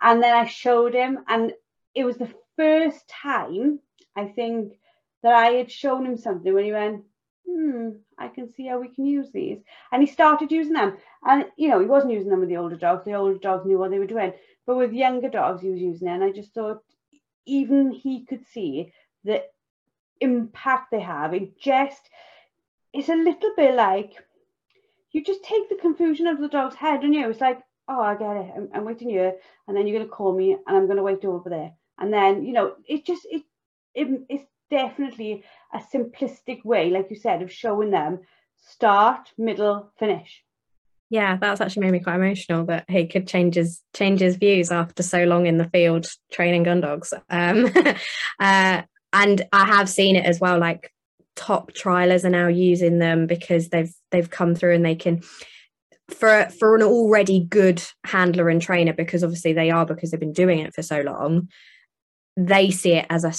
And 0.00 0.22
then 0.22 0.34
I 0.34 0.46
showed 0.46 0.94
him, 0.94 1.20
and 1.28 1.52
it 1.94 2.04
was 2.04 2.16
the 2.16 2.32
first 2.56 3.06
time 3.08 3.78
I 4.16 4.26
think 4.26 4.74
that 5.22 5.34
I 5.34 5.52
had 5.52 5.70
shown 5.70 6.04
him 6.06 6.16
something 6.16 6.52
when 6.52 6.64
he 6.64 6.72
went, 6.72 7.04
hmm, 7.46 7.90
I 8.18 8.28
can 8.28 8.52
see 8.52 8.66
how 8.66 8.80
we 8.80 8.88
can 8.88 9.06
use 9.06 9.30
these. 9.32 9.58
And 9.92 10.02
he 10.02 10.06
started 10.06 10.50
using 10.50 10.72
them. 10.72 10.96
And, 11.24 11.46
you 11.56 11.68
know, 11.68 11.80
he 11.80 11.86
wasn't 11.86 12.12
using 12.12 12.30
them 12.30 12.40
with 12.40 12.48
the 12.48 12.56
older 12.56 12.76
dogs. 12.76 13.04
The 13.04 13.14
older 13.14 13.38
dogs 13.38 13.66
knew 13.66 13.78
what 13.78 13.90
they 13.90 13.98
were 13.98 14.06
doing. 14.06 14.32
But 14.66 14.76
with 14.76 14.92
younger 14.92 15.28
dogs, 15.28 15.62
he 15.62 15.70
was 15.70 15.80
using 15.80 16.08
it. 16.08 16.12
And 16.12 16.24
I 16.24 16.32
just 16.32 16.54
thought, 16.54 16.82
even 17.46 17.90
he 17.90 18.24
could 18.24 18.46
see 18.52 18.92
the 19.24 19.44
impact 20.20 20.90
they 20.90 21.00
have. 21.00 21.34
It 21.34 21.58
just, 21.58 22.08
it's 22.92 23.08
a 23.08 23.14
little 23.14 23.52
bit 23.56 23.74
like 23.74 24.14
you 25.12 25.22
just 25.22 25.44
take 25.44 25.68
the 25.68 25.76
confusion 25.76 26.26
out 26.26 26.34
of 26.34 26.40
the 26.40 26.48
dog's 26.48 26.74
head, 26.74 27.04
and 27.04 27.14
you? 27.14 27.28
It's 27.30 27.40
like, 27.40 27.60
oh, 27.88 28.00
I 28.00 28.14
get 28.16 28.36
it. 28.36 28.52
I'm, 28.56 28.68
I'm 28.74 28.84
waiting 28.84 29.10
here. 29.10 29.34
And 29.68 29.76
then 29.76 29.86
you're 29.86 29.98
going 29.98 30.08
to 30.08 30.14
call 30.14 30.34
me, 30.34 30.52
and 30.52 30.76
I'm 30.76 30.86
going 30.86 30.96
to 30.96 31.02
wait 31.02 31.24
over 31.24 31.48
there. 31.48 31.72
And 31.98 32.12
then, 32.12 32.44
you 32.44 32.52
know, 32.52 32.74
it 32.86 33.06
just, 33.06 33.26
it, 33.30 33.42
it 33.94 34.08
it's 34.28 34.44
definitely 34.74 35.44
a 35.72 35.78
simplistic 35.78 36.64
way, 36.64 36.90
like 36.90 37.06
you 37.08 37.16
said, 37.16 37.42
of 37.42 37.52
showing 37.52 37.90
them 37.90 38.20
start, 38.56 39.32
middle, 39.38 39.92
finish. 39.98 40.42
Yeah, 41.10 41.36
that's 41.36 41.60
actually 41.60 41.82
made 41.82 41.92
me 41.92 42.00
quite 42.00 42.16
emotional 42.16 42.64
that 42.66 42.90
he 42.90 43.06
could 43.06 43.28
change 43.28 43.54
his 43.54 43.82
change 43.94 44.20
his 44.20 44.36
views 44.36 44.72
after 44.72 45.02
so 45.02 45.24
long 45.24 45.46
in 45.46 45.58
the 45.58 45.68
field 45.68 46.06
training 46.32 46.64
gun 46.64 46.80
dogs. 46.80 47.14
Um, 47.30 47.70
uh, 48.40 48.82
and 49.12 49.42
I 49.52 49.66
have 49.66 49.88
seen 49.88 50.16
it 50.16 50.24
as 50.24 50.40
well. 50.40 50.58
Like 50.58 50.92
top 51.36 51.72
trialers 51.72 52.24
are 52.24 52.30
now 52.30 52.48
using 52.48 52.98
them 52.98 53.28
because 53.28 53.68
they've 53.68 53.92
they've 54.10 54.30
come 54.30 54.56
through 54.56 54.74
and 54.74 54.84
they 54.84 54.96
can 54.96 55.22
for 56.08 56.48
for 56.58 56.74
an 56.74 56.82
already 56.82 57.40
good 57.44 57.80
handler 58.04 58.48
and 58.48 58.60
trainer 58.60 58.92
because 58.92 59.22
obviously 59.22 59.52
they 59.52 59.70
are 59.70 59.86
because 59.86 60.10
they've 60.10 60.20
been 60.20 60.32
doing 60.32 60.58
it 60.58 60.74
for 60.74 60.82
so 60.82 61.00
long 61.00 61.48
they 62.36 62.70
see 62.70 62.92
it 62.92 63.06
as 63.08 63.24
a 63.24 63.32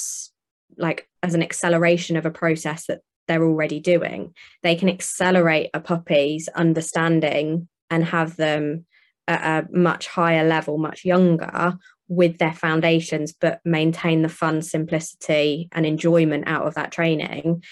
like 0.77 1.07
as 1.23 1.33
an 1.33 1.43
acceleration 1.43 2.15
of 2.17 2.25
a 2.25 2.31
process 2.31 2.85
that 2.87 3.01
they're 3.27 3.43
already 3.43 3.79
doing 3.79 4.33
they 4.63 4.75
can 4.75 4.89
accelerate 4.89 5.69
a 5.73 5.79
puppy's 5.79 6.47
understanding 6.49 7.67
and 7.89 8.03
have 8.05 8.35
them 8.35 8.85
at 9.27 9.65
a 9.65 9.67
much 9.75 10.07
higher 10.07 10.47
level 10.47 10.77
much 10.77 11.03
younger 11.03 11.75
with 12.07 12.37
their 12.37 12.53
foundations 12.53 13.33
but 13.33 13.59
maintain 13.65 14.21
the 14.21 14.29
fun 14.29 14.61
simplicity 14.61 15.67
and 15.71 15.85
enjoyment 15.85 16.43
out 16.47 16.67
of 16.67 16.75
that 16.75 16.91
training 16.91 17.63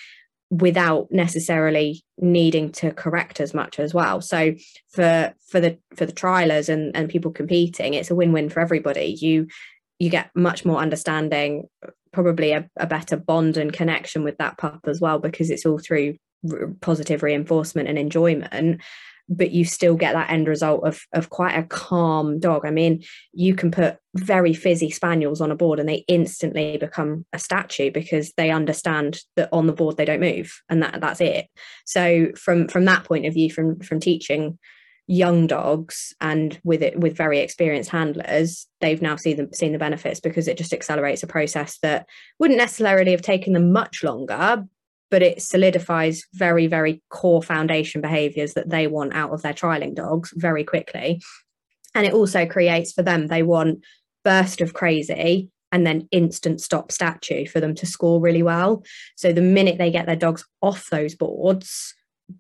without 0.54 1.08
necessarily 1.12 2.04
needing 2.20 2.72
to 2.72 2.92
correct 2.92 3.40
as 3.40 3.56
much 3.56 3.80
as 3.80 3.92
well. 3.92 4.22
So 4.22 4.54
for 4.90 5.34
for 5.48 5.60
the 5.60 5.80
for 5.96 6.06
the 6.06 6.14
trialers 6.14 6.70
and 6.70 6.96
and 6.96 7.10
people 7.10 7.32
competing 7.32 7.96
it's 7.96 8.12
a 8.12 8.16
win-win 8.16 8.50
for 8.50 8.60
everybody. 8.60 9.18
You 9.20 9.48
you 9.98 10.10
get 10.10 10.30
much 10.36 10.64
more 10.66 10.80
understanding 10.80 11.70
probably 12.14 12.52
a, 12.52 12.70
a 12.78 12.88
better 12.88 13.18
bond 13.18 13.58
and 13.58 13.74
connection 13.74 14.24
with 14.24 14.38
that 14.38 14.58
pup 14.58 14.82
as 14.88 15.02
well 15.02 15.20
because 15.20 15.50
it's 15.50 15.66
all 15.66 15.80
through 15.80 16.16
positive 16.82 17.24
reinforcement 17.24 17.88
and 17.88 17.98
enjoyment 17.98 18.82
but 19.30 19.52
you 19.52 19.66
still 19.66 19.96
get 19.96 20.14
that 20.14 20.30
end 20.30 20.48
result 20.48 20.86
of 20.86 21.02
of 21.14 21.30
quite 21.30 21.58
a 21.58 21.64
calm 21.64 22.40
dog. 22.40 22.66
I 22.66 22.72
mean, 22.72 23.04
you 23.34 23.56
can 23.56 23.72
put 23.72 23.98
very 24.16 24.54
fizzy 24.54 24.90
spaniels 24.90 25.42
on 25.42 25.52
a 25.52 25.56
board 25.56 25.80
and 25.80 25.88
they 25.88 26.04
instantly 26.08 26.78
become 26.78 27.26
a 27.34 27.40
statue 27.40 27.92
because 27.92 28.34
they 28.38 28.52
understand 28.52 29.20
that 29.36 29.50
on 29.52 29.68
the 29.68 29.74
board 29.74 29.98
they 29.98 30.06
don't 30.06 30.20
move 30.20 30.62
and 30.70 30.84
that 30.84 31.00
that's 31.00 31.22
it. 31.22 31.48
So 31.86 32.32
from 32.36 32.68
from 32.68 32.86
that 32.86 33.06
point 33.06 33.26
of 33.26 33.34
view, 33.34 33.52
from 33.52 33.80
from 33.80 34.00
teaching 34.00 34.60
young 35.08 35.48
dogs 35.48 36.14
and 36.22 36.60
with 36.64 36.82
it 36.82 36.98
with 36.98 37.18
very 37.18 37.40
experienced 37.40 37.90
handlers 37.90 38.68
they've 38.80 39.02
now 39.02 39.18
seen 39.18 39.36
the 39.36 39.50
seen 39.54 39.74
the 39.74 39.78
benefits 39.78 40.22
because 40.22 40.48
it 40.48 40.58
just 40.58 40.72
accelerates 40.72 41.22
a 41.24 41.28
process 41.28 41.78
that 41.80 42.08
wouldn't 42.40 42.58
necessarily 42.58 43.12
have 43.12 43.22
taken 43.22 43.52
them 43.52 43.74
much 43.74 44.02
longer 44.02 44.64
but 45.14 45.22
it 45.22 45.44
solidifies 45.44 46.24
very, 46.34 46.66
very 46.66 47.00
core 47.12 47.44
foundation 47.44 48.02
behaviors 48.02 48.56
that 48.56 48.70
they 48.70 48.88
want 48.88 49.14
out 49.14 49.32
of 49.32 49.44
their 49.44 49.54
trialing 49.54 49.94
dogs 49.94 50.34
very 50.36 50.64
quickly. 50.64 51.22
And 51.94 52.08
it 52.08 52.14
also 52.14 52.48
creates 52.48 52.94
for 52.94 53.04
them, 53.04 53.28
they 53.28 53.44
want 53.44 53.84
burst 54.24 54.60
of 54.60 54.74
crazy 54.74 55.52
and 55.72 55.86
then 55.86 56.08
instant 56.10 56.62
stop 56.62 56.92
statue 56.92 57.46
for 57.46 57.60
them 57.60 57.76
to 57.76 57.86
score 57.86 58.20
really 58.20 58.42
well. 58.42 58.84
So 59.16 59.32
the 59.32 59.42
minute 59.44 59.78
they 59.78 59.92
get 59.92 60.08
their 60.08 60.16
dogs 60.16 60.46
off 60.64 60.90
those 60.90 61.14
boards, 61.14 61.94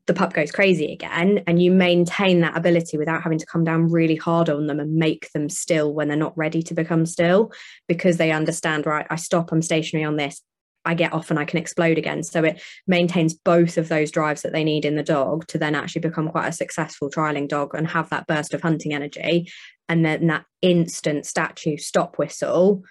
the 0.07 0.13
pup 0.13 0.33
goes 0.33 0.51
crazy 0.51 0.91
again 0.91 1.43
and 1.45 1.61
you 1.61 1.69
maintain 1.69 2.39
that 2.39 2.57
ability 2.57 2.97
without 2.97 3.21
having 3.21 3.37
to 3.37 3.45
come 3.45 3.63
down 3.63 3.91
really 3.91 4.15
hard 4.15 4.49
on 4.49 4.67
them 4.67 4.79
and 4.79 4.95
make 4.95 5.29
them 5.33 5.49
still 5.49 5.93
when 5.93 6.07
they're 6.07 6.17
not 6.17 6.37
ready 6.37 6.63
to 6.63 6.73
become 6.73 7.05
still 7.05 7.51
because 7.87 8.17
they 8.17 8.31
understand 8.31 8.85
right 8.85 9.05
i 9.09 9.15
stop 9.15 9.51
i'm 9.51 9.61
stationary 9.61 10.05
on 10.05 10.15
this 10.15 10.41
I 10.85 10.95
get 10.95 11.13
off 11.13 11.29
and 11.29 11.39
I 11.39 11.45
can 11.45 11.59
explode 11.59 11.97
again. 11.97 12.23
So 12.23 12.43
it 12.43 12.61
maintains 12.87 13.33
both 13.33 13.77
of 13.77 13.87
those 13.87 14.11
drives 14.11 14.41
that 14.41 14.51
they 14.51 14.63
need 14.63 14.85
in 14.85 14.95
the 14.95 15.03
dog 15.03 15.47
to 15.47 15.57
then 15.57 15.75
actually 15.75 16.01
become 16.01 16.29
quite 16.29 16.47
a 16.47 16.53
successful 16.53 17.09
trialing 17.09 17.47
dog 17.47 17.73
and 17.73 17.87
have 17.87 18.09
that 18.09 18.27
burst 18.27 18.53
of 18.53 18.61
hunting 18.61 18.93
energy. 18.93 19.49
And 19.87 20.05
then 20.05 20.27
that 20.27 20.45
instant 20.61 21.25
statue 21.25 21.77
stop 21.77 22.17
whistle 22.17 22.83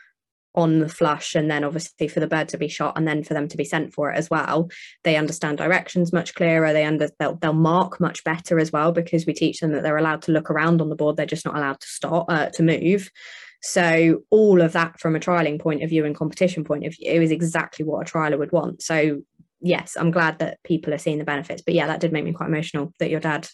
on 0.54 0.80
the 0.80 0.88
flush 0.88 1.34
and 1.34 1.50
then 1.50 1.64
obviously 1.64 2.08
for 2.08 2.20
the 2.20 2.26
bird 2.26 2.48
to 2.48 2.58
be 2.58 2.68
shot 2.68 2.96
and 2.96 3.08
then 3.08 3.22
for 3.24 3.34
them 3.34 3.48
to 3.48 3.56
be 3.56 3.64
sent 3.64 3.92
for 3.92 4.10
it 4.10 4.16
as 4.16 4.28
well 4.28 4.68
they 5.02 5.16
understand 5.16 5.58
directions 5.58 6.12
much 6.12 6.34
clearer 6.34 6.72
they 6.72 6.84
under 6.84 7.08
they'll, 7.18 7.36
they'll 7.36 7.52
mark 7.52 8.00
much 8.00 8.22
better 8.24 8.58
as 8.58 8.70
well 8.70 8.92
because 8.92 9.24
we 9.26 9.32
teach 9.32 9.60
them 9.60 9.72
that 9.72 9.82
they're 9.82 9.96
allowed 9.96 10.22
to 10.22 10.32
look 10.32 10.50
around 10.50 10.80
on 10.80 10.88
the 10.88 10.96
board 10.96 11.16
they're 11.16 11.26
just 11.26 11.46
not 11.46 11.56
allowed 11.56 11.80
to 11.80 11.86
stop 11.86 12.26
uh, 12.28 12.50
to 12.50 12.62
move 12.62 13.10
so 13.62 14.22
all 14.30 14.60
of 14.60 14.72
that 14.72 14.98
from 14.98 15.14
a 15.14 15.20
trialing 15.20 15.60
point 15.60 15.82
of 15.82 15.88
view 15.88 16.04
and 16.04 16.16
competition 16.16 16.64
point 16.64 16.84
of 16.84 16.94
view 16.96 17.22
is 17.22 17.30
exactly 17.30 17.84
what 17.84 18.08
a 18.08 18.12
trialer 18.12 18.38
would 18.38 18.50
want. 18.50 18.82
So 18.82 19.22
yes, 19.60 19.96
I'm 19.96 20.10
glad 20.10 20.40
that 20.40 20.58
people 20.64 20.92
are 20.92 20.98
seeing 20.98 21.18
the 21.18 21.24
benefits. 21.24 21.62
But 21.62 21.74
yeah, 21.74 21.86
that 21.86 22.00
did 22.00 22.12
make 22.12 22.24
me 22.24 22.32
quite 22.32 22.48
emotional 22.48 22.92
that 22.98 23.10
your 23.10 23.20
dad 23.20 23.48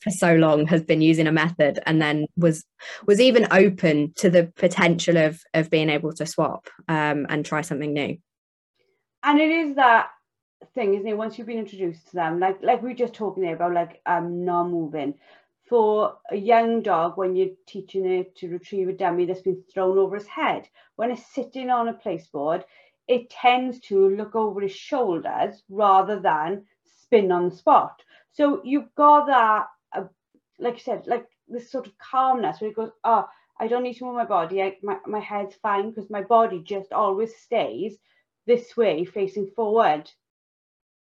for 0.00 0.10
so 0.10 0.34
long 0.34 0.66
has 0.66 0.82
been 0.82 1.00
using 1.00 1.26
a 1.26 1.32
method 1.32 1.80
and 1.86 2.00
then 2.00 2.26
was 2.36 2.64
was 3.06 3.20
even 3.20 3.48
open 3.50 4.12
to 4.16 4.30
the 4.30 4.52
potential 4.56 5.16
of 5.16 5.42
of 5.54 5.70
being 5.70 5.90
able 5.90 6.12
to 6.12 6.26
swap 6.26 6.68
um, 6.88 7.26
and 7.28 7.44
try 7.44 7.60
something 7.60 7.92
new. 7.92 8.16
And 9.22 9.40
it 9.40 9.50
is 9.50 9.76
that 9.76 10.10
thing, 10.74 10.94
isn't 10.94 11.06
it? 11.06 11.16
Once 11.16 11.38
you've 11.38 11.46
been 11.46 11.58
introduced 11.58 12.08
to 12.08 12.14
them, 12.14 12.40
like 12.40 12.62
like 12.62 12.82
we 12.82 12.90
were 12.90 12.94
just 12.94 13.14
talking 13.14 13.42
there 13.42 13.54
about 13.54 13.74
like 13.74 14.00
um 14.06 14.44
non-moving 14.44 15.14
for 15.68 16.16
a 16.30 16.36
young 16.36 16.82
dog 16.82 17.18
when 17.18 17.36
you're 17.36 17.54
teaching 17.66 18.06
it 18.06 18.34
to 18.36 18.48
retrieve 18.48 18.88
a 18.88 18.92
dummy 18.92 19.26
that's 19.26 19.42
been 19.42 19.62
thrown 19.72 19.98
over 19.98 20.16
his 20.16 20.26
head. 20.26 20.66
When 20.96 21.10
it's 21.10 21.34
sitting 21.34 21.68
on 21.68 21.88
a 21.88 21.92
placeboard, 21.92 22.64
it 23.06 23.30
tends 23.30 23.80
to 23.80 24.08
look 24.08 24.34
over 24.34 24.60
his 24.60 24.72
shoulders 24.72 25.62
rather 25.68 26.20
than 26.20 26.64
spin 27.02 27.32
on 27.32 27.50
the 27.50 27.56
spot. 27.56 28.02
So 28.38 28.62
you've 28.62 28.94
got 28.94 29.26
that, 29.26 29.66
uh, 29.92 30.04
like 30.60 30.74
you 30.74 30.80
said, 30.80 31.08
like 31.08 31.26
this 31.48 31.72
sort 31.72 31.88
of 31.88 31.98
calmness 31.98 32.60
where 32.60 32.70
it 32.70 32.76
goes, 32.76 32.92
oh, 33.02 33.26
I 33.58 33.66
don't 33.66 33.82
need 33.82 33.94
to 33.94 34.04
move 34.04 34.14
my 34.14 34.26
body. 34.26 34.62
I, 34.62 34.76
my, 34.80 34.98
my 35.08 35.18
head's 35.18 35.56
fine 35.56 35.90
because 35.90 36.08
my 36.08 36.22
body 36.22 36.62
just 36.64 36.92
always 36.92 37.34
stays 37.36 37.96
this 38.46 38.76
way, 38.76 39.04
facing 39.04 39.50
forward. 39.56 40.08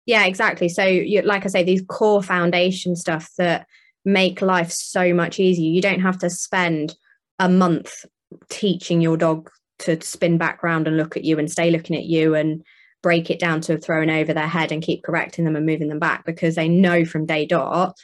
Yeah, 0.05 0.25
exactly. 0.25 0.69
So, 0.69 0.85
you, 0.85 1.23
like 1.23 1.43
I 1.43 1.49
say, 1.49 1.63
these 1.63 1.83
core 1.85 2.23
foundation 2.23 2.95
stuff 2.95 3.29
that 3.37 3.67
make 4.05 4.41
life 4.41 4.71
so 4.71 5.13
much 5.13 5.37
easier. 5.37 5.69
You 5.69 5.81
don't 5.81 5.99
have 5.99 6.19
to 6.19 6.29
spend 6.29 6.95
a 7.37 7.49
month 7.49 8.05
teaching 8.47 9.01
your 9.01 9.17
dog 9.17 9.49
to 9.79 10.01
spin 10.01 10.37
back 10.37 10.63
round 10.63 10.87
and 10.87 10.95
look 10.95 11.17
at 11.17 11.25
you 11.25 11.37
and 11.37 11.51
stay 11.51 11.69
looking 11.69 11.97
at 11.97 12.05
you 12.05 12.33
and 12.33 12.63
break 13.05 13.29
it 13.29 13.37
down 13.37 13.61
to 13.61 13.77
throwing 13.77 14.09
over 14.09 14.33
their 14.33 14.47
head 14.47 14.71
and 14.71 14.81
keep 14.81 15.03
correcting 15.03 15.45
them 15.45 15.55
and 15.55 15.63
moving 15.63 15.89
them 15.89 15.99
back 15.99 16.25
because 16.25 16.55
they 16.55 16.67
know 16.67 17.05
from 17.05 17.27
day 17.27 17.45
dot 17.45 17.95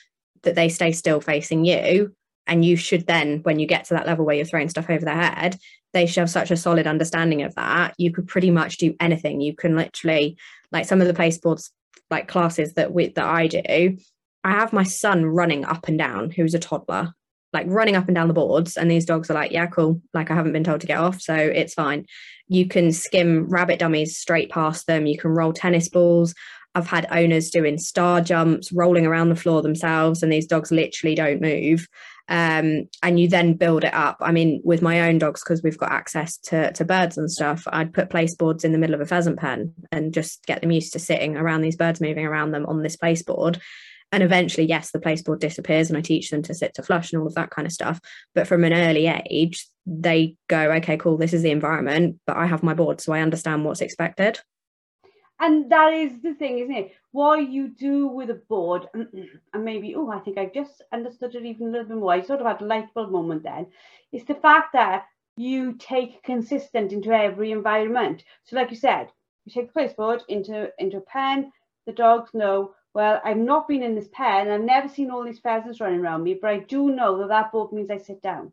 that 0.44 0.54
they 0.54 0.70
stay 0.70 0.92
still 0.92 1.20
facing 1.20 1.66
you. 1.66 2.16
And 2.46 2.64
you 2.64 2.76
should 2.76 3.08
then, 3.08 3.40
when 3.40 3.58
you 3.58 3.66
get 3.66 3.86
to 3.86 3.96
that 3.96 4.06
level 4.06 4.26
where 4.26 4.36
you're 4.36 4.46
throwing 4.46 4.70
stuff 4.70 4.92
over 4.92 5.04
their 5.04 5.16
head, 5.16 5.58
they 5.92 6.06
should 6.06 6.20
have 6.20 6.30
such 6.30 6.52
a 6.52 6.56
solid 6.56 6.86
understanding 6.86 7.42
of 7.42 7.56
that. 7.56 7.96
You 7.98 8.12
could 8.12 8.28
pretty 8.28 8.52
much 8.52 8.78
do 8.78 8.94
anything. 9.00 9.42
You 9.42 9.56
can 9.56 9.76
literally, 9.76 10.38
like 10.72 10.86
some 10.86 11.02
of 11.02 11.08
the 11.08 11.16
place 11.16 11.38
sports 11.38 11.72
like 12.12 12.28
classes 12.28 12.76
that 12.76 12.94
we 12.94 13.08
that 13.08 13.26
I 13.26 13.48
do, 13.48 13.98
I 14.44 14.52
have 14.52 14.72
my 14.72 14.84
son 14.84 15.26
running 15.26 15.66
up 15.66 15.88
and 15.88 15.98
down, 15.98 16.30
who's 16.30 16.54
a 16.54 16.60
toddler, 16.60 17.16
like 17.54 17.66
running 17.68 17.96
up 17.96 18.06
and 18.08 18.14
down 18.14 18.28
the 18.28 18.36
boards. 18.36 18.78
And 18.78 18.92
these 18.92 19.06
dogs 19.06 19.32
are 19.32 19.34
like, 19.34 19.52
yeah, 19.52 19.66
cool. 19.66 20.00
Like 20.14 20.30
I 20.30 20.36
haven't 20.36 20.54
been 20.54 20.64
told 20.64 20.82
to 20.82 20.88
get 20.88 21.00
off, 21.00 21.22
so 21.22 21.34
it's 21.34 21.74
fine. 21.74 22.06
You 22.52 22.68
can 22.68 22.92
skim 22.92 23.48
rabbit 23.48 23.80
dummies 23.80 24.18
straight 24.18 24.50
past 24.50 24.86
them. 24.86 25.06
You 25.06 25.18
can 25.18 25.32
roll 25.32 25.54
tennis 25.54 25.88
balls. 25.88 26.36
I've 26.76 26.86
had 26.86 27.08
owners 27.10 27.50
doing 27.50 27.78
star 27.78 28.20
jumps, 28.20 28.74
rolling 28.74 29.06
around 29.06 29.30
the 29.30 29.38
floor 29.38 29.62
themselves, 29.62 30.22
and 30.22 30.30
these 30.30 30.48
dogs 30.48 30.70
literally 30.70 31.16
don't 31.16 31.40
move. 31.40 31.88
Um, 32.28 32.90
and 33.02 33.18
you 33.22 33.30
then 33.30 33.54
build 33.54 33.86
it 33.86 33.94
up. 33.94 34.18
I 34.20 34.34
mean, 34.34 34.60
with 34.66 34.82
my 34.82 35.00
own 35.08 35.18
dogs, 35.18 35.42
because 35.42 35.64
we've 35.64 35.78
got 35.78 35.94
access 35.94 36.38
to, 36.40 36.74
to 36.74 36.84
birds 36.84 37.18
and 37.18 37.32
stuff, 37.32 37.64
I'd 37.68 37.94
put 37.94 38.10
place 38.10 38.36
boards 38.36 38.66
in 38.66 38.74
the 38.74 38.78
middle 38.78 38.96
of 38.96 39.02
a 39.02 39.06
pheasant 39.06 39.40
pen 39.40 39.74
and 39.94 40.14
just 40.14 40.46
get 40.46 40.60
them 40.60 40.72
used 40.72 40.92
to 40.92 41.00
sitting 41.00 41.38
around 41.38 41.62
these 41.62 41.78
birds 41.78 42.02
moving 42.02 42.26
around 42.26 42.52
them 42.52 42.66
on 42.66 42.84
this 42.84 42.98
place 42.98 43.24
board 43.24 43.62
and 44.12 44.24
eventually 44.24 44.68
yes 44.68 44.92
the 44.92 45.00
place 45.00 45.22
board 45.22 45.40
disappears 45.40 45.90
and 45.90 45.98
i 45.98 46.02
teach 46.02 46.30
them 46.30 46.42
to 46.42 46.54
sit 46.54 46.74
to 46.74 46.84
flush 46.84 47.12
and 47.12 47.22
all 47.22 47.28
of 47.28 47.36
that 47.36 47.50
kind 47.50 47.66
of 47.66 47.72
stuff. 47.72 48.00
But 48.36 48.48
from 48.48 48.64
an 48.64 48.74
early 48.74 49.08
age 49.08 49.68
they 49.86 50.36
go 50.48 50.72
okay 50.74 50.98
cool 50.98 51.18
this 51.18 51.34
is 51.34 51.42
the 51.42 51.52
environment 51.52 52.20
but 52.28 52.38
i 52.38 52.46
have 52.46 52.62
my 52.62 52.74
board 52.74 53.02
so 53.02 53.14
i 53.14 53.22
understand 53.22 53.66
what's 53.66 53.82
expected. 53.82 54.40
And 55.40 55.72
that 55.72 55.92
is 55.94 56.22
the 56.22 56.36
thing 56.36 56.60
isn't 56.60 56.76
it? 56.76 56.92
What 57.12 57.50
you 57.50 57.70
do 57.70 58.08
with 58.08 58.30
a 58.30 58.42
board 58.48 58.88
and 58.94 59.08
maybe 59.64 59.96
oh 59.96 60.10
i 60.12 60.20
think 60.20 60.38
i 60.38 60.46
just 60.46 60.84
understood 60.92 61.36
it 61.36 61.46
even 61.46 61.68
a 61.68 61.72
little 61.72 61.88
bit 61.88 61.98
more. 61.98 62.14
I 62.14 62.22
sort 62.22 62.42
of 62.42 62.48
had 62.48 62.62
a 62.62 62.66
light 62.66 62.94
bulb 62.94 63.12
moment 63.12 63.44
then. 63.44 63.68
Is 64.12 64.26
the 64.26 64.36
fact 64.36 64.74
that 64.74 65.06
you 65.38 65.74
take 65.74 66.24
consistent 66.24 66.92
into 66.92 67.12
every 67.12 67.52
environment. 67.52 68.24
So 68.44 68.56
like 68.56 68.70
you 68.70 68.78
said 68.78 69.08
you 69.46 69.52
take 69.52 69.68
the 69.68 69.74
placeboard 69.74 70.24
into 70.28 70.72
into 70.78 70.98
a 70.98 71.02
pen 71.02 71.52
the 71.86 71.94
dogs 71.94 72.30
know 72.34 72.74
well, 72.94 73.22
I've 73.24 73.38
not 73.38 73.68
been 73.68 73.84
in 73.84 73.96
this 73.96 74.10
pen 74.12 74.48
and 74.48 74.54
I've 74.54 74.62
never 74.62 74.90
seen 74.90 75.12
all 75.12 75.24
these 75.24 75.40
pheasants 75.40 75.80
running 75.80 76.00
around 76.00 76.24
me, 76.24 76.38
but 76.40 76.50
I 76.50 76.60
do 76.60 76.90
know 76.90 77.20
that 77.20 77.30
that 77.30 77.52
book 77.52 77.72
means 77.72 77.90
I 77.90 77.98
sit 77.98 78.22
down. 78.22 78.52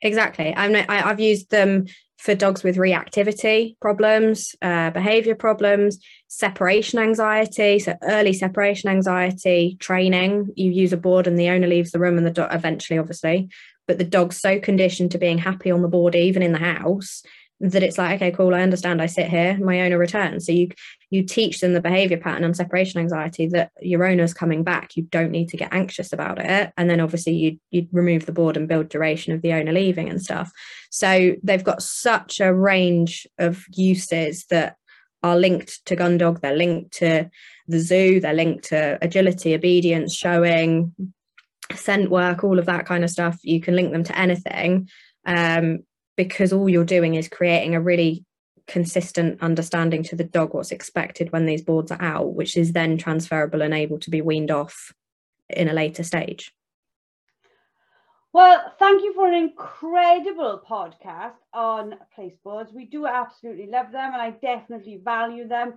Exactly. 0.00 0.54
I'm 0.56 0.76
I, 0.76 1.08
I've 1.08 1.18
used 1.18 1.50
them 1.50 1.86
for 2.18 2.34
dogs 2.34 2.62
with 2.62 2.76
reactivity 2.76 3.76
problems, 3.80 4.54
uh, 4.62 4.90
behavior 4.90 5.34
problems, 5.34 5.98
separation 6.28 7.00
anxiety, 7.00 7.80
so 7.80 7.96
early 8.02 8.32
separation 8.32 8.90
anxiety, 8.90 9.76
training. 9.80 10.50
You 10.54 10.70
use 10.70 10.92
a 10.92 10.96
board 10.96 11.26
and 11.26 11.38
the 11.38 11.48
owner 11.48 11.66
leaves 11.66 11.90
the 11.90 11.98
room 11.98 12.16
and 12.16 12.26
the 12.26 12.30
dog 12.30 12.54
eventually, 12.54 12.98
obviously, 12.98 13.48
but 13.88 13.98
the 13.98 14.04
dog's 14.04 14.40
so 14.40 14.60
conditioned 14.60 15.10
to 15.12 15.18
being 15.18 15.38
happy 15.38 15.70
on 15.70 15.82
the 15.82 15.88
board, 15.88 16.14
even 16.14 16.42
in 16.42 16.52
the 16.52 16.58
house, 16.58 17.22
that 17.60 17.82
it's 17.82 17.98
like 17.98 18.16
okay 18.16 18.30
cool 18.30 18.54
i 18.54 18.60
understand 18.60 19.02
i 19.02 19.06
sit 19.06 19.28
here 19.28 19.58
my 19.58 19.80
owner 19.80 19.98
returns 19.98 20.46
so 20.46 20.52
you 20.52 20.68
you 21.10 21.22
teach 21.22 21.60
them 21.60 21.72
the 21.72 21.80
behavior 21.80 22.18
pattern 22.18 22.44
on 22.44 22.52
separation 22.54 23.00
anxiety 23.00 23.46
that 23.48 23.70
your 23.80 24.04
owner's 24.04 24.34
coming 24.34 24.62
back. 24.62 24.96
You 24.96 25.04
don't 25.04 25.30
need 25.30 25.48
to 25.48 25.56
get 25.56 25.72
anxious 25.72 26.12
about 26.12 26.38
it. 26.38 26.72
And 26.76 26.90
then 26.90 27.00
obviously 27.00 27.34
you 27.34 27.58
you 27.70 27.88
remove 27.92 28.26
the 28.26 28.32
board 28.32 28.56
and 28.56 28.68
build 28.68 28.88
duration 28.88 29.32
of 29.32 29.40
the 29.40 29.54
owner 29.54 29.72
leaving 29.72 30.08
and 30.08 30.22
stuff. 30.22 30.52
So 30.90 31.34
they've 31.42 31.64
got 31.64 31.82
such 31.82 32.40
a 32.40 32.52
range 32.52 33.26
of 33.38 33.64
uses 33.74 34.44
that 34.46 34.76
are 35.22 35.36
linked 35.36 35.84
to 35.86 35.96
gun 35.96 36.18
dog. 36.18 36.40
They're 36.40 36.56
linked 36.56 36.92
to 36.98 37.30
the 37.66 37.80
zoo. 37.80 38.20
They're 38.20 38.34
linked 38.34 38.64
to 38.68 38.98
agility 39.02 39.54
obedience 39.54 40.14
showing 40.14 40.94
scent 41.74 42.10
work 42.10 42.44
all 42.44 42.58
of 42.58 42.66
that 42.66 42.86
kind 42.86 43.04
of 43.04 43.10
stuff. 43.10 43.38
You 43.42 43.60
can 43.60 43.74
link 43.74 43.92
them 43.92 44.04
to 44.04 44.18
anything 44.18 44.88
um, 45.26 45.80
because 46.16 46.52
all 46.52 46.68
you're 46.68 46.84
doing 46.84 47.14
is 47.14 47.28
creating 47.28 47.74
a 47.74 47.80
really 47.80 48.24
consistent 48.68 49.42
understanding 49.42 50.02
to 50.04 50.14
the 50.14 50.24
dog 50.24 50.54
what's 50.54 50.70
expected 50.70 51.32
when 51.32 51.46
these 51.46 51.62
boards 51.62 51.90
are 51.90 52.00
out, 52.00 52.34
which 52.34 52.56
is 52.56 52.72
then 52.72 52.96
transferable 52.96 53.62
and 53.62 53.74
able 53.74 53.98
to 53.98 54.10
be 54.10 54.20
weaned 54.20 54.50
off 54.50 54.92
in 55.48 55.68
a 55.68 55.72
later 55.72 56.04
stage. 56.04 56.52
Well, 58.32 58.74
thank 58.78 59.02
you 59.02 59.14
for 59.14 59.26
an 59.26 59.34
incredible 59.34 60.62
podcast 60.68 61.40
on 61.54 61.94
place 62.14 62.36
boards. 62.44 62.72
We 62.72 62.84
do 62.84 63.06
absolutely 63.06 63.66
love 63.66 63.90
them 63.90 64.12
and 64.12 64.20
I 64.20 64.30
definitely 64.30 65.00
value 65.02 65.48
them. 65.48 65.74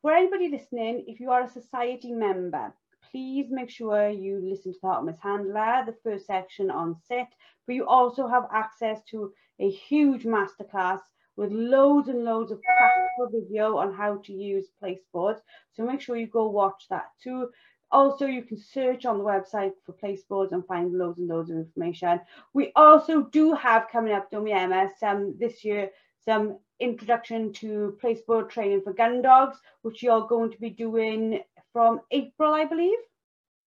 For 0.00 0.12
anybody 0.12 0.48
listening, 0.48 1.04
if 1.08 1.18
you 1.18 1.30
are 1.30 1.42
a 1.42 1.50
society 1.50 2.12
member, 2.12 2.72
please 3.10 3.48
make 3.50 3.68
sure 3.68 4.08
you 4.08 4.40
listen 4.42 4.72
to 4.72 4.78
the 4.80 4.88
Hartmus 4.88 5.18
Handler, 5.20 5.82
the 5.84 5.96
first 6.04 6.26
section 6.26 6.70
on 6.70 6.96
sit, 7.08 7.26
but 7.66 7.74
you 7.74 7.86
also 7.86 8.28
have 8.28 8.44
access 8.52 9.00
to 9.10 9.32
a 9.58 9.68
huge 9.68 10.22
masterclass 10.22 11.00
with 11.36 11.52
loads 11.52 12.08
and 12.08 12.24
loads 12.24 12.52
of 12.52 12.60
practical 12.62 13.40
video 13.40 13.76
on 13.76 13.94
how 13.94 14.16
to 14.18 14.32
use 14.32 14.66
placeboards. 14.82 15.40
So 15.72 15.84
make 15.84 16.00
sure 16.00 16.16
you 16.16 16.26
go 16.26 16.48
watch 16.48 16.86
that 16.90 17.06
too. 17.22 17.48
Also, 17.90 18.26
you 18.26 18.42
can 18.42 18.58
search 18.58 19.04
on 19.04 19.18
the 19.18 19.24
website 19.24 19.72
for 19.84 19.92
placeboards 19.92 20.52
and 20.52 20.66
find 20.66 20.96
loads 20.96 21.18
and 21.18 21.28
loads 21.28 21.50
of 21.50 21.58
information. 21.58 22.20
We 22.54 22.72
also 22.74 23.24
do 23.24 23.52
have 23.52 23.88
coming 23.92 24.14
up, 24.14 24.28
we, 24.32 24.50
Emma, 24.50 24.88
some 24.98 25.36
this 25.38 25.62
year, 25.62 25.90
some 26.24 26.58
introduction 26.80 27.52
to 27.52 27.96
placeboard 28.00 28.48
training 28.48 28.80
for 28.82 28.94
gun 28.94 29.20
dogs, 29.20 29.58
which 29.82 30.02
you're 30.02 30.26
going 30.26 30.50
to 30.52 30.58
be 30.58 30.70
doing 30.70 31.40
from 31.72 32.00
April, 32.10 32.54
I 32.54 32.64
believe. 32.64 32.98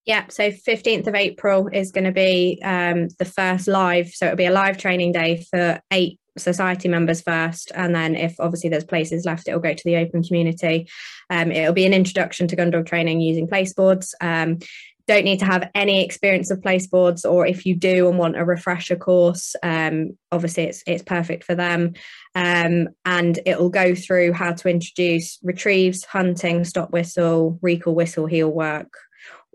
Yeah, 0.05 0.26
so 0.30 0.51
15th 0.51 1.07
of 1.07 1.16
April 1.16 1.68
is 1.68 1.91
going 1.91 2.03
to 2.03 2.11
be 2.11 2.59
um, 2.63 3.07
the 3.18 3.26
first 3.26 3.68
live. 3.68 4.09
So 4.09 4.28
it'll 4.28 4.38
be 4.38 4.45
a 4.45 4.51
live 4.51 4.78
training 4.78 5.13
day 5.13 5.43
for 5.49 5.82
eight 5.91 6.20
society 6.38 6.88
members 6.88 7.21
first. 7.21 7.71
And 7.75 7.95
then, 7.95 8.15
if 8.15 8.36
obviously 8.39 8.69
there's 8.69 8.86
places 8.86 9.25
left, 9.25 9.47
it'll 9.47 9.59
go 9.59 9.73
to 9.73 9.83
the 9.86 9.97
open 9.97 10.23
community. 10.23 10.88
Um, 11.29 11.51
it'll 11.51 11.73
be 11.73 11.86
an 11.86 11.93
introduction 11.93 12.47
to 12.47 12.55
gun 12.55 12.71
dog 12.71 12.86
training 12.86 13.21
using 13.21 13.47
placeboards. 13.47 14.13
Um, 14.21 14.59
don't 15.07 15.25
need 15.25 15.39
to 15.39 15.45
have 15.45 15.69
any 15.75 16.03
experience 16.03 16.49
of 16.49 16.61
placeboards, 16.61 17.29
or 17.29 17.45
if 17.45 17.65
you 17.65 17.75
do 17.75 18.09
and 18.09 18.17
want 18.17 18.38
a 18.38 18.43
refresher 18.43 18.95
course, 18.95 19.55
um, 19.61 20.17
obviously 20.31 20.63
it's 20.63 20.83
it's 20.88 21.03
perfect 21.03 21.43
for 21.43 21.53
them. 21.53 21.93
Um, 22.33 22.89
and 23.05 23.39
it'll 23.45 23.69
go 23.69 23.93
through 23.93 24.33
how 24.33 24.53
to 24.53 24.69
introduce 24.69 25.38
retrieves, 25.43 26.03
hunting, 26.05 26.63
stop 26.63 26.91
whistle, 26.91 27.59
recall 27.61 27.93
whistle, 27.93 28.25
heel 28.25 28.49
work, 28.49 28.91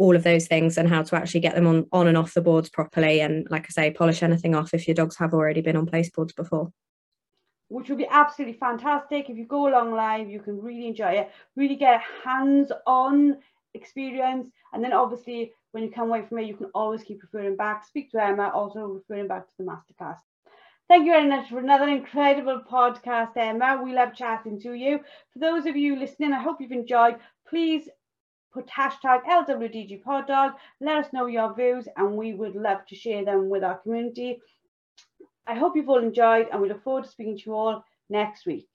all 0.01 0.17
of 0.17 0.23
those 0.23 0.47
things 0.47 0.79
and 0.79 0.89
how 0.89 1.03
to 1.03 1.15
actually 1.15 1.41
get 1.41 1.55
them 1.55 1.67
on 1.67 1.87
on 1.93 2.07
and 2.09 2.17
off 2.17 2.33
the 2.33 2.41
boards 2.41 2.71
properly. 2.71 3.21
And 3.21 3.47
like 3.51 3.67
i 3.67 3.69
say 3.69 3.91
polish 3.91 4.23
anything 4.23 4.55
off 4.55 4.73
if 4.73 4.89
your 4.89 4.95
dogs 4.95 5.17
have 5.17 5.35
already 5.35 5.61
been 5.61 5.77
on 5.77 5.85
place 5.85 6.09
boards 6.09 6.33
before. 6.33 6.73
Which 7.69 7.91
will 7.91 7.99
be 7.99 8.09
absolutely 8.11 8.59
fantastic. 8.59 9.29
If 9.29 9.37
you 9.37 9.45
go 9.45 9.69
along 9.69 9.93
live 9.93 10.31
you 10.31 10.41
can 10.41 10.59
really 10.61 10.89
enjoy 10.89 11.13
it. 11.21 11.31
Really 11.55 11.77
get 11.77 12.01
a 12.01 12.29
hands-on 12.29 13.37
experience. 13.75 14.49
And 14.73 14.83
then 14.83 14.95
obviously 14.95 15.53
when 15.73 15.85
you 15.85 15.91
come 15.91 16.09
away 16.09 16.25
from 16.27 16.39
it 16.39 16.47
you 16.47 16.57
can 16.57 16.71
always 16.75 17.03
keep 17.03 17.23
referring 17.23 17.57
back. 17.57 17.87
Speak 17.87 18.11
to 18.13 18.25
emma 18.25 18.51
also 18.55 18.87
referring 18.87 19.29
back 19.29 19.47
to 19.47 19.53
the 19.59 19.65
masterclass. 19.65 20.17
Thank 20.89 21.05
you 21.05 21.13
very 21.13 21.29
much 21.29 21.51
for 21.51 21.59
another 21.59 21.89
incredible 21.89 22.63
podcast, 22.69 23.37
Emma. 23.37 23.81
We 23.81 23.93
love 23.93 24.13
chatting 24.13 24.61
to 24.63 24.73
you. 24.73 24.99
For 25.33 25.39
those 25.39 25.67
of 25.67 25.77
you 25.77 25.95
listening, 25.95 26.33
I 26.33 26.43
hope 26.43 26.61
you've 26.61 26.73
enjoyed. 26.73 27.17
Please 27.49 27.89
put 28.53 28.67
hashtag 28.69 29.25
LWDG 29.25 30.03
Pod 30.03 30.27
Dog. 30.27 30.53
Let 30.81 31.05
us 31.05 31.13
know 31.13 31.27
your 31.27 31.55
views, 31.55 31.87
and 31.97 32.17
we 32.17 32.35
would 32.35 32.55
love 32.55 32.85
to 32.89 32.95
share 32.95 33.25
them 33.25 33.49
with 33.49 33.63
our 33.63 33.79
community. 33.79 34.41
I 35.47 35.55
hope 35.55 35.77
you've 35.77 35.89
all 35.89 36.03
enjoyed, 36.03 36.49
and 36.51 36.61
we 36.61 36.69
look 36.69 36.83
forward 36.83 37.05
to 37.05 37.11
speaking 37.11 37.37
to 37.39 37.43
you 37.47 37.55
all 37.55 37.85
next 38.09 38.47
week. 38.47 38.69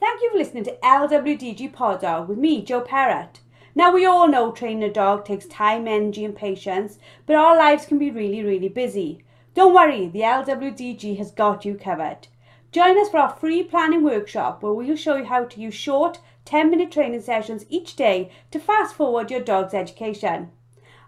Thank 0.00 0.22
you 0.22 0.30
for 0.30 0.38
listening 0.38 0.64
to 0.64 0.78
LWDG 0.82 1.72
Pod 1.72 2.00
Dog 2.00 2.28
with 2.28 2.38
me, 2.38 2.62
Jo 2.62 2.80
Parrott. 2.80 3.40
Now, 3.74 3.92
we 3.92 4.06
all 4.06 4.26
know 4.26 4.50
training 4.50 4.82
a 4.84 4.92
dog 4.92 5.24
takes 5.24 5.46
time, 5.46 5.86
energy, 5.86 6.24
and 6.24 6.34
patience, 6.34 6.98
but 7.26 7.36
our 7.36 7.56
lives 7.56 7.86
can 7.86 7.98
be 7.98 8.10
really, 8.10 8.42
really 8.42 8.68
busy. 8.68 9.24
Don't 9.54 9.74
worry, 9.74 10.08
the 10.08 10.20
LWDG 10.20 11.16
has 11.18 11.30
got 11.30 11.64
you 11.64 11.74
covered. 11.74 12.28
Join 12.70 12.98
us 12.98 13.08
for 13.08 13.18
our 13.18 13.30
free 13.30 13.62
planning 13.62 14.04
workshop 14.04 14.62
where 14.62 14.72
we'll 14.72 14.94
show 14.94 15.16
you 15.16 15.24
how 15.24 15.44
to 15.44 15.60
use 15.60 15.74
short, 15.74 16.20
10 16.48 16.70
minute 16.70 16.90
training 16.90 17.20
sessions 17.20 17.66
each 17.68 17.94
day 17.94 18.30
to 18.50 18.58
fast 18.58 18.94
forward 18.94 19.30
your 19.30 19.40
dog's 19.40 19.74
education. 19.74 20.50